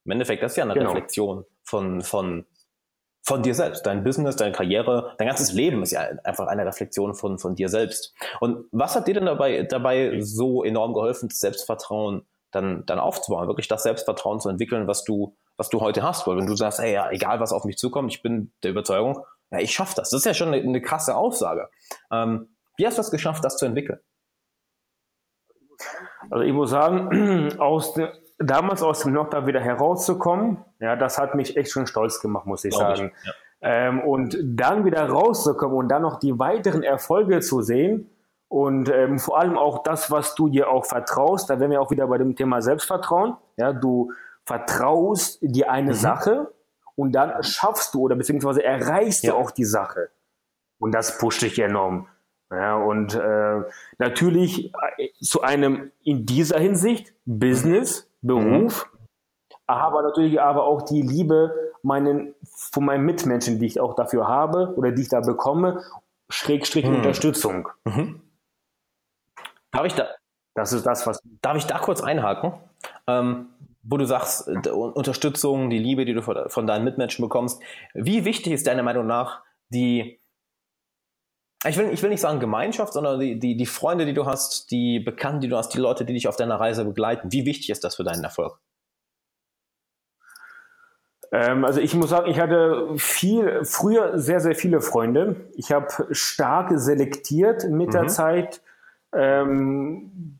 Im 0.05 0.11
Endeffekt, 0.11 0.41
das 0.43 0.53
ist 0.53 0.57
ja 0.57 0.63
eine 0.63 0.73
genau. 0.73 0.91
Reflexion 0.91 1.45
von, 1.63 2.01
von, 2.01 2.45
von 3.23 3.43
dir 3.43 3.53
selbst. 3.53 3.85
Dein 3.85 4.03
Business, 4.03 4.35
deine 4.35 4.51
Karriere, 4.51 5.13
dein 5.17 5.27
ganzes 5.27 5.53
Leben 5.53 5.83
ist 5.83 5.91
ja 5.91 6.01
einfach 6.23 6.47
eine 6.47 6.65
Reflexion 6.65 7.13
von, 7.13 7.37
von 7.37 7.55
dir 7.55 7.69
selbst. 7.69 8.13
Und 8.39 8.65
was 8.71 8.95
hat 8.95 9.07
dir 9.07 9.13
denn 9.13 9.27
dabei, 9.27 9.63
dabei 9.63 10.19
so 10.21 10.63
enorm 10.63 10.93
geholfen, 10.93 11.29
das 11.29 11.39
Selbstvertrauen 11.39 12.25
dann, 12.51 12.85
dann 12.85 12.99
aufzubauen, 12.99 13.47
wirklich 13.47 13.67
das 13.67 13.83
Selbstvertrauen 13.83 14.39
zu 14.39 14.49
entwickeln, 14.49 14.87
was 14.87 15.03
du, 15.03 15.37
was 15.57 15.69
du 15.69 15.81
heute 15.81 16.03
hast? 16.03 16.27
Weil 16.27 16.37
wenn 16.37 16.47
du 16.47 16.55
sagst, 16.55 16.79
ey, 16.79 16.93
ja, 16.93 17.09
egal 17.11 17.39
was 17.39 17.53
auf 17.53 17.65
mich 17.65 17.77
zukommt, 17.77 18.11
ich 18.11 18.21
bin 18.21 18.51
der 18.63 18.71
Überzeugung, 18.71 19.23
ja, 19.51 19.59
ich 19.59 19.71
schaffe 19.71 19.95
das. 19.95 20.09
Das 20.09 20.19
ist 20.19 20.25
ja 20.25 20.33
schon 20.33 20.49
eine, 20.49 20.61
eine 20.61 20.81
krasse 20.81 21.15
Aussage. 21.15 21.69
Ähm, 22.11 22.55
wie 22.77 22.87
hast 22.87 22.97
du 22.97 23.01
es 23.01 23.11
geschafft, 23.11 23.43
das 23.43 23.57
zu 23.57 23.65
entwickeln? 23.65 23.99
Also 26.29 26.43
ich 26.43 26.53
muss 26.53 26.69
sagen, 26.69 27.51
aus 27.59 27.93
de, 27.93 28.09
damals 28.37 28.81
aus 28.81 29.01
dem 29.01 29.13
Loch 29.13 29.29
da 29.29 29.45
wieder 29.45 29.59
herauszukommen, 29.59 30.63
ja, 30.79 30.95
das 30.95 31.17
hat 31.17 31.35
mich 31.35 31.57
echt 31.57 31.71
schon 31.71 31.87
stolz 31.87 32.21
gemacht, 32.21 32.45
muss 32.45 32.63
ich 32.63 32.73
Glaube 32.73 32.95
sagen. 32.95 33.11
Ich, 33.21 33.27
ja. 33.27 33.33
ähm, 33.61 34.01
und 34.01 34.37
dann 34.41 34.85
wieder 34.85 35.07
rauszukommen 35.07 35.75
und 35.75 35.89
dann 35.89 36.01
noch 36.01 36.19
die 36.19 36.37
weiteren 36.39 36.83
Erfolge 36.83 37.41
zu 37.41 37.61
sehen 37.61 38.09
und 38.47 38.89
ähm, 38.89 39.17
vor 39.17 39.39
allem 39.39 39.57
auch 39.57 39.83
das, 39.83 40.11
was 40.11 40.35
du 40.35 40.49
dir 40.49 40.69
auch 40.69 40.85
vertraust, 40.85 41.49
da 41.49 41.59
wären 41.59 41.71
wir 41.71 41.81
auch 41.81 41.89
wieder 41.89 42.07
bei 42.07 42.17
dem 42.17 42.35
Thema 42.35 42.61
Selbstvertrauen. 42.61 43.37
Ja, 43.55 43.71
du 43.71 44.11
vertraust 44.45 45.39
dir 45.41 45.71
eine 45.71 45.91
mhm. 45.91 45.95
Sache 45.95 46.53
und 46.95 47.13
dann 47.13 47.43
schaffst 47.43 47.93
du 47.93 48.01
oder 48.01 48.15
beziehungsweise 48.15 48.63
erreichst 48.63 49.23
ja. 49.23 49.31
du 49.31 49.37
auch 49.37 49.51
die 49.51 49.65
Sache. 49.65 50.09
Und 50.79 50.93
das 50.93 51.17
pusht 51.17 51.41
dich 51.41 51.59
enorm. 51.59 52.07
Ja, 52.49 52.75
und 52.75 53.15
äh, 53.15 53.61
natürlich 53.97 54.73
äh, 54.97 55.09
zu 55.21 55.41
einem 55.41 55.91
in 56.03 56.25
dieser 56.25 56.59
Hinsicht 56.59 57.13
Business, 57.25 58.09
Beruf, 58.21 58.91
mhm. 58.91 58.99
aber 59.67 60.01
natürlich 60.01 60.41
aber 60.41 60.65
auch 60.65 60.81
die 60.81 61.01
Liebe 61.01 61.55
meinen, 61.81 62.35
von 62.43 62.83
meinen 62.83 63.05
Mitmenschen, 63.05 63.57
die 63.59 63.67
ich 63.67 63.79
auch 63.79 63.95
dafür 63.95 64.27
habe 64.27 64.73
oder 64.75 64.91
die 64.91 65.03
ich 65.03 65.09
da 65.09 65.21
bekomme, 65.21 65.81
Schrägstrich 66.29 66.85
mhm. 66.85 66.95
Unterstützung. 66.95 67.69
Mhm. 67.85 68.21
Darf 69.71 69.85
ich 69.85 69.95
da? 69.95 70.07
Das 70.53 70.73
ist 70.73 70.85
das, 70.85 71.07
was. 71.07 71.21
Darf 71.41 71.55
ich 71.55 71.65
da 71.65 71.79
kurz 71.79 72.01
einhaken? 72.01 72.53
Ähm, 73.07 73.47
wo 73.83 73.97
du 73.97 74.05
sagst, 74.05 74.47
äh, 74.47 74.69
Unterstützung, 74.69 75.69
die 75.69 75.79
Liebe, 75.79 76.05
die 76.05 76.13
du 76.13 76.21
von 76.21 76.67
deinen 76.67 76.83
Mitmenschen 76.83 77.23
bekommst. 77.23 77.61
Wie 77.93 78.25
wichtig 78.25 78.53
ist 78.53 78.67
deiner 78.67 78.83
Meinung 78.83 79.07
nach 79.07 79.41
die, 79.69 80.19
ich 81.65 81.77
will, 81.77 81.89
ich 81.91 82.01
will 82.01 82.09
nicht 82.09 82.21
sagen 82.21 82.39
Gemeinschaft, 82.39 82.93
sondern 82.93 83.19
die, 83.19 83.39
die, 83.39 83.55
die 83.55 83.65
Freunde, 83.65 84.05
die 84.05 84.13
du 84.13 84.25
hast, 84.25 84.71
die 84.71 84.99
Bekannten, 84.99 85.41
die 85.41 85.47
du 85.47 85.57
hast, 85.57 85.69
die 85.69 85.79
Leute, 85.79 86.05
die 86.05 86.13
dich 86.13 86.27
auf 86.27 86.35
deiner 86.35 86.59
Reise 86.59 86.85
begleiten. 86.85 87.31
Wie 87.31 87.45
wichtig 87.45 87.69
ist 87.69 87.83
das 87.83 87.95
für 87.95 88.03
deinen 88.03 88.23
Erfolg? 88.23 88.59
Ähm, 91.31 91.63
also 91.63 91.79
ich 91.79 91.93
muss 91.95 92.09
sagen, 92.09 92.29
ich 92.29 92.39
hatte 92.39 92.93
viel, 92.97 93.63
früher 93.63 94.19
sehr, 94.19 94.39
sehr 94.39 94.55
viele 94.55 94.81
Freunde. 94.81 95.47
Ich 95.53 95.71
habe 95.71 95.87
stark 96.11 96.71
selektiert 96.75 97.69
mit 97.69 97.89
mhm. 97.89 97.91
der 97.91 98.07
Zeit 98.07 98.61
ähm, 99.13 100.39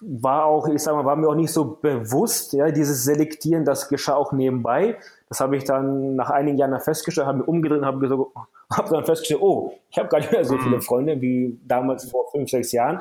war 0.00 0.44
auch, 0.44 0.68
ich 0.68 0.82
sag 0.82 0.94
mal, 0.94 1.04
war 1.04 1.16
mir 1.16 1.28
auch 1.28 1.34
nicht 1.34 1.52
so 1.52 1.78
bewusst, 1.80 2.52
ja, 2.52 2.70
dieses 2.70 3.04
Selektieren, 3.04 3.64
das 3.64 3.88
geschah 3.88 4.14
auch 4.14 4.32
nebenbei. 4.32 4.98
Das 5.28 5.40
habe 5.40 5.56
ich 5.56 5.64
dann 5.64 6.16
nach 6.16 6.30
einigen 6.30 6.58
Jahren 6.58 6.78
festgestellt, 6.80 7.26
habe 7.26 7.38
mir 7.38 7.44
umgedreht 7.44 7.80
und 7.80 7.86
habe 7.86 7.98
gesagt, 7.98 8.20
habe 8.72 8.90
dann 8.90 9.04
festgestellt, 9.04 9.42
oh, 9.42 9.72
ich 9.90 9.98
habe 9.98 10.08
gar 10.08 10.18
nicht 10.18 10.32
mehr 10.32 10.44
so 10.44 10.58
viele 10.58 10.76
mhm. 10.76 10.82
Freunde 10.82 11.20
wie 11.20 11.58
damals 11.66 12.10
vor 12.10 12.30
fünf, 12.30 12.50
sechs 12.50 12.72
Jahren. 12.72 13.00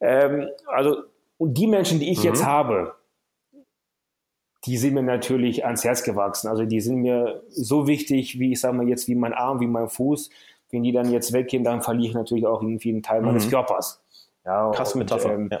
Ähm, 0.00 0.48
also, 0.66 0.96
und 1.38 1.54
die 1.54 1.66
Menschen, 1.66 1.98
die 1.98 2.10
ich 2.10 2.18
mhm. 2.18 2.24
jetzt 2.24 2.44
habe, 2.44 2.94
die 4.66 4.76
sind 4.76 4.94
mir 4.94 5.02
natürlich 5.02 5.64
ans 5.64 5.84
Herz 5.84 6.02
gewachsen. 6.02 6.48
Also 6.48 6.64
die 6.64 6.80
sind 6.80 6.96
mir 6.96 7.42
so 7.48 7.86
wichtig, 7.86 8.38
wie 8.38 8.52
ich 8.52 8.60
sage 8.60 8.76
mal 8.76 8.88
jetzt, 8.88 9.08
wie 9.08 9.14
mein 9.14 9.32
Arm, 9.32 9.60
wie 9.60 9.66
mein 9.66 9.88
Fuß. 9.88 10.30
Wenn 10.70 10.82
die 10.82 10.92
dann 10.92 11.10
jetzt 11.10 11.32
weggehen, 11.32 11.64
dann 11.64 11.82
verliere 11.82 12.08
ich 12.08 12.14
natürlich 12.14 12.46
auch 12.46 12.62
irgendwie 12.62 12.90
einen 12.90 13.02
Teil 13.02 13.20
mhm. 13.20 13.28
meines 13.28 13.48
Körpers. 13.48 14.02
Ja, 14.44 14.70
Krasse 14.70 14.98
Metapher. 14.98 15.34
ähm, 15.34 15.48
ja. 15.50 15.60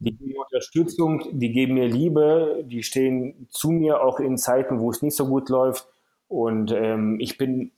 Die 0.00 0.12
geben 0.12 0.28
mir 0.28 0.40
Unterstützung, 0.40 1.22
die 1.32 1.50
geben 1.50 1.74
mir 1.74 1.88
Liebe, 1.88 2.64
die 2.64 2.84
stehen 2.84 3.48
zu 3.50 3.70
mir 3.70 4.00
auch 4.02 4.20
in 4.20 4.38
Zeiten, 4.38 4.78
wo 4.78 4.90
es 4.90 5.02
nicht 5.02 5.16
so 5.16 5.26
gut 5.26 5.48
läuft. 5.48 5.88
Und 6.28 6.70
ähm, 6.70 7.18
ich 7.20 7.36
bin 7.36 7.72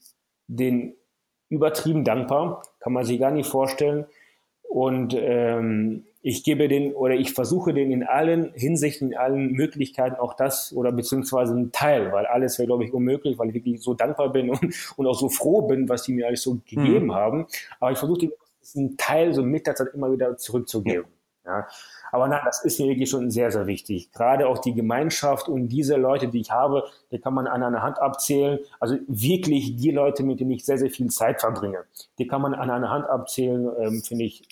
den 0.47 0.93
übertrieben 1.49 2.03
dankbar, 2.03 2.63
kann 2.79 2.93
man 2.93 3.05
sich 3.05 3.19
gar 3.19 3.31
nicht 3.31 3.49
vorstellen. 3.49 4.05
Und 4.61 5.15
ähm, 5.17 6.05
ich 6.21 6.43
gebe 6.43 6.67
den 6.67 6.93
oder 6.93 7.15
ich 7.15 7.33
versuche 7.33 7.73
den 7.73 7.91
in 7.91 8.03
allen 8.03 8.53
Hinsichten, 8.53 9.11
in 9.11 9.17
allen 9.17 9.51
Möglichkeiten 9.53 10.15
auch 10.15 10.35
das 10.35 10.71
oder 10.73 10.91
beziehungsweise 10.91 11.53
einen 11.53 11.71
Teil, 11.71 12.11
weil 12.11 12.25
alles 12.27 12.59
wäre, 12.59 12.67
glaube 12.67 12.85
ich, 12.85 12.93
unmöglich, 12.93 13.39
weil 13.39 13.49
ich 13.49 13.55
wirklich 13.55 13.81
so 13.81 13.95
dankbar 13.95 14.31
bin 14.31 14.49
und, 14.51 14.93
und 14.95 15.07
auch 15.07 15.17
so 15.19 15.29
froh 15.29 15.63
bin, 15.63 15.89
was 15.89 16.03
die 16.03 16.13
mir 16.13 16.27
alles 16.27 16.43
so 16.43 16.59
gegeben 16.67 17.07
mhm. 17.07 17.15
haben. 17.15 17.47
Aber 17.79 17.91
ich 17.91 17.97
versuche 17.97 18.19
den 18.19 18.31
ein 18.75 18.97
Teil 18.97 19.33
so 19.33 19.43
mit 19.43 19.67
der 19.67 19.75
Zeit 19.75 19.93
immer 19.93 20.11
wieder 20.11 20.37
zurückzugeben. 20.37 21.05
Ja. 21.45 21.67
Aber 22.11 22.27
nein, 22.27 22.41
das 22.45 22.63
ist 22.63 22.79
mir 22.79 22.89
wirklich 22.89 23.09
schon 23.09 23.31
sehr, 23.31 23.51
sehr 23.51 23.65
wichtig. 23.65 24.11
Gerade 24.11 24.47
auch 24.47 24.59
die 24.59 24.73
Gemeinschaft 24.73 25.47
und 25.47 25.69
diese 25.69 25.95
Leute, 25.95 26.27
die 26.27 26.41
ich 26.41 26.51
habe, 26.51 26.83
die 27.11 27.19
kann 27.19 27.33
man 27.33 27.47
an 27.47 27.63
einer 27.63 27.81
Hand 27.81 27.99
abzählen. 27.99 28.59
Also 28.79 28.97
wirklich 29.07 29.75
die 29.75 29.91
Leute, 29.91 30.23
mit 30.23 30.39
denen 30.39 30.51
ich 30.51 30.65
sehr, 30.65 30.77
sehr 30.77 30.91
viel 30.91 31.09
Zeit 31.09 31.41
verbringe, 31.41 31.85
die 32.19 32.27
kann 32.27 32.41
man 32.41 32.53
an 32.53 32.69
einer 32.69 32.89
Hand 32.89 33.07
abzählen, 33.07 33.69
ähm, 33.79 34.01
finde 34.01 34.25
ich 34.25 34.43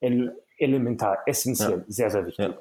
elementar, 0.00 1.18
essentiell, 1.26 1.78
ja. 1.78 1.84
sehr, 1.88 2.10
sehr 2.10 2.26
wichtig. 2.26 2.46
Ja. 2.46 2.58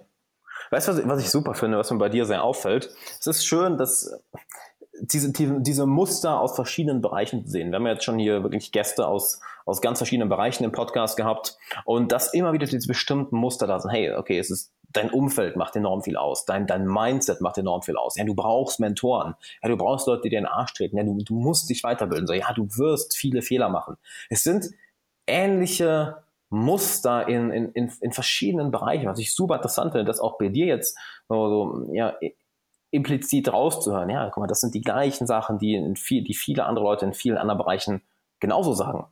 Weißt 0.71 0.87
du, 0.89 0.91
was, 0.91 1.07
was 1.07 1.21
ich 1.21 1.29
super 1.29 1.53
finde, 1.53 1.77
was 1.77 1.89
mir 1.89 1.97
bei 1.97 2.09
dir 2.09 2.25
sehr 2.25 2.43
auffällt? 2.43 2.93
Es 3.19 3.27
ist 3.27 3.45
schön, 3.45 3.77
dass 3.77 4.13
diese, 5.01 5.31
diese, 5.31 5.61
diese 5.61 5.85
Muster 5.85 6.39
aus 6.39 6.55
verschiedenen 6.55 7.01
Bereichen 7.01 7.45
sehen. 7.45 7.71
Wir 7.71 7.77
haben 7.77 7.87
jetzt 7.87 8.03
schon 8.03 8.19
hier 8.19 8.43
wirklich 8.43 8.71
Gäste 8.71 9.07
aus, 9.07 9.41
aus 9.65 9.81
ganz 9.81 9.99
verschiedenen 9.99 10.29
Bereichen 10.29 10.63
im 10.63 10.71
Podcast 10.71 11.17
gehabt 11.17 11.57
und 11.85 12.11
dass 12.11 12.33
immer 12.33 12.53
wieder 12.53 12.65
diese 12.65 12.87
bestimmten 12.87 13.35
Muster 13.37 13.67
da 13.67 13.79
sind. 13.79 13.91
Hey, 13.91 14.13
okay, 14.13 14.39
es 14.39 14.49
ist 14.49 14.73
dein 14.91 15.09
Umfeld 15.11 15.55
macht 15.55 15.75
enorm 15.75 16.01
viel 16.01 16.17
aus, 16.17 16.45
dein, 16.45 16.65
dein 16.65 16.85
Mindset 16.85 17.41
macht 17.41 17.57
enorm 17.57 17.83
viel 17.83 17.95
aus. 17.95 18.15
Ja, 18.15 18.23
du 18.23 18.33
brauchst 18.33 18.79
Mentoren, 18.79 19.35
ja, 19.61 19.69
du 19.69 19.77
brauchst 19.77 20.07
Leute, 20.07 20.23
die 20.23 20.29
dir 20.29 20.39
in 20.39 20.45
den 20.45 20.51
Arsch 20.51 20.73
treten, 20.73 20.97
ja, 20.97 21.03
du, 21.03 21.15
du 21.23 21.35
musst 21.35 21.69
dich 21.69 21.83
weiterbilden. 21.83 22.27
So, 22.27 22.33
ja, 22.33 22.51
du 22.53 22.65
wirst 22.77 23.15
viele 23.15 23.41
Fehler 23.41 23.69
machen. 23.69 23.97
Es 24.29 24.43
sind 24.43 24.69
ähnliche 25.27 26.23
Muster 26.49 27.27
in, 27.27 27.51
in, 27.51 27.71
in, 27.73 27.91
in 28.01 28.11
verschiedenen 28.11 28.71
Bereichen, 28.71 29.07
was 29.07 29.19
ich 29.19 29.33
super 29.35 29.57
interessant 29.57 29.91
finde, 29.91 30.05
dass 30.05 30.19
auch 30.19 30.39
bei 30.39 30.49
dir 30.49 30.65
jetzt 30.65 30.97
so, 31.27 31.47
so 31.47 31.93
ja, 31.93 32.15
implizit 32.91 33.51
rauszuhören, 33.51 34.09
ja, 34.09 34.29
guck 34.29 34.41
mal, 34.41 34.47
das 34.47 34.61
sind 34.61 34.73
die 34.73 34.81
gleichen 34.81 35.27
Sachen, 35.27 35.59
die, 35.59 35.93
viel, 35.95 36.23
die 36.23 36.33
viele 36.33 36.65
andere 36.65 36.85
Leute 36.85 37.05
in 37.05 37.13
vielen 37.13 37.37
anderen 37.37 37.57
Bereichen 37.57 38.01
genauso 38.39 38.73
sagen. 38.73 39.07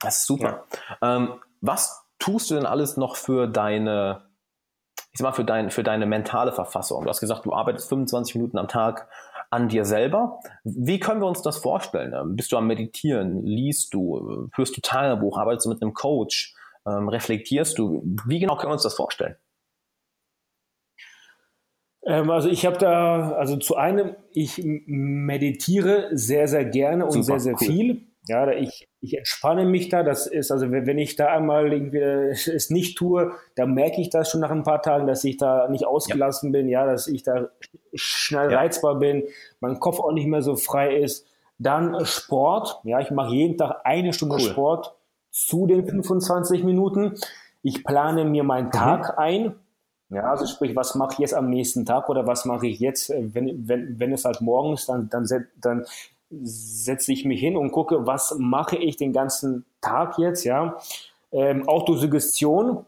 Das 0.00 0.18
ist 0.18 0.26
super. 0.26 0.64
Ja. 1.00 1.16
Ähm, 1.16 1.40
was 1.60 2.04
tust 2.18 2.50
du 2.50 2.54
denn 2.54 2.66
alles 2.66 2.96
noch 2.96 3.16
für 3.16 3.48
deine, 3.48 4.22
ich 5.12 5.18
sag 5.18 5.24
mal, 5.24 5.32
für, 5.32 5.44
dein, 5.44 5.70
für 5.70 5.82
deine 5.82 6.06
mentale 6.06 6.52
Verfassung? 6.52 7.02
Du 7.02 7.08
hast 7.08 7.20
gesagt, 7.20 7.46
du 7.46 7.52
arbeitest 7.52 7.88
25 7.88 8.36
Minuten 8.36 8.58
am 8.58 8.68
Tag 8.68 9.08
an 9.50 9.68
dir 9.68 9.84
selber. 9.84 10.40
Wie 10.62 11.00
können 11.00 11.20
wir 11.20 11.26
uns 11.26 11.42
das 11.42 11.56
vorstellen? 11.56 12.12
Ähm, 12.12 12.36
bist 12.36 12.52
du 12.52 12.56
am 12.56 12.66
Meditieren? 12.66 13.44
Liest 13.44 13.94
du? 13.94 14.48
Führst 14.54 14.76
du 14.76 14.80
Tagebuch? 14.80 15.38
Arbeitest 15.38 15.66
du 15.66 15.70
mit 15.70 15.82
einem 15.82 15.94
Coach? 15.94 16.54
Ähm, 16.86 17.08
reflektierst 17.08 17.78
du? 17.78 18.02
Wie 18.26 18.38
genau 18.38 18.56
können 18.56 18.70
wir 18.70 18.74
uns 18.74 18.82
das 18.82 18.94
vorstellen? 18.94 19.36
Ähm, 22.08 22.30
also 22.30 22.48
ich 22.48 22.64
habe 22.64 22.78
da, 22.78 23.32
also 23.32 23.56
zu 23.58 23.76
einem, 23.76 24.16
ich 24.32 24.62
meditiere 24.64 26.08
sehr, 26.12 26.48
sehr 26.48 26.64
gerne 26.64 27.04
und 27.04 27.12
Super, 27.12 27.38
sehr, 27.38 27.40
sehr 27.40 27.52
cool. 27.52 27.66
viel. 27.66 28.02
Ja, 28.26 28.50
ich, 28.50 28.88
ich 29.00 29.16
entspanne 29.16 29.66
mich 29.66 29.90
da. 29.90 30.02
Das 30.02 30.26
ist, 30.26 30.50
also 30.50 30.70
wenn 30.70 30.98
ich 30.98 31.16
da 31.16 31.26
einmal 31.26 31.72
irgendwie 31.72 31.98
es 31.98 32.70
nicht 32.70 32.96
tue, 32.96 33.32
dann 33.56 33.74
merke 33.74 34.00
ich 34.00 34.08
das 34.08 34.30
schon 34.30 34.40
nach 34.40 34.50
ein 34.50 34.64
paar 34.64 34.80
Tagen, 34.80 35.06
dass 35.06 35.22
ich 35.24 35.36
da 35.36 35.68
nicht 35.68 35.86
ausgelassen 35.86 36.52
ja. 36.52 36.58
bin, 36.58 36.68
ja, 36.68 36.86
dass 36.86 37.08
ich 37.08 37.22
da 37.22 37.48
schnell 37.92 38.50
ja. 38.50 38.58
reizbar 38.58 38.98
bin, 38.98 39.24
mein 39.60 39.78
Kopf 39.78 40.00
auch 40.00 40.12
nicht 40.12 40.26
mehr 40.26 40.42
so 40.42 40.56
frei 40.56 40.96
ist. 40.96 41.26
Dann 41.58 42.04
Sport. 42.06 42.80
Ja, 42.84 43.00
ich 43.00 43.10
mache 43.10 43.34
jeden 43.34 43.58
Tag 43.58 43.80
eine 43.84 44.14
Stunde 44.14 44.36
cool. 44.36 44.40
Sport 44.40 44.94
zu 45.30 45.66
den 45.66 45.86
25 45.86 46.64
Minuten. 46.64 47.14
Ich 47.62 47.84
plane 47.84 48.24
mir 48.24 48.44
meinen 48.44 48.66
mhm. 48.66 48.72
Tag 48.72 49.12
mhm. 49.12 49.18
ein 49.18 49.54
Ja, 50.10 50.30
also 50.30 50.46
sprich, 50.46 50.74
was 50.74 50.94
mache 50.94 51.14
ich 51.14 51.18
jetzt 51.18 51.34
am 51.34 51.50
nächsten 51.50 51.84
Tag 51.84 52.08
oder 52.08 52.26
was 52.26 52.46
mache 52.46 52.66
ich 52.66 52.80
jetzt, 52.80 53.10
äh, 53.10 53.34
wenn, 53.34 53.68
wenn, 53.68 54.00
wenn 54.00 54.12
es 54.12 54.24
halt 54.24 54.40
morgens, 54.40 54.86
dann, 54.86 55.08
dann, 55.10 55.26
dann 55.56 55.84
setze 56.30 57.12
ich 57.12 57.24
mich 57.24 57.40
hin 57.40 57.56
und 57.56 57.72
gucke, 57.72 58.06
was 58.06 58.36
mache 58.38 58.76
ich 58.76 58.96
den 58.96 59.12
ganzen 59.12 59.64
Tag 59.80 60.18
jetzt, 60.18 60.44
ja. 60.44 60.76
Ähm, 61.30 61.68
Autosuggestion 61.68 62.86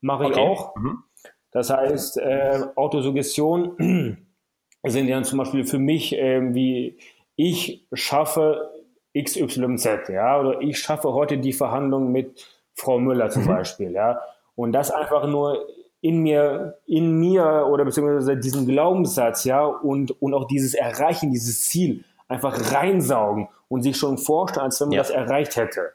mache 0.00 0.24
ich 0.24 0.30
okay. 0.30 0.40
auch. 0.40 0.76
Mhm. 0.76 1.04
Das 1.52 1.70
heißt, 1.70 2.18
äh, 2.18 2.64
Autosuggestion 2.74 4.18
sind 4.84 5.08
ja 5.08 5.22
zum 5.22 5.38
Beispiel 5.38 5.64
für 5.64 5.78
mich 5.78 6.16
äh, 6.16 6.54
wie 6.54 6.98
ich 7.36 7.86
schaffe 7.92 8.72
XYZ, 9.16 10.08
ja, 10.08 10.40
oder 10.40 10.60
ich 10.60 10.78
schaffe 10.78 11.12
heute 11.12 11.38
die 11.38 11.52
Verhandlung 11.52 12.10
mit 12.10 12.46
Frau 12.74 12.98
Müller 12.98 13.30
zum 13.30 13.44
mhm. 13.44 13.48
Beispiel, 13.48 13.92
ja. 13.92 14.20
Und 14.56 14.72
das 14.72 14.90
einfach 14.90 15.26
nur 15.28 15.66
in 16.00 16.20
mir, 16.20 16.78
in 16.86 17.18
mir 17.18 17.66
oder 17.66 17.84
beziehungsweise 17.84 18.36
diesen 18.36 18.66
Glaubenssatz, 18.66 19.44
ja, 19.44 19.64
und, 19.64 20.10
und 20.22 20.34
auch 20.34 20.46
dieses 20.46 20.74
Erreichen, 20.74 21.32
dieses 21.32 21.68
Ziel 21.68 22.04
einfach 22.28 22.72
reinsaugen 22.72 23.48
und 23.68 23.82
sich 23.82 23.96
schon 23.96 24.18
vorstellen, 24.18 24.66
als 24.66 24.80
wenn 24.80 24.88
man 24.88 24.96
ja. 24.96 25.02
das 25.02 25.10
erreicht 25.10 25.56
hätte. 25.56 25.92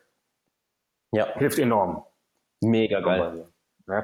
Ja. 1.11 1.27
Hilft 1.35 1.59
enorm. 1.59 2.03
Mega 2.61 2.99
geil. 2.99 3.45
Ja. 3.87 4.03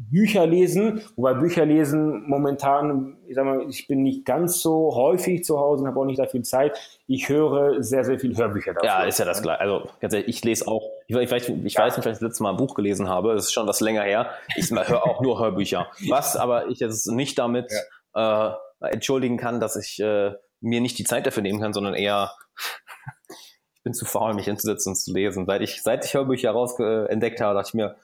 Bücher 0.00 0.46
lesen, 0.46 1.02
wobei 1.16 1.34
Bücher 1.34 1.66
lesen 1.66 2.22
momentan, 2.28 3.18
ich 3.26 3.34
sag 3.34 3.44
mal, 3.44 3.68
ich 3.68 3.88
bin 3.88 4.04
nicht 4.04 4.24
ganz 4.24 4.60
so 4.60 4.94
häufig 4.94 5.42
zu 5.42 5.58
Hause 5.58 5.82
und 5.82 5.88
habe 5.88 5.98
auch 5.98 6.04
nicht 6.04 6.20
da 6.20 6.26
viel 6.26 6.42
Zeit. 6.42 6.78
Ich 7.08 7.28
höre 7.28 7.82
sehr, 7.82 8.04
sehr 8.04 8.20
viel 8.20 8.36
Hörbücher 8.36 8.74
dafür. 8.74 8.88
Ja, 8.88 9.02
ist 9.02 9.18
ja 9.18 9.24
das 9.24 9.42
gleiche. 9.42 9.60
Also 9.60 9.88
ganz 10.00 10.14
ehrlich, 10.14 10.28
ich 10.28 10.44
lese 10.44 10.68
auch, 10.68 10.88
ich, 11.08 11.16
ich, 11.16 11.30
weiß, 11.30 11.48
ich 11.48 11.76
weiß 11.76 11.96
nicht, 11.96 12.06
ich 12.06 12.12
das 12.12 12.20
letzte 12.20 12.44
Mal 12.44 12.50
ein 12.50 12.56
Buch 12.56 12.76
gelesen 12.76 13.08
habe, 13.08 13.34
das 13.34 13.46
ist 13.46 13.52
schon 13.52 13.66
was 13.66 13.80
länger 13.80 14.02
her. 14.02 14.30
Ich 14.54 14.70
höre 14.70 15.04
auch 15.04 15.20
nur 15.20 15.40
Hörbücher. 15.40 15.88
Was 16.08 16.36
aber 16.36 16.68
ich 16.68 16.78
jetzt 16.78 17.08
nicht 17.08 17.36
damit 17.38 17.72
ja. 18.14 18.56
äh, 18.80 18.90
entschuldigen 18.92 19.36
kann, 19.36 19.58
dass 19.58 19.74
ich 19.74 19.98
äh, 19.98 20.32
mir 20.60 20.80
nicht 20.80 20.96
die 20.98 21.04
Zeit 21.04 21.26
dafür 21.26 21.42
nehmen 21.42 21.60
kann, 21.60 21.72
sondern 21.72 21.94
eher 21.94 22.30
ich 23.28 23.82
bin 23.82 23.94
zu 23.94 24.04
faul, 24.04 24.34
mich 24.34 24.44
hinzusetzen 24.44 24.92
und 24.92 24.96
zu 24.96 25.12
lesen. 25.12 25.46
Seit 25.46 25.60
ich, 25.62 25.82
seit 25.82 26.04
ich 26.04 26.14
Hörbücher 26.14 26.52
raus 26.52 26.78
äh, 26.78 27.06
entdeckt 27.06 27.40
habe, 27.40 27.54
dachte 27.54 27.70
ich 27.70 27.74
mir, 27.74 27.96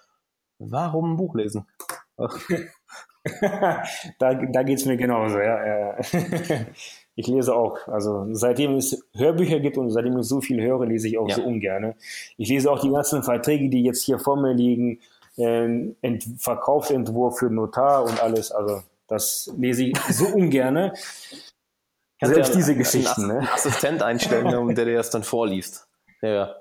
Warum 0.59 1.12
ein 1.12 1.16
Buch 1.16 1.34
lesen? 1.34 1.66
da 2.18 2.28
da 4.34 4.62
geht 4.62 4.78
es 4.78 4.86
mir 4.86 4.96
genauso, 4.96 5.38
ja. 5.38 5.96
Ich 7.16 7.28
lese 7.28 7.55
auch. 7.55 7.86
Also 7.86 8.26
seitdem 8.32 8.76
es 8.76 9.07
Hörbücher 9.14 9.61
gibt 9.61 9.78
und 9.78 9.90
seitdem 9.90 10.18
ich 10.18 10.26
so 10.26 10.40
viel 10.40 10.61
höre, 10.61 10.86
lese 10.86 11.09
ich 11.09 11.18
auch 11.18 11.28
ja. 11.28 11.36
so 11.36 11.44
ungern. 11.44 11.94
Ich 12.36 12.48
lese 12.48 12.70
auch 12.70 12.80
die 12.80 12.90
ganzen 12.90 13.22
Verträge, 13.22 13.68
die 13.68 13.84
jetzt 13.84 14.02
hier 14.02 14.18
vor 14.18 14.36
mir 14.36 14.52
liegen, 14.52 15.00
äh, 15.36 15.92
Ent 16.02 16.24
Verkaufsentwurf 16.38 17.38
für 17.38 17.50
Notar 17.50 18.05
und 18.05 18.20
alles. 18.20 18.50
Also 18.50 18.82
das 19.07 19.52
lese 19.57 19.84
ich 19.84 19.98
so 20.11 20.26
ungern. 20.34 20.92
Selbst 22.20 22.50
ja 22.50 22.57
diese 22.57 22.74
Geschichten. 22.74 23.30
Einen 23.30 23.42
ne? 23.42 23.52
Assistent 23.52 24.02
einstellen, 24.02 24.74
der 24.74 24.84
dir 24.84 24.96
das 24.96 25.11
dann 25.11 25.22
vorliest. 25.22 25.86
Ja. 26.20 26.57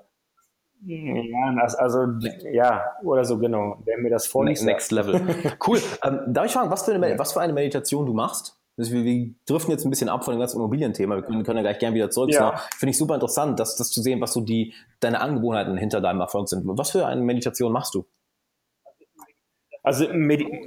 Ja, 0.86 1.54
also 1.78 2.06
ja, 2.52 2.84
oder 3.02 3.24
so 3.24 3.38
genau, 3.38 3.78
der 3.86 3.98
mir 3.98 4.10
das 4.10 4.26
vorliest. 4.26 4.64
Next 4.64 4.92
Level. 4.92 5.20
Cool. 5.66 5.80
ähm, 6.02 6.20
darf 6.28 6.46
ich 6.46 6.52
fragen, 6.52 6.70
was 6.70 6.84
für, 6.84 6.94
eine, 6.94 7.18
was 7.18 7.32
für 7.32 7.40
eine 7.40 7.52
Meditation 7.52 8.04
du 8.06 8.12
machst? 8.12 8.58
Also 8.76 8.92
wir, 8.92 9.04
wir 9.04 9.34
driften 9.46 9.70
jetzt 9.70 9.84
ein 9.84 9.90
bisschen 9.90 10.08
ab 10.08 10.24
von 10.24 10.34
dem 10.34 10.40
ganzen 10.40 10.58
Immobilienthema. 10.58 11.14
Wir 11.16 11.22
können, 11.22 11.44
können 11.44 11.58
ja 11.58 11.62
gleich 11.62 11.78
gerne 11.78 11.94
wieder 11.94 12.10
zurück. 12.10 12.32
Ja. 12.32 12.60
Finde 12.76 12.90
ich 12.90 12.98
super 12.98 13.14
interessant, 13.14 13.60
das, 13.60 13.76
das 13.76 13.90
zu 13.90 14.02
sehen, 14.02 14.20
was 14.20 14.32
so 14.32 14.40
die, 14.40 14.74
deine 15.00 15.20
Angewohnheiten 15.20 15.76
hinter 15.76 16.00
deinem 16.00 16.20
Erfolg 16.20 16.48
sind. 16.48 16.62
Was 16.66 16.90
für 16.90 17.06
eine 17.06 17.22
Meditation 17.22 17.72
machst 17.72 17.94
du? 17.94 18.04
Also 19.82 20.06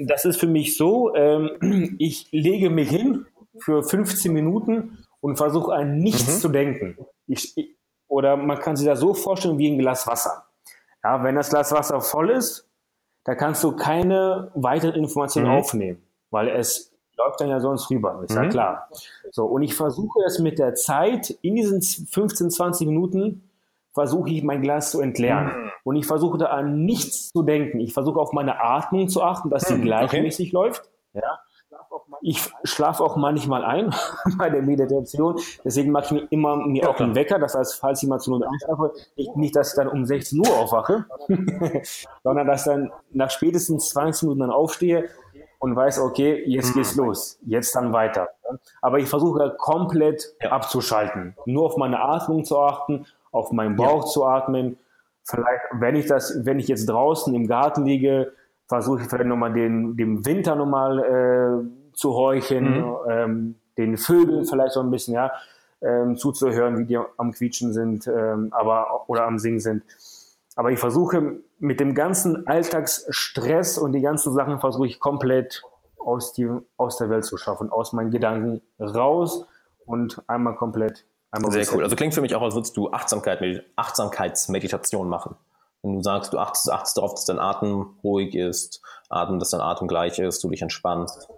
das 0.05 0.25
ist 0.25 0.39
für 0.39 0.47
mich 0.47 0.77
so, 0.77 1.13
ähm, 1.15 1.95
ich 1.99 2.29
lege 2.31 2.69
mich 2.69 2.89
hin 2.89 3.25
für 3.59 3.83
15 3.83 4.31
Minuten 4.31 4.99
und 5.19 5.37
versuche 5.37 5.73
an 5.73 5.97
nichts 5.97 6.35
mhm. 6.35 6.39
zu 6.39 6.49
denken. 6.49 6.97
Ich, 7.25 7.57
oder 8.07 8.37
man 8.37 8.59
kann 8.59 8.75
sich 8.75 8.87
das 8.87 8.99
so 8.99 9.13
vorstellen 9.13 9.57
wie 9.57 9.69
ein 9.69 9.77
Glas 9.77 10.07
Wasser. 10.07 10.45
Ja, 11.03 11.23
wenn 11.23 11.35
das 11.35 11.49
Glas 11.49 11.71
Wasser 11.71 12.01
voll 12.01 12.31
ist, 12.31 12.67
da 13.23 13.35
kannst 13.35 13.63
du 13.63 13.75
keine 13.75 14.51
weiteren 14.55 14.95
Informationen 14.95 15.47
mhm. 15.47 15.57
aufnehmen, 15.57 16.01
weil 16.31 16.47
es 16.47 16.93
läuft 17.17 17.41
dann 17.41 17.49
ja 17.49 17.59
sonst 17.59 17.89
rüber, 17.89 18.21
ist 18.23 18.35
mhm. 18.35 18.43
ja 18.43 18.49
klar. 18.49 18.89
So, 19.31 19.45
und 19.45 19.63
ich 19.63 19.75
versuche 19.75 20.19
es 20.25 20.39
mit 20.39 20.59
der 20.59 20.75
Zeit, 20.75 21.31
in 21.41 21.55
diesen 21.55 21.81
15, 21.81 22.51
20 22.51 22.87
Minuten, 22.87 23.49
versuche 23.93 24.29
ich 24.29 24.43
mein 24.43 24.61
Glas 24.61 24.91
zu 24.91 25.01
entleeren. 25.01 25.45
Mhm. 25.45 25.71
Und 25.83 25.95
ich 25.95 26.05
versuche 26.05 26.37
da 26.37 26.47
an 26.47 26.85
nichts 26.85 27.31
zu 27.31 27.41
denken. 27.41 27.79
Ich 27.79 27.93
versuche 27.93 28.19
auf 28.19 28.31
meine 28.31 28.61
Atmung 28.61 29.09
zu 29.09 29.23
achten, 29.23 29.49
dass 29.49 29.63
sie 29.63 29.75
mhm. 29.75 29.81
gleichmäßig 29.81 30.49
okay. 30.49 30.65
läuft. 30.65 30.89
Ja 31.13 31.39
ich 32.21 32.49
schlafe 32.63 33.03
auch 33.03 33.15
manchmal 33.15 33.63
ein 33.63 33.93
bei 34.37 34.49
der 34.49 34.61
Meditation. 34.61 35.39
Deswegen 35.63 35.91
mache 35.91 36.05
ich 36.05 36.11
mir 36.11 36.27
immer 36.29 36.55
mir 36.55 36.83
ja, 36.83 36.89
auch 36.89 36.99
einen 36.99 37.15
Wecker. 37.15 37.39
Das 37.39 37.55
heißt, 37.55 37.79
falls 37.79 38.03
ich 38.03 38.09
mal 38.09 38.19
zu 38.19 38.31
Not 38.31 38.43
einschlafe, 38.43 38.93
nicht, 39.15 39.35
nicht, 39.35 39.55
dass 39.55 39.69
ich 39.69 39.75
dann 39.75 39.87
um 39.87 40.05
16 40.05 40.39
Uhr 40.39 40.57
aufwache, 40.57 41.05
sondern 42.23 42.47
dass 42.47 42.65
ich 42.65 42.73
dann 42.73 42.91
nach 43.11 43.29
spätestens 43.29 43.89
20 43.89 44.23
Minuten 44.23 44.41
dann 44.41 44.51
aufstehe 44.51 45.09
und 45.59 45.75
weiß, 45.75 45.99
okay, 45.99 46.43
jetzt 46.45 46.73
geht's 46.73 46.95
mhm. 46.95 47.05
los. 47.05 47.39
Jetzt 47.45 47.75
dann 47.75 47.93
weiter. 47.93 48.29
Aber 48.81 48.99
ich 48.99 49.09
versuche 49.09 49.55
komplett 49.57 50.35
ja. 50.41 50.51
abzuschalten. 50.51 51.35
Nur 51.45 51.65
auf 51.65 51.77
meine 51.77 51.99
Atmung 51.99 52.45
zu 52.45 52.59
achten, 52.59 53.05
auf 53.31 53.51
meinen 53.51 53.75
Bauch 53.75 54.05
ja. 54.05 54.09
zu 54.09 54.25
atmen. 54.25 54.77
Vielleicht, 55.23 55.61
wenn 55.73 55.95
ich 55.95 56.05
das, 56.05 56.45
wenn 56.45 56.59
ich 56.59 56.67
jetzt 56.67 56.85
draußen 56.85 57.33
im 57.33 57.47
Garten 57.47 57.85
liege, 57.85 58.33
versuche 58.67 59.01
ich 59.01 59.07
vielleicht 59.07 59.27
nochmal 59.27 59.53
den, 59.53 59.97
dem 59.97 60.25
Winter 60.25 60.55
nochmal 60.55 60.99
äh, 60.99 61.76
zu 61.97 62.13
horchen, 62.13 62.81
mhm. 62.81 62.95
ähm, 63.09 63.55
den 63.77 63.97
Vögeln 63.97 64.45
vielleicht 64.45 64.73
so 64.73 64.79
ein 64.79 64.91
bisschen, 64.91 65.15
ja, 65.15 65.31
ähm, 65.81 66.15
zuzuhören, 66.15 66.77
wie 66.77 66.85
die 66.85 66.97
am 67.17 67.31
Quietschen 67.33 67.73
sind, 67.73 68.07
ähm, 68.07 68.49
aber 68.51 69.09
oder 69.09 69.25
am 69.25 69.39
Singen 69.39 69.59
sind. 69.59 69.83
Aber 70.55 70.71
ich 70.71 70.79
versuche 70.79 71.39
mit 71.59 71.79
dem 71.79 71.93
ganzen 71.93 72.47
Alltagsstress 72.47 73.77
und 73.77 73.91
die 73.91 74.01
ganzen 74.01 74.33
Sachen 74.33 74.59
versuche 74.59 74.87
ich 74.87 74.99
komplett 74.99 75.63
aus, 75.99 76.33
die, 76.33 76.49
aus 76.77 76.97
der 76.97 77.09
Welt 77.09 77.25
zu 77.25 77.37
schaffen, 77.37 77.69
aus 77.71 77.93
meinen 77.93 78.11
Gedanken 78.11 78.61
raus 78.79 79.45
und 79.85 80.21
einmal 80.27 80.55
komplett. 80.55 81.05
Einmal 81.31 81.51
Sehr 81.51 81.67
cool. 81.73 81.83
Also 81.83 81.95
klingt 81.95 82.13
für 82.13 82.21
mich 82.21 82.33
auch, 82.35 82.41
als 82.41 82.55
würdest 82.55 82.77
du 82.77 82.91
Achtsamkeit, 82.91 83.63
Achtsamkeitsmeditation 83.75 85.09
machen. 85.09 85.35
Wenn 85.83 85.95
du 85.95 86.01
sagst, 86.01 86.33
du 86.33 86.39
achtest, 86.39 86.71
achtest 86.71 86.97
darauf, 86.97 87.13
dass 87.13 87.25
dein 87.25 87.39
Atem 87.39 87.97
ruhig 88.03 88.33
ist, 88.33 88.81
Atem, 89.09 89.39
dass 89.39 89.51
dein 89.51 89.61
Atem 89.61 89.87
gleich 89.87 90.17
ist, 90.19 90.43
du 90.43 90.49
dich 90.49 90.61
entspannst. 90.61 91.29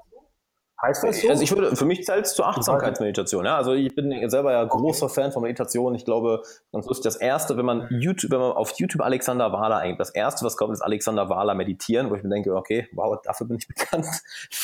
Heißt 0.81 1.03
das 1.03 1.21
so? 1.21 1.29
Also 1.29 1.43
ich 1.43 1.51
würde, 1.51 1.75
für 1.75 1.85
mich 1.85 2.05
zählt 2.05 2.25
es 2.25 2.35
zur 2.35 2.47
Achtsamkeitsmeditation. 2.47 3.45
Ja? 3.45 3.57
Also 3.57 3.73
ich 3.73 3.93
bin 3.93 4.29
selber 4.29 4.53
ja 4.53 4.63
großer 4.63 5.07
okay. 5.07 5.15
Fan 5.15 5.31
von 5.33 5.43
Meditation. 5.43 5.93
Ich 5.93 6.05
glaube, 6.05 6.41
das 6.71 6.87
ist 6.87 7.05
das 7.05 7.17
erste, 7.17 7.57
wenn 7.57 7.65
man 7.65 7.87
YouTube, 7.89 8.31
wenn 8.31 8.39
man 8.39 8.53
auf 8.53 8.71
YouTube 8.77 9.01
Alexander 9.01 9.51
Wahler 9.51 9.77
eingibt, 9.77 9.99
das 9.99 10.11
erste, 10.11 10.45
was 10.45 10.55
kommt, 10.55 10.71
ist 10.73 10.81
Alexander 10.81 11.27
Wahler 11.29 11.53
meditieren, 11.53 12.09
wo 12.09 12.15
ich 12.15 12.23
mir 12.23 12.29
denke, 12.29 12.55
okay, 12.55 12.87
wow, 12.93 13.19
dafür 13.21 13.47
bin 13.47 13.57
ich 13.57 13.67
bekannt. 13.67 14.07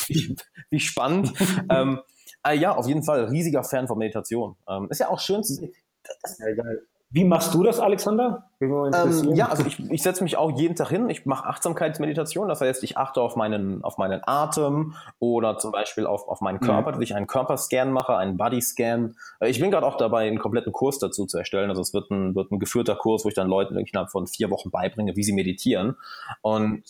wie, 0.06 0.36
wie 0.70 0.80
spannend. 0.80 1.34
ähm, 1.70 2.00
äh, 2.46 2.56
ja, 2.56 2.74
auf 2.74 2.86
jeden 2.86 3.02
Fall 3.02 3.24
riesiger 3.24 3.62
Fan 3.62 3.86
von 3.86 3.98
Meditation. 3.98 4.56
Ähm, 4.68 4.88
ist 4.90 5.00
ja 5.00 5.10
auch 5.10 5.20
schön 5.20 5.44
zu 5.44 5.54
sehen. 5.54 5.74
Das, 6.22 6.38
ja, 6.38 6.54
geil. 6.54 6.86
Wie 7.10 7.24
machst 7.24 7.54
du 7.54 7.62
das, 7.62 7.78
Alexander? 7.78 8.50
Ähm, 8.60 9.34
ja, 9.34 9.48
also 9.48 9.64
ich, 9.64 9.78
ich 9.90 10.02
setze 10.02 10.24
mich 10.24 10.36
auch 10.36 10.58
jeden 10.58 10.74
Tag 10.74 10.88
hin. 10.88 11.08
Ich 11.08 11.24
mache 11.24 11.46
Achtsamkeitsmeditation. 11.46 12.48
Das 12.48 12.60
heißt, 12.60 12.82
ich 12.82 12.96
achte 12.96 13.20
auf 13.20 13.36
meinen, 13.36 13.84
auf 13.84 13.96
meinen 13.96 14.22
Atem 14.24 14.94
oder 15.20 15.56
zum 15.58 15.70
Beispiel 15.70 16.06
auf, 16.06 16.26
auf 16.26 16.40
meinen 16.40 16.58
Körper, 16.58 16.90
mhm. 16.90 16.94
dass 16.94 17.02
ich 17.02 17.14
einen 17.14 17.28
Körperscan 17.28 17.92
mache, 17.92 18.16
einen 18.16 18.36
Bodyscan. 18.36 19.14
Äh, 19.40 19.50
ich 19.50 19.60
bin 19.60 19.70
gerade 19.70 19.86
auch 19.86 19.96
dabei, 19.96 20.26
einen 20.26 20.38
kompletten 20.38 20.72
Kurs 20.72 20.98
dazu 20.98 21.26
zu 21.26 21.38
erstellen. 21.38 21.70
Also 21.70 21.80
es 21.80 21.94
wird 21.94 22.10
ein, 22.10 22.34
wird 22.34 22.50
ein 22.50 22.58
geführter 22.58 22.96
Kurs, 22.96 23.24
wo 23.24 23.28
ich 23.28 23.34
dann 23.34 23.48
Leuten 23.48 23.76
innerhalb 23.76 24.10
von 24.10 24.26
vier 24.26 24.50
Wochen 24.50 24.70
beibringe, 24.70 25.14
wie 25.14 25.22
sie 25.22 25.32
meditieren. 25.32 25.96
Und 26.42 26.82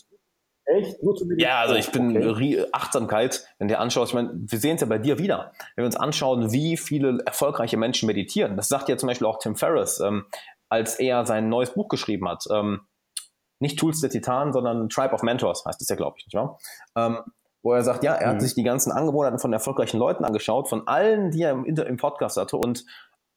Echt? 0.67 0.99
Ja, 1.39 1.61
also 1.61 1.77
ich 1.77 1.93
bin 1.93 2.17
okay. 2.17 2.67
Achtsamkeit, 2.73 3.47
wenn 3.59 3.69
du 3.69 3.79
anschaust, 3.79 4.11
ich 4.11 4.14
meine, 4.14 4.31
wir 4.35 4.59
sehen 4.59 4.75
es 4.75 4.81
ja 4.81 4.89
bei 4.89 4.99
dir 4.99 5.19
wieder. 5.19 5.53
Wenn 5.75 5.83
wir 5.83 5.87
uns 5.87 5.97
anschauen, 5.97 6.53
wie 6.53 6.77
viele 6.77 7.21
erfolgreiche 7.25 7.77
Menschen 7.77 8.09
meditieren. 8.09 8.57
Das 8.57 8.69
sagt 8.69 8.89
ja 8.89 8.97
zum 8.97 9.07
Beispiel 9.07 9.29
auch 9.29 9.39
Tim 9.39 9.55
Ferriss, 9.55 10.01
ähm, 10.01 10.27
als 10.69 10.99
er 10.99 11.25
sein 11.25 11.49
neues 11.49 11.75
Buch 11.75 11.89
geschrieben 11.89 12.29
hat. 12.29 12.45
Ähm, 12.51 12.81
nicht 13.61 13.79
Tools 13.79 14.01
der 14.01 14.11
Titanen, 14.11 14.53
sondern 14.53 14.89
Tribe 14.89 15.14
of 15.14 15.23
Mentors 15.23 15.64
heißt 15.64 15.81
es 15.81 15.89
ja, 15.89 15.95
glaube 15.95 16.17
ich, 16.19 16.27
nicht 16.27 16.35
wahr? 16.35 16.59
Ähm, 16.97 17.21
wo 17.62 17.73
er 17.73 17.83
sagt, 17.83 18.03
ja, 18.03 18.14
er 18.14 18.27
mhm. 18.27 18.31
hat 18.33 18.43
sich 18.43 18.55
die 18.55 18.64
ganzen 18.64 18.91
Angewohnheiten 18.91 19.39
von 19.39 19.53
erfolgreichen 19.53 19.99
Leuten 19.99 20.25
angeschaut, 20.25 20.69
von 20.69 20.87
allen, 20.89 21.31
die 21.31 21.43
er 21.43 21.53
im, 21.53 21.64
im 21.64 21.97
Podcast 21.97 22.37
hatte 22.37 22.57
und 22.57 22.85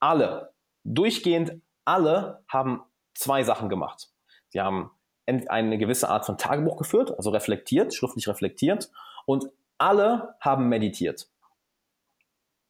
alle, 0.00 0.52
durchgehend 0.84 1.60
alle 1.84 2.44
haben 2.48 2.82
zwei 3.14 3.44
Sachen 3.44 3.68
gemacht. 3.68 4.08
Sie 4.48 4.60
haben 4.60 4.90
eine 5.48 5.78
gewisse 5.78 6.08
Art 6.08 6.26
von 6.26 6.38
Tagebuch 6.38 6.76
geführt, 6.76 7.14
also 7.16 7.30
reflektiert, 7.30 7.94
schriftlich 7.94 8.28
reflektiert 8.28 8.90
und 9.26 9.46
alle 9.78 10.34
haben 10.40 10.68
meditiert. 10.68 11.28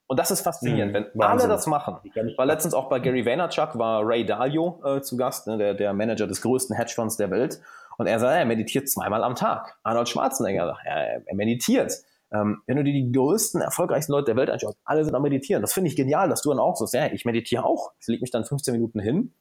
Und 0.06 0.18
das 0.18 0.32
ist 0.32 0.40
faszinierend, 0.40 0.92
mhm, 0.92 0.94
wenn 0.94 1.04
Wahnsinn. 1.14 1.50
alle 1.50 1.56
das 1.56 1.66
machen. 1.68 1.98
War 2.36 2.46
letztens 2.46 2.74
auch 2.74 2.88
bei 2.88 2.98
Gary 2.98 3.24
Vaynerchuk, 3.24 3.78
war 3.78 4.02
Ray 4.04 4.26
Dalio 4.26 4.80
äh, 4.84 5.00
zu 5.02 5.16
Gast, 5.16 5.46
ne, 5.46 5.56
der, 5.56 5.74
der 5.74 5.92
Manager 5.92 6.26
des 6.26 6.42
größten 6.42 6.74
Hedgefonds 6.74 7.16
der 7.16 7.30
Welt. 7.30 7.60
Und 7.96 8.08
er 8.08 8.18
sagt, 8.18 8.36
er 8.36 8.44
meditiert 8.44 8.88
zweimal 8.88 9.22
am 9.22 9.36
Tag. 9.36 9.78
Arnold 9.84 10.08
Schwarzenegger 10.08 10.66
sagt, 10.66 10.80
ja, 10.84 10.92
er 10.92 11.34
meditiert. 11.34 11.92
Ähm, 12.32 12.62
wenn 12.66 12.76
du 12.76 12.84
dir 12.84 12.92
die 12.92 13.12
größten, 13.12 13.60
erfolgreichsten 13.60 14.12
Leute 14.12 14.26
der 14.26 14.36
Welt 14.36 14.50
anschaust, 14.50 14.76
alle 14.84 15.04
sind 15.04 15.14
am 15.14 15.22
Meditieren. 15.22 15.62
Das 15.62 15.72
finde 15.72 15.90
ich 15.90 15.96
genial, 15.96 16.28
dass 16.28 16.42
du 16.42 16.48
dann 16.48 16.58
auch 16.58 16.76
sagst, 16.76 16.94
ja, 16.94 17.06
ich 17.06 17.24
meditiere 17.24 17.64
auch. 17.64 17.92
Ich 18.00 18.06
lege 18.06 18.20
mich 18.22 18.30
dann 18.30 18.44
15 18.44 18.72
Minuten 18.72 19.00
hin. 19.00 19.32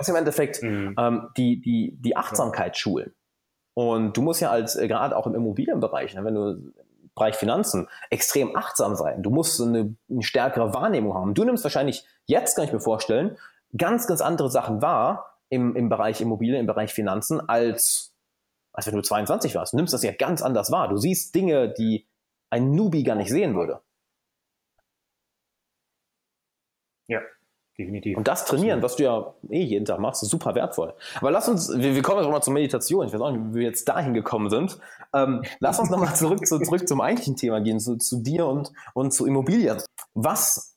Das 0.00 0.08
ist 0.08 0.12
im 0.12 0.16
Endeffekt 0.16 0.62
mhm. 0.62 0.94
ähm, 0.98 1.28
die, 1.36 1.60
die, 1.60 1.94
die 2.00 2.16
Achtsamkeit 2.16 2.78
schulen. 2.78 3.14
Und 3.74 4.16
du 4.16 4.22
musst 4.22 4.40
ja 4.40 4.50
als, 4.50 4.74
äh, 4.74 4.88
gerade 4.88 5.14
auch 5.14 5.26
im 5.26 5.34
Immobilienbereich, 5.34 6.14
ne, 6.14 6.24
wenn 6.24 6.34
du 6.34 6.52
im 6.52 6.74
Bereich 7.14 7.36
Finanzen, 7.36 7.86
extrem 8.08 8.56
achtsam 8.56 8.96
sein. 8.96 9.22
Du 9.22 9.28
musst 9.28 9.60
eine, 9.60 9.94
eine 10.08 10.22
stärkere 10.22 10.72
Wahrnehmung 10.72 11.12
haben. 11.12 11.34
Du 11.34 11.44
nimmst 11.44 11.64
wahrscheinlich, 11.64 12.06
jetzt 12.24 12.54
kann 12.54 12.64
ich 12.64 12.72
mir 12.72 12.80
vorstellen, 12.80 13.36
ganz, 13.76 14.06
ganz 14.06 14.22
andere 14.22 14.50
Sachen 14.50 14.80
wahr 14.80 15.38
im, 15.50 15.76
im 15.76 15.90
Bereich 15.90 16.22
Immobilien, 16.22 16.60
im 16.60 16.66
Bereich 16.66 16.94
Finanzen, 16.94 17.46
als, 17.46 18.14
als 18.72 18.86
wenn 18.86 18.96
du 18.96 19.02
22 19.02 19.54
warst. 19.54 19.74
Du 19.74 19.76
nimmst 19.76 19.92
das 19.92 20.02
ja 20.02 20.12
ganz 20.12 20.40
anders 20.40 20.72
wahr. 20.72 20.88
Du 20.88 20.96
siehst 20.96 21.34
Dinge, 21.34 21.74
die 21.74 22.08
ein 22.48 22.70
Newbie 22.70 23.02
gar 23.02 23.16
nicht 23.16 23.28
sehen 23.28 23.54
würde. 23.54 23.82
Ja, 27.06 27.20
definitiv. 27.80 28.16
Und 28.16 28.28
das 28.28 28.44
Trainieren, 28.44 28.82
was 28.82 28.96
du 28.96 29.04
ja 29.04 29.34
eh 29.48 29.62
jeden 29.62 29.84
Tag 29.84 29.98
machst, 29.98 30.22
ist 30.22 30.30
super 30.30 30.54
wertvoll. 30.54 30.94
Aber 31.16 31.30
lass 31.30 31.48
uns, 31.48 31.72
wir, 31.74 31.94
wir 31.94 32.02
kommen 32.02 32.22
jetzt 32.22 32.30
mal 32.30 32.42
zur 32.42 32.52
Meditation. 32.52 33.06
Ich 33.06 33.12
weiß 33.12 33.20
auch 33.20 33.30
nicht, 33.30 33.42
wie 33.50 33.60
wir 33.60 33.62
jetzt 33.62 33.88
dahin 33.88 34.14
gekommen 34.14 34.50
sind. 34.50 34.78
Ähm, 35.14 35.42
lass 35.58 35.78
uns 35.78 35.90
nochmal 35.90 36.14
zurück, 36.14 36.46
zu, 36.46 36.58
zurück 36.60 36.86
zum 36.86 37.00
eigentlichen 37.00 37.36
Thema 37.36 37.60
gehen, 37.60 37.80
zu, 37.80 37.96
zu 37.96 38.22
dir 38.22 38.46
und, 38.46 38.72
und 38.94 39.12
zu 39.12 39.26
Immobilien. 39.26 39.78
Was 40.14 40.76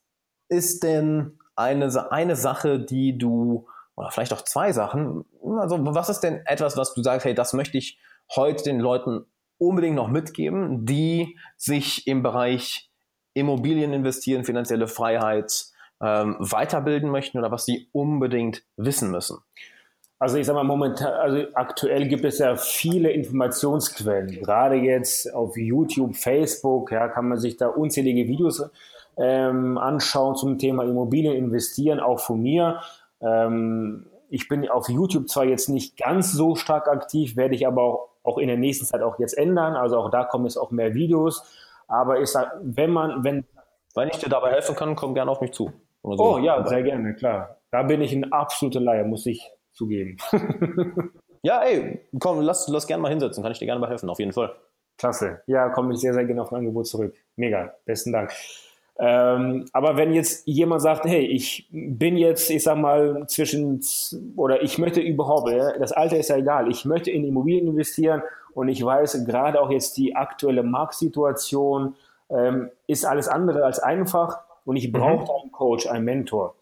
ist 0.50 0.84
denn 0.84 1.40
eine, 1.56 2.12
eine 2.12 2.36
Sache, 2.36 2.80
die 2.80 3.18
du, 3.18 3.68
oder 3.96 4.12
vielleicht 4.12 4.34
auch 4.34 4.42
zwei 4.42 4.72
Sachen, 4.72 5.26
also 5.60 5.78
was 5.80 6.10
ist 6.10 6.22
denn 6.22 6.42
etwas, 6.46 6.78
was 6.78 6.94
du 6.94 7.04
sagst, 7.04 7.26
hey, 7.26 7.36
das 7.36 7.54
möchte 7.54 7.78
ich 7.78 8.00
heute 8.36 8.64
den 8.64 8.80
Leuten 8.80 9.26
unbedingt 9.58 9.96
noch 9.96 10.10
mitgeben, 10.10 10.86
die 10.86 11.38
sich 11.58 12.08
im 12.08 12.24
Bereich 12.24 12.90
Immobilien 13.34 13.94
investieren, 13.94 14.44
finanzielle 14.44 14.88
Freiheit 14.88 15.73
ähm, 16.04 16.36
weiterbilden 16.40 17.10
möchten 17.10 17.38
oder 17.40 17.52
was 17.52 17.66
sie 17.66 17.88
unbedingt 17.94 18.64
wissen 18.76 19.10
müssen? 19.12 19.38
Also 20.20 20.38
ich 20.38 20.46
sage 20.46 20.56
mal, 20.56 20.64
momentan, 20.64 21.14
also 21.14 21.48
aktuell 21.54 22.08
gibt 22.08 22.24
es 22.24 22.40
ja 22.40 22.56
viele 22.56 23.12
Informationsquellen. 23.12 24.28
Gerade 24.40 24.76
jetzt 24.76 25.34
auf 25.34 25.58
YouTube, 25.58 26.16
Facebook, 26.16 26.92
ja, 26.92 27.08
kann 27.10 27.28
man 27.28 27.38
sich 27.38 27.58
da 27.58 27.68
unzählige 27.68 28.28
Videos 28.28 28.64
ähm, 29.18 29.78
anschauen 29.78 30.36
zum 30.36 30.58
Thema 30.58 30.84
Immobilien 30.84 31.36
investieren, 31.36 32.00
auch 32.00 32.20
von 32.20 32.42
mir. 32.42 32.82
Ähm, 33.22 34.06
ich 34.30 34.48
bin 34.48 34.68
auf 34.70 34.90
YouTube 34.90 35.30
zwar 35.30 35.46
jetzt 35.46 35.70
nicht 35.70 35.98
ganz 35.98 36.32
so 36.32 36.56
stark 36.56 36.88
aktiv, 36.88 37.36
werde 37.36 37.56
ich 37.56 37.68
aber 37.68 37.84
auch, 37.84 38.10
auch 38.24 38.38
in 38.38 38.48
der 38.48 38.58
nächsten 38.58 38.86
Zeit 38.86 39.02
auch 39.02 39.20
jetzt 39.20 39.38
ändern. 39.38 39.76
Also 39.76 39.98
auch 39.98 40.10
da 40.10 40.24
kommen 40.24 40.46
jetzt 40.46 40.58
auch 40.58 40.72
mehr 40.72 40.94
Videos. 40.94 41.44
Aber 41.88 42.22
ich 42.22 42.30
sage, 42.30 42.52
wenn 42.62 42.92
man, 42.92 43.24
wenn. 43.24 43.46
Wenn 43.96 44.08
ich 44.08 44.18
dir 44.18 44.30
dabei 44.30 44.50
helfen 44.50 44.76
kann, 44.76 44.96
komm 44.96 45.14
gerne 45.14 45.30
auf 45.30 45.40
mich 45.40 45.52
zu. 45.52 45.72
So. 46.04 46.18
Oh 46.20 46.38
ja, 46.38 46.66
sehr 46.68 46.84
gerne, 46.84 47.16
klar. 47.16 47.58
Da 47.72 47.84
bin 47.84 48.02
ich 48.02 48.14
ein 48.14 48.32
absoluter 48.32 48.82
Laie, 48.82 49.06
muss 49.06 49.26
ich 49.26 49.50
zugeben. 49.72 50.18
ja, 51.42 51.64
ey, 51.64 52.02
komm, 52.20 52.42
lass, 52.42 52.68
lass 52.68 52.88
gerne 52.88 53.02
mal 53.02 53.10
hinsetzen, 53.10 53.42
kann 53.42 53.54
ich 53.54 53.60
dir 53.60 53.66
gerne 53.66 53.80
mal 53.80 53.90
helfen, 53.90 54.10
auf 54.10 54.20
jeden 54.20 54.34
Fall. 54.34 54.54
Klasse. 54.98 55.42
Ja, 55.48 55.70
komme 55.70 55.94
ich 55.94 56.00
sehr, 56.00 56.14
sehr 56.14 56.26
gerne 56.26 56.42
auf 56.42 56.52
ein 56.52 56.58
Angebot 56.58 56.88
zurück. 56.88 57.16
Mega, 57.36 57.74
besten 57.86 58.12
Dank. 58.12 58.32
Ähm, 59.00 59.66
aber 59.74 59.98
wenn 59.98 60.14
jetzt 60.14 60.46
jemand 60.46 60.82
sagt, 60.82 61.06
hey, 61.06 61.26
ich 61.26 61.68
bin 61.72 62.16
jetzt, 62.16 62.50
ich 62.52 62.64
sag 62.64 62.78
mal, 62.78 63.26
zwischen, 63.28 63.82
oder 64.36 64.62
ich 64.62 64.78
möchte 64.78 65.02
überhaupt, 65.02 65.52
das 65.80 65.94
Alter 65.94 66.18
ist 66.18 66.30
ja 66.30 66.38
egal, 66.38 66.70
ich 66.70 66.86
möchte 66.86 67.10
in 67.10 67.26
Immobilien 67.26 67.70
investieren 67.70 68.22
und 68.54 68.68
ich 68.68 68.86
weiß, 68.86 69.26
gerade 69.26 69.60
auch 69.60 69.72
jetzt 69.72 69.98
die 69.98 70.16
aktuelle 70.16 70.62
Marktsituation 70.62 71.96
ähm, 72.30 72.70
ist 72.86 73.06
alles 73.06 73.28
andere 73.28 73.66
als 73.66 73.80
einfach 73.80 74.42
und 74.66 74.76
ich 74.76 74.92
brauche 74.92 75.24
mhm. 75.24 75.42
einen 75.42 75.52
Coach, 75.52 75.88
einen 75.88 76.06
Mentor. 76.06 76.56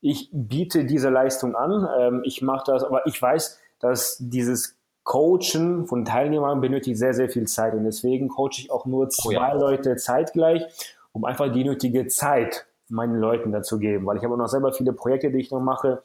Ich 0.00 0.28
biete 0.32 0.84
diese 0.84 1.08
Leistung 1.08 1.54
an, 1.54 1.88
ähm, 1.98 2.22
ich 2.24 2.42
mache 2.42 2.72
das, 2.72 2.84
aber 2.84 3.06
ich 3.06 3.20
weiß, 3.20 3.58
dass 3.80 4.18
dieses 4.20 4.76
Coachen 5.04 5.86
von 5.86 6.04
Teilnehmern 6.04 6.60
benötigt 6.60 6.98
sehr, 6.98 7.14
sehr 7.14 7.28
viel 7.28 7.46
Zeit 7.46 7.74
und 7.74 7.84
deswegen 7.84 8.28
coache 8.28 8.58
ich 8.58 8.70
auch 8.70 8.86
nur 8.86 9.08
zwei 9.08 9.28
oh 9.28 9.32
ja. 9.32 9.52
Leute 9.54 9.96
zeitgleich 9.96 10.66
um 11.16 11.24
einfach 11.24 11.50
die 11.50 11.64
nötige 11.64 12.06
Zeit 12.08 12.66
meinen 12.88 13.18
Leuten 13.18 13.50
dazu 13.50 13.78
geben, 13.78 14.04
weil 14.04 14.18
ich 14.18 14.22
habe 14.22 14.34
auch 14.34 14.38
noch 14.38 14.48
selber 14.48 14.74
viele 14.74 14.92
Projekte, 14.92 15.30
die 15.30 15.38
ich 15.38 15.50
noch 15.50 15.60
mache. 15.60 16.02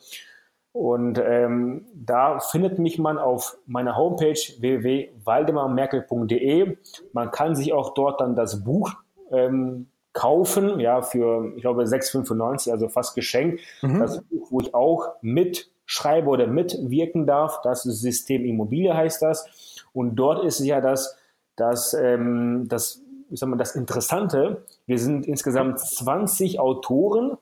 Und 0.71 1.21
ähm, 1.21 1.85
da 1.93 2.39
findet 2.39 2.79
mich 2.79 2.97
man 2.97 3.17
auf 3.17 3.57
meiner 3.65 3.97
Homepage 3.97 4.39
www.waldemarmerkel.de. 4.59 6.77
Man 7.11 7.31
kann 7.31 7.57
sich 7.57 7.73
auch 7.73 7.93
dort 7.93 8.21
dann 8.21 8.37
das 8.37 8.63
Buch 8.63 8.93
ähm, 9.31 9.90
kaufen, 10.13 10.79
ja, 10.79 11.01
für, 11.01 11.53
ich 11.55 11.61
glaube, 11.61 11.83
6,95, 11.83 12.71
also 12.71 12.89
fast 12.89 13.15
geschenkt. 13.15 13.61
Mhm. 13.81 13.99
Das 13.99 14.21
Buch, 14.23 14.51
wo 14.51 14.59
ich 14.59 14.73
auch 14.73 15.09
mitschreibe 15.21 16.29
oder 16.29 16.47
mitwirken 16.47 17.25
darf. 17.25 17.61
Das 17.63 17.83
System 17.83 18.45
Immobilie 18.45 18.95
heißt 18.95 19.21
das. 19.21 19.85
Und 19.93 20.15
dort 20.15 20.43
ist 20.43 20.59
ja 20.59 20.81
das, 20.81 21.17
das, 21.55 21.93
ähm, 21.93 22.67
das 22.67 23.01
ich 23.31 23.39
sag 23.39 23.47
mal, 23.47 23.57
das 23.57 23.75
Interessante, 23.75 24.65
wir 24.85 24.99
sind 24.99 25.25
insgesamt 25.25 25.79
20 25.79 26.59
Autoren. 26.59 27.37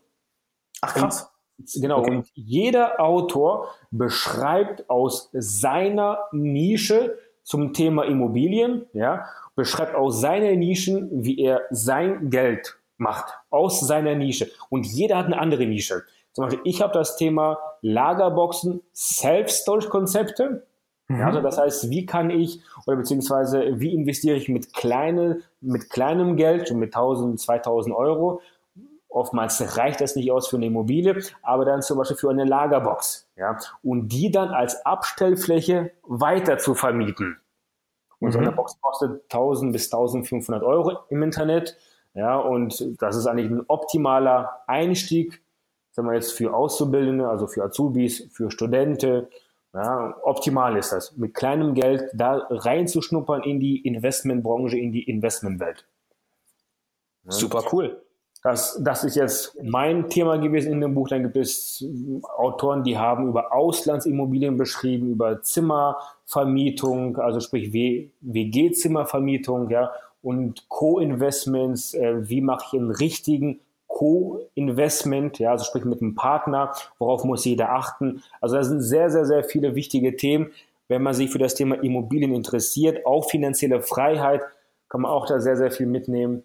Ach 0.82 0.94
krass. 0.94 1.32
Und, 1.58 1.82
genau, 1.82 2.00
okay. 2.00 2.18
und 2.18 2.28
jeder 2.36 3.02
Autor 3.02 3.70
beschreibt 3.92 4.90
aus 4.90 5.30
seiner 5.34 6.20
Nische 6.32 7.18
zum 7.44 7.74
Thema 7.74 8.04
Immobilien, 8.04 8.86
ja, 8.94 9.26
beschreibt 9.60 9.94
aus 9.94 10.22
seiner 10.22 10.56
Nischen, 10.56 11.10
wie 11.12 11.38
er 11.38 11.64
sein 11.70 12.30
Geld 12.30 12.78
macht, 12.96 13.34
aus 13.50 13.82
seiner 13.82 14.16
Nische. 14.16 14.50
Und 14.70 14.86
jeder 14.86 15.18
hat 15.18 15.26
eine 15.26 15.38
andere 15.38 15.66
Nische. 15.66 16.04
Zum 16.32 16.46
Beispiel, 16.46 16.62
ich 16.64 16.82
habe 16.82 16.94
das 16.94 17.18
Thema 17.18 17.58
Lagerboxen, 17.82 18.82
Self-Storage-Konzepte. 18.96 20.66
Mhm. 21.10 21.22
Also 21.24 21.42
das 21.42 21.58
heißt, 21.58 21.90
wie 21.90 22.06
kann 22.06 22.30
ich 22.30 22.62
oder 22.88 22.96
beziehungsweise 22.96 23.82
wie 23.82 23.94
investiere 23.94 24.38
ich 24.38 24.48
mit, 24.48 24.74
kleine, 24.74 25.42
mit 25.60 25.90
kleinem 25.90 26.38
Geld, 26.38 26.74
mit 26.74 26.96
1000, 26.96 27.38
2000 27.38 27.94
Euro? 27.94 28.42
Oftmals 29.10 29.78
reicht 29.78 30.00
das 30.00 30.16
nicht 30.16 30.32
aus 30.32 30.48
für 30.48 30.56
eine 30.56 30.68
Immobilie, 30.68 31.22
aber 31.42 31.66
dann 31.66 31.82
zum 31.82 31.98
Beispiel 31.98 32.16
für 32.16 32.30
eine 32.30 32.46
Lagerbox. 32.46 33.28
Ja? 33.36 33.58
Und 33.84 34.08
die 34.08 34.32
dann 34.32 34.52
als 34.52 34.86
Abstellfläche 34.86 35.92
weiter 36.04 36.60
zu 36.60 36.76
vermieten. 36.76 37.42
Und 38.20 38.28
mhm. 38.28 38.32
so 38.32 38.40
eine 38.40 38.52
Box 38.52 38.80
kostet 38.82 39.24
1000 39.24 39.72
bis 39.72 39.86
1500 39.86 40.64
Euro 40.64 41.00
im 41.10 41.24
Internet. 41.24 41.78
Ja, 42.14 42.38
und 42.38 43.02
das 43.02 43.16
ist 43.16 43.28
eigentlich 43.28 43.50
ein 43.50 43.64
optimaler 43.68 44.64
Einstieg, 44.68 45.42
sagen 45.92 46.08
wir 46.08 46.16
jetzt 46.16 46.34
für 46.34 46.54
Auszubildende, 46.54 47.28
also 47.28 47.48
für 47.48 47.64
Azubis, 47.64 48.30
für 48.32 48.52
Studenten, 48.52 49.28
ja, 49.74 50.16
optimal 50.24 50.78
ist 50.78 50.92
das, 50.92 51.16
mit 51.16 51.36
kleinem 51.36 51.76
Geld 51.76 52.10
da 52.14 52.48
reinzuschnuppern 52.50 53.44
in 53.44 53.60
die 53.60 53.86
Investmentbranche, 53.86 54.78
in 54.78 54.92
die 54.92 55.04
Investmentwelt. 55.04 55.86
Ja. 57.26 57.32
Super 57.32 57.64
cool. 57.72 58.02
Das, 58.42 58.80
das 58.82 59.04
ist 59.04 59.16
jetzt 59.16 59.58
mein 59.62 60.10
Thema 60.10 60.38
gewesen 60.38 60.72
in 60.72 60.82
dem 60.82 60.94
Buch. 60.94 61.10
Dann 61.10 61.24
gibt 61.24 61.36
es 61.36 61.84
Autoren, 62.38 62.84
die 62.84 62.98
haben 62.98 63.28
über 63.28 63.54
Auslandsimmobilien 63.54 64.56
beschrieben, 64.58 65.12
über 65.12 65.42
Zimmervermietung, 65.42 67.18
also 67.18 67.42
sprich 67.42 67.74
WG-Zimmervermietung, 67.74 69.70
ja, 69.70 69.92
und 70.22 70.70
Co-Investments. 70.70 71.94
Äh, 71.94 72.30
wie 72.30 72.42
mache 72.42 72.66
ich 72.68 72.80
einen 72.80 72.92
richtigen 72.92 73.60
Co-Investment, 73.88 75.40
ja, 75.40 75.52
also 75.52 75.66
sprich 75.66 75.84
mit 75.84 76.02
einem 76.02 76.16
Partner, 76.16 76.72
worauf 77.00 77.26
muss 77.26 77.44
jeder 77.44 77.72
achten. 77.72 78.24
Also 78.40 78.56
das 78.56 78.68
sind 78.68 78.82
sehr, 78.82 79.10
sehr, 79.10 79.26
sehr 79.26 79.44
viele 79.44 79.76
wichtige 79.76 80.16
Themen. 80.16 80.52
Wenn 80.88 81.04
man 81.04 81.14
sich 81.14 81.30
für 81.30 81.40
das 81.40 81.56
Thema 81.56 81.76
Immobilien 81.84 82.34
interessiert, 82.34 83.06
auch 83.06 83.30
finanzielle 83.30 83.82
Freiheit, 83.82 84.42
kann 84.88 85.02
man 85.02 85.12
auch 85.12 85.26
da 85.26 85.40
sehr, 85.40 85.58
sehr 85.58 85.72
viel 85.72 85.86
mitnehmen. 85.86 86.44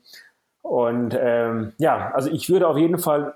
Und 0.65 1.15
ähm, 1.21 1.75
ja, 1.77 2.11
also 2.15 2.31
ich 2.31 2.49
würde 2.49 2.67
auf 2.67 2.79
jeden 2.79 2.97
Fall 2.99 3.35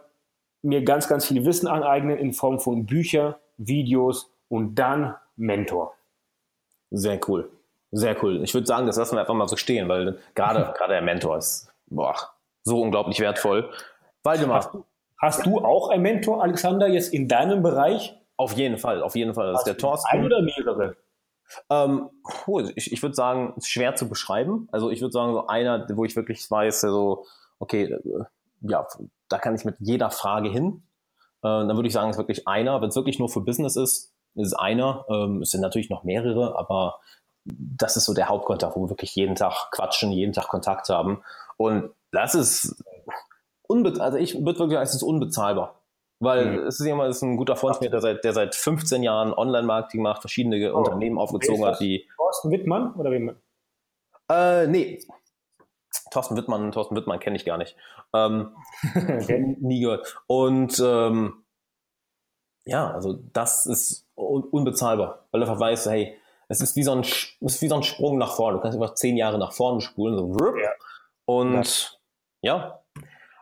mir 0.62 0.82
ganz, 0.82 1.08
ganz 1.08 1.26
viel 1.26 1.44
Wissen 1.44 1.68
aneignen 1.68 2.16
in 2.16 2.32
Form 2.32 2.58
von 2.58 2.86
Büchern, 2.86 3.34
Videos 3.58 4.32
und 4.48 4.76
dann 4.76 5.14
Mentor. 5.36 5.92
Sehr 6.90 7.20
cool. 7.28 7.50
Sehr 7.92 8.16
cool. 8.22 8.42
Ich 8.42 8.54
würde 8.54 8.66
sagen, 8.66 8.86
das 8.86 8.96
lassen 8.96 9.16
wir 9.16 9.20
einfach 9.20 9.34
mal 9.34 9.46
so 9.46 9.56
stehen, 9.56 9.90
weil 9.90 10.18
gerade, 10.34 10.72
gerade 10.78 10.94
der 10.94 11.02
Mentor 11.02 11.36
ist 11.36 11.70
boah, 11.86 12.14
so 12.62 12.80
unglaublich 12.80 13.20
wertvoll. 13.20 13.68
Waldemar. 14.22 14.56
Hast 14.56 14.72
du, 14.72 14.84
hast 15.18 15.46
du 15.46 15.58
auch 15.58 15.90
einen 15.90 16.02
Mentor, 16.02 16.42
Alexander, 16.42 16.88
jetzt 16.88 17.12
in 17.12 17.28
deinem 17.28 17.62
Bereich? 17.62 18.18
Auf 18.38 18.54
jeden 18.54 18.78
Fall, 18.78 19.02
auf 19.02 19.14
jeden 19.16 19.34
Fall. 19.34 19.52
Das 19.52 19.60
ist 19.60 19.66
der 19.66 19.76
Thorsten. 19.76 20.16
Ein 20.16 20.24
oder 20.24 20.40
mehrere? 20.40 20.96
Ähm, 21.70 22.10
ich, 22.74 22.92
ich 22.92 23.02
würde 23.02 23.14
sagen, 23.14 23.54
es 23.56 23.68
schwer 23.68 23.94
zu 23.94 24.08
beschreiben. 24.08 24.68
Also 24.72 24.90
ich 24.90 25.00
würde 25.00 25.12
sagen, 25.12 25.32
so 25.32 25.46
einer, 25.46 25.86
wo 25.94 26.04
ich 26.04 26.16
wirklich 26.16 26.50
weiß, 26.50 26.82
so, 26.82 27.26
okay, 27.58 27.84
äh, 27.84 28.24
ja, 28.60 28.86
da 29.28 29.38
kann 29.38 29.54
ich 29.54 29.64
mit 29.64 29.76
jeder 29.78 30.10
Frage 30.10 30.50
hin. 30.50 30.82
Äh, 31.42 31.48
dann 31.48 31.76
würde 31.76 31.88
ich 31.88 31.94
sagen, 31.94 32.10
es 32.10 32.16
ist 32.16 32.20
wirklich 32.20 32.48
einer. 32.48 32.80
Wenn 32.80 32.88
es 32.88 32.96
wirklich 32.96 33.18
nur 33.18 33.28
für 33.28 33.40
Business 33.40 33.76
ist, 33.76 34.14
ist 34.34 34.54
einer. 34.54 35.04
Ähm, 35.08 35.42
es 35.42 35.50
sind 35.50 35.60
natürlich 35.60 35.90
noch 35.90 36.04
mehrere, 36.04 36.58
aber 36.58 37.00
das 37.44 37.96
ist 37.96 38.04
so 38.04 38.14
der 38.14 38.28
Hauptkontakt, 38.28 38.76
wo 38.76 38.84
wir 38.84 38.90
wirklich 38.90 39.14
jeden 39.14 39.34
Tag 39.34 39.70
quatschen, 39.70 40.12
jeden 40.12 40.32
Tag 40.32 40.48
Kontakt 40.48 40.88
haben. 40.88 41.22
Und 41.56 41.90
das 42.12 42.34
ist 42.34 42.82
unbe 43.66 44.00
also 44.00 44.16
ich 44.18 44.34
würde 44.34 44.58
wirklich 44.58 44.76
sagen, 44.76 44.82
es 44.82 44.94
ist 44.94 45.02
unbezahlbar. 45.02 45.77
Weil 46.20 46.46
mhm. 46.46 46.66
es 46.66 46.80
ist 46.80 46.86
jemand, 46.86 47.10
ist 47.10 47.22
ein 47.22 47.36
guter 47.36 47.56
Freund 47.56 47.76
von 47.76 47.84
mir, 47.84 47.90
der 47.90 48.00
seit, 48.00 48.24
der 48.24 48.32
seit 48.32 48.54
15 48.54 49.02
Jahren 49.02 49.32
Online-Marketing 49.32 50.02
macht, 50.02 50.20
verschiedene 50.20 50.72
oh. 50.72 50.78
Unternehmen 50.78 51.18
aufgezogen 51.18 51.64
hat, 51.64 51.80
die. 51.80 52.08
Thorsten 52.16 52.50
Wittmann 52.50 52.94
oder 52.94 53.10
wie? 53.12 53.30
Äh, 54.30 54.66
nee. 54.66 55.00
Thorsten 56.10 56.36
Wittmann, 56.36 56.72
Thorsten 56.72 56.96
Wittmann 56.96 57.20
kenne 57.20 57.36
ich 57.36 57.44
gar 57.44 57.56
nicht. 57.56 57.76
Ähm, 58.12 58.54
nie 59.60 59.80
gehört. 59.80 60.20
Und 60.26 60.82
ähm, 60.84 61.44
ja, 62.64 62.90
also 62.90 63.18
das 63.32 63.66
ist 63.66 64.06
un 64.14 64.42
unbezahlbar, 64.44 65.26
weil 65.30 65.40
du 65.40 65.46
einfach 65.46 65.60
weißt, 65.60 65.86
hey, 65.86 66.18
es 66.48 66.60
ist 66.60 66.76
wie 66.76 66.82
so 66.82 66.92
ein, 66.92 67.00
es 67.00 67.36
ist 67.40 67.62
wie 67.62 67.68
so 67.68 67.76
ein 67.76 67.82
Sprung 67.82 68.18
nach 68.18 68.34
vorne. 68.34 68.56
Du 68.56 68.62
kannst 68.62 68.76
einfach 68.76 68.94
zehn 68.94 69.16
Jahre 69.16 69.38
nach 69.38 69.52
vorne 69.52 69.80
spulen, 69.80 70.16
so 70.16 70.56
ja. 70.56 70.70
und 71.26 72.00
ja. 72.42 72.80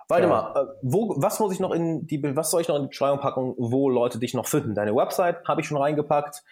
Waldemar, 0.09 0.53
ja. 0.55 0.63
Äh, 0.63 0.67
wo, 0.83 1.15
was 1.17 1.41
muss 1.41 1.53
ich 1.53 1.61
noch 1.61 1.73
in 1.73 2.07
die, 2.07 2.23
was 2.37 2.51
soll 2.51 2.61
ich 2.61 2.69
noch 2.69 2.77
in 2.77 2.83
die 2.83 2.89
Beschreibung 2.89 3.21
packen, 3.21 3.55
wo 3.59 3.89
Leute 3.91 4.19
dich 4.19 4.35
noch 4.35 4.47
finden? 4.47 4.75
Deine 4.75 4.95
Website 4.95 5.47
habe 5.47 5.61
ich 5.61 5.67
schon 5.67 5.79
reingepackt. 5.79 6.45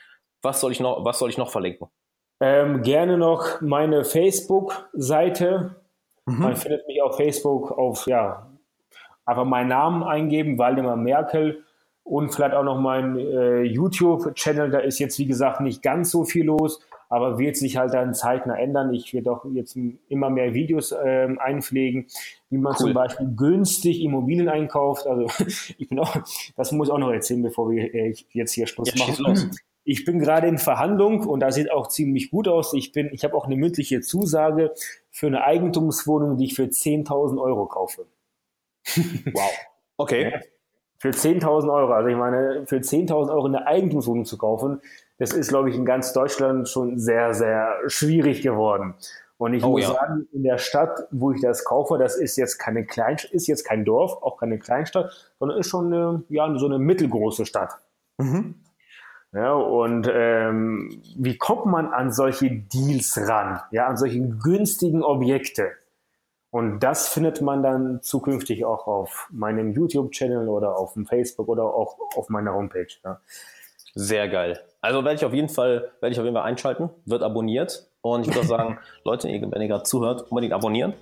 Was 0.43 0.61
soll 0.61 0.73
ich 0.73 0.81
noch, 0.81 1.05
was 1.05 1.19
soll 1.19 1.31
ich 1.31 1.39
noch 1.39 1.51
verlinken? 1.51 1.89
Ähm, 2.41 2.83
gerne 2.83 3.17
noch 3.17 3.61
meine 3.61 4.05
Facebook-Seite. 4.05 5.77
Mhm. 6.27 6.41
Man 6.41 6.57
findet 6.57 6.87
mich 6.87 7.01
auf 7.01 7.17
Facebook 7.17 7.71
auf, 7.73 8.07
ja, 8.07 8.51
einfach 9.25 9.45
meinen 9.45 9.69
Namen 9.69 10.03
eingeben, 10.03 10.59
Waldemar 10.59 10.97
Merkel 10.97 11.65
und 12.03 12.35
vielleicht 12.35 12.55
auch 12.55 12.65
noch 12.65 12.79
mein 12.79 13.19
äh, 13.19 13.63
YouTube-Channel. 13.63 14.71
Da 14.71 14.81
ist 14.81 14.99
jetzt, 14.99 15.19
wie 15.19 15.27
gesagt, 15.27 15.61
nicht 15.61 15.83
ganz 15.83 16.11
so 16.11 16.25
viel 16.25 16.47
los, 16.47 16.81
aber 17.09 17.39
wird 17.39 17.57
sich 17.57 17.77
halt 17.77 17.95
dann 17.95 18.15
zeitnah 18.15 18.59
ändern. 18.59 18.93
Ich 18.93 19.13
werde 19.15 19.33
auch 19.33 19.45
jetzt 19.53 19.77
immer 20.09 20.31
mehr 20.31 20.55
Videos 20.55 20.93
äh, 20.93 21.29
einpflegen, 21.39 22.07
wie 22.51 22.59
man 22.59 22.73
cool. 22.73 22.79
zum 22.79 22.95
Beispiel 22.95 23.29
günstig 23.37 24.03
Immobilien 24.03 24.49
einkauft. 24.49 25.07
Also 25.07 25.27
ich 25.79 25.89
bin 25.89 25.99
auch, 25.99 26.17
das 26.57 26.73
muss 26.73 26.89
ich 26.89 26.95
auch 26.95 26.99
noch 26.99 27.13
erzählen, 27.13 27.43
bevor 27.43 27.71
wir 27.71 27.95
äh, 27.95 28.15
jetzt 28.31 28.53
hier 28.53 28.67
Schluss 28.67 28.93
ja, 28.95 29.07
machen. 29.07 29.51
Ich 29.87 30.07
bin 30.07 30.19
gerade 30.19 30.47
in 30.47 30.57
Verhandlung 30.57 31.27
und 31.27 31.41
da 31.41 31.51
sieht 31.51 31.71
auch 31.71 31.89
ziemlich 31.89 32.31
gut 32.31 32.49
aus. 32.49 32.73
Ich 32.73 32.93
bin, 32.93 33.11
ich 33.13 33.23
habe 33.23 33.35
auch 33.35 33.45
eine 33.45 33.55
mündliche 33.55 34.01
Zusage 34.01 34.73
für 35.11 35.27
eine 35.27 35.45
Eigentumswohnung, 35.45 36.39
die 36.39 36.47
ich 36.47 36.55
für 36.55 36.63
10.000 36.63 37.39
Euro 37.39 37.67
kaufe. 37.67 38.07
Wow. 39.35 39.51
Okay. 39.99 40.31
Ja 40.31 40.41
für 41.05 41.11
10.000 41.11 41.71
Euro, 41.71 41.93
also 41.93 42.09
ich 42.09 42.17
meine, 42.17 42.67
für 42.67 42.77
10.000 42.77 43.31
Euro 43.31 43.45
eine 43.45 43.67
Eigentumswohnung 43.67 44.25
zu 44.25 44.39
kaufen, 44.39 44.81
das 45.19 45.33
ist, 45.33 45.49
glaube 45.49 45.71
ich, 45.71 45.77
in 45.77 45.85
ganz 45.85 46.13
Deutschland 46.13 46.69
schon 46.69 46.99
sehr, 46.99 47.35
sehr 47.35 47.75
schwierig 47.87 48.43
geworden. 48.43 48.95
Und 49.37 49.55
ich 49.55 49.65
oh, 49.65 49.71
muss 49.71 49.83
ja. 49.83 49.93
sagen, 49.93 50.29
in 50.33 50.43
der 50.43 50.59
Stadt, 50.59 51.07
wo 51.11 51.33
ich 51.33 51.41
das 51.41 51.65
kaufe, 51.65 51.99
das 51.99 52.17
ist 52.17 52.37
jetzt 52.37 52.59
keine 52.59 52.85
Kleinstadt, 52.85 53.33
ist 53.33 53.47
jetzt 53.47 53.65
kein 53.65 53.85
Dorf, 53.85 54.23
auch 54.23 54.39
keine 54.39 54.59
Kleinstadt, 54.59 55.35
sondern 55.39 55.59
ist 55.59 55.69
schon 55.69 55.93
eine, 55.93 56.23
ja, 56.29 56.57
so 56.57 56.67
eine 56.67 56.79
mittelgroße 56.79 57.45
Stadt. 57.45 57.79
Mhm. 58.19 58.55
Ja, 59.33 59.53
und 59.53 60.09
ähm, 60.13 61.03
wie 61.17 61.37
kommt 61.37 61.67
man 61.67 61.93
an 61.93 62.13
solche 62.13 62.51
Deals 62.51 63.19
ran? 63.29 63.61
Ja, 63.73 63.89
an 63.89 63.97
solche 63.97 64.21
günstigen 64.21 65.03
Objekte? 65.03 65.73
Und 66.51 66.79
das 66.79 67.09
findet 67.09 67.43
man 67.43 67.65
dann 67.65 68.01
zukünftig 68.01 68.65
auch 68.65 68.87
auf 68.87 69.29
meinem 69.33 69.73
YouTube-Channel 69.73 70.49
oder 70.49 70.79
auf 70.79 70.93
dem 70.93 71.05
Facebook 71.05 71.49
oder 71.49 71.65
auch 71.65 71.99
auf 72.17 72.29
meiner 72.29 72.55
Homepage. 72.55 72.87
Ja. 73.05 73.21
Sehr 73.97 74.29
geil. 74.29 74.61
Also 74.85 75.03
werde 75.03 75.17
ich 75.17 75.25
auf 75.25 75.33
jeden 75.33 75.49
Fall, 75.49 75.93
werde 76.01 76.13
ich 76.13 76.19
auf 76.19 76.27
jeden 76.27 76.37
Fall 76.37 76.45
einschalten, 76.45 76.91
wird 77.07 77.23
abonniert. 77.23 77.87
Und 78.03 78.21
ich 78.21 78.27
würde 78.27 78.41
auch 78.41 78.45
sagen, 78.45 78.79
Leute, 79.05 79.29
wenn 79.29 79.63
ihr 79.63 79.69
gerade 79.69 79.85
zuhört, 79.85 80.31
unbedingt 80.31 80.53
abonnieren. 80.53 80.93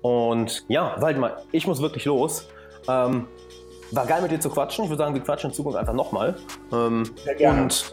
Und 0.00 0.64
ja, 0.68 0.96
Waldemar, 0.98 1.36
ich 1.52 1.66
muss 1.66 1.82
wirklich 1.82 2.06
los. 2.06 2.48
Ähm, 2.88 3.26
war 3.90 4.06
geil 4.06 4.22
mit 4.22 4.30
dir 4.30 4.40
zu 4.40 4.48
quatschen. 4.48 4.84
Ich 4.84 4.90
würde 4.90 5.02
sagen, 5.02 5.14
wir 5.14 5.20
quatschen 5.20 5.50
in 5.50 5.54
Zukunft 5.54 5.76
einfach 5.76 5.92
nochmal. 5.92 6.36
Ähm, 6.72 7.04
Sehr 7.22 7.34
gerne. 7.34 7.62
Und 7.64 7.92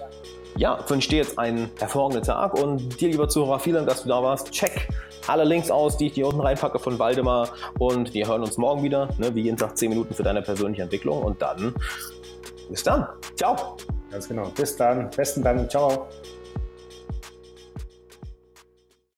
ja, 0.55 0.79
wünsche 0.87 1.09
dir 1.09 1.17
jetzt 1.17 1.37
einen 1.37 1.69
hervorragenden 1.79 2.23
Tag 2.23 2.53
und 2.53 3.01
dir, 3.01 3.09
lieber 3.09 3.27
Zuhörer, 3.27 3.59
vielen 3.59 3.75
Dank, 3.75 3.89
dass 3.89 4.03
du 4.03 4.07
da 4.07 4.23
warst. 4.23 4.51
Check 4.51 4.87
alle 5.27 5.43
Links 5.43 5.69
aus, 5.69 5.97
die 5.97 6.07
ich 6.07 6.13
hier 6.13 6.27
unten 6.27 6.39
reinpacke 6.39 6.79
von 6.79 6.97
Waldemar 6.97 7.49
und 7.77 8.13
wir 8.13 8.25
hören 8.25 8.41
uns 8.41 8.57
morgen 8.57 8.83
wieder, 8.83 9.09
ne, 9.17 9.35
wie 9.35 9.41
jeden 9.41 9.57
Tag 9.57 9.77
10 9.77 9.89
Minuten 9.89 10.13
für 10.13 10.23
deine 10.23 10.41
persönliche 10.41 10.83
Entwicklung 10.83 11.23
und 11.23 11.41
dann 11.41 11.75
bis 12.69 12.83
dann. 12.83 13.05
Ciao. 13.35 13.75
Ganz 14.11 14.27
genau. 14.27 14.49
Bis 14.49 14.75
dann. 14.75 15.09
Besten 15.09 15.43
Dank. 15.43 15.69
Ciao. 15.69 16.07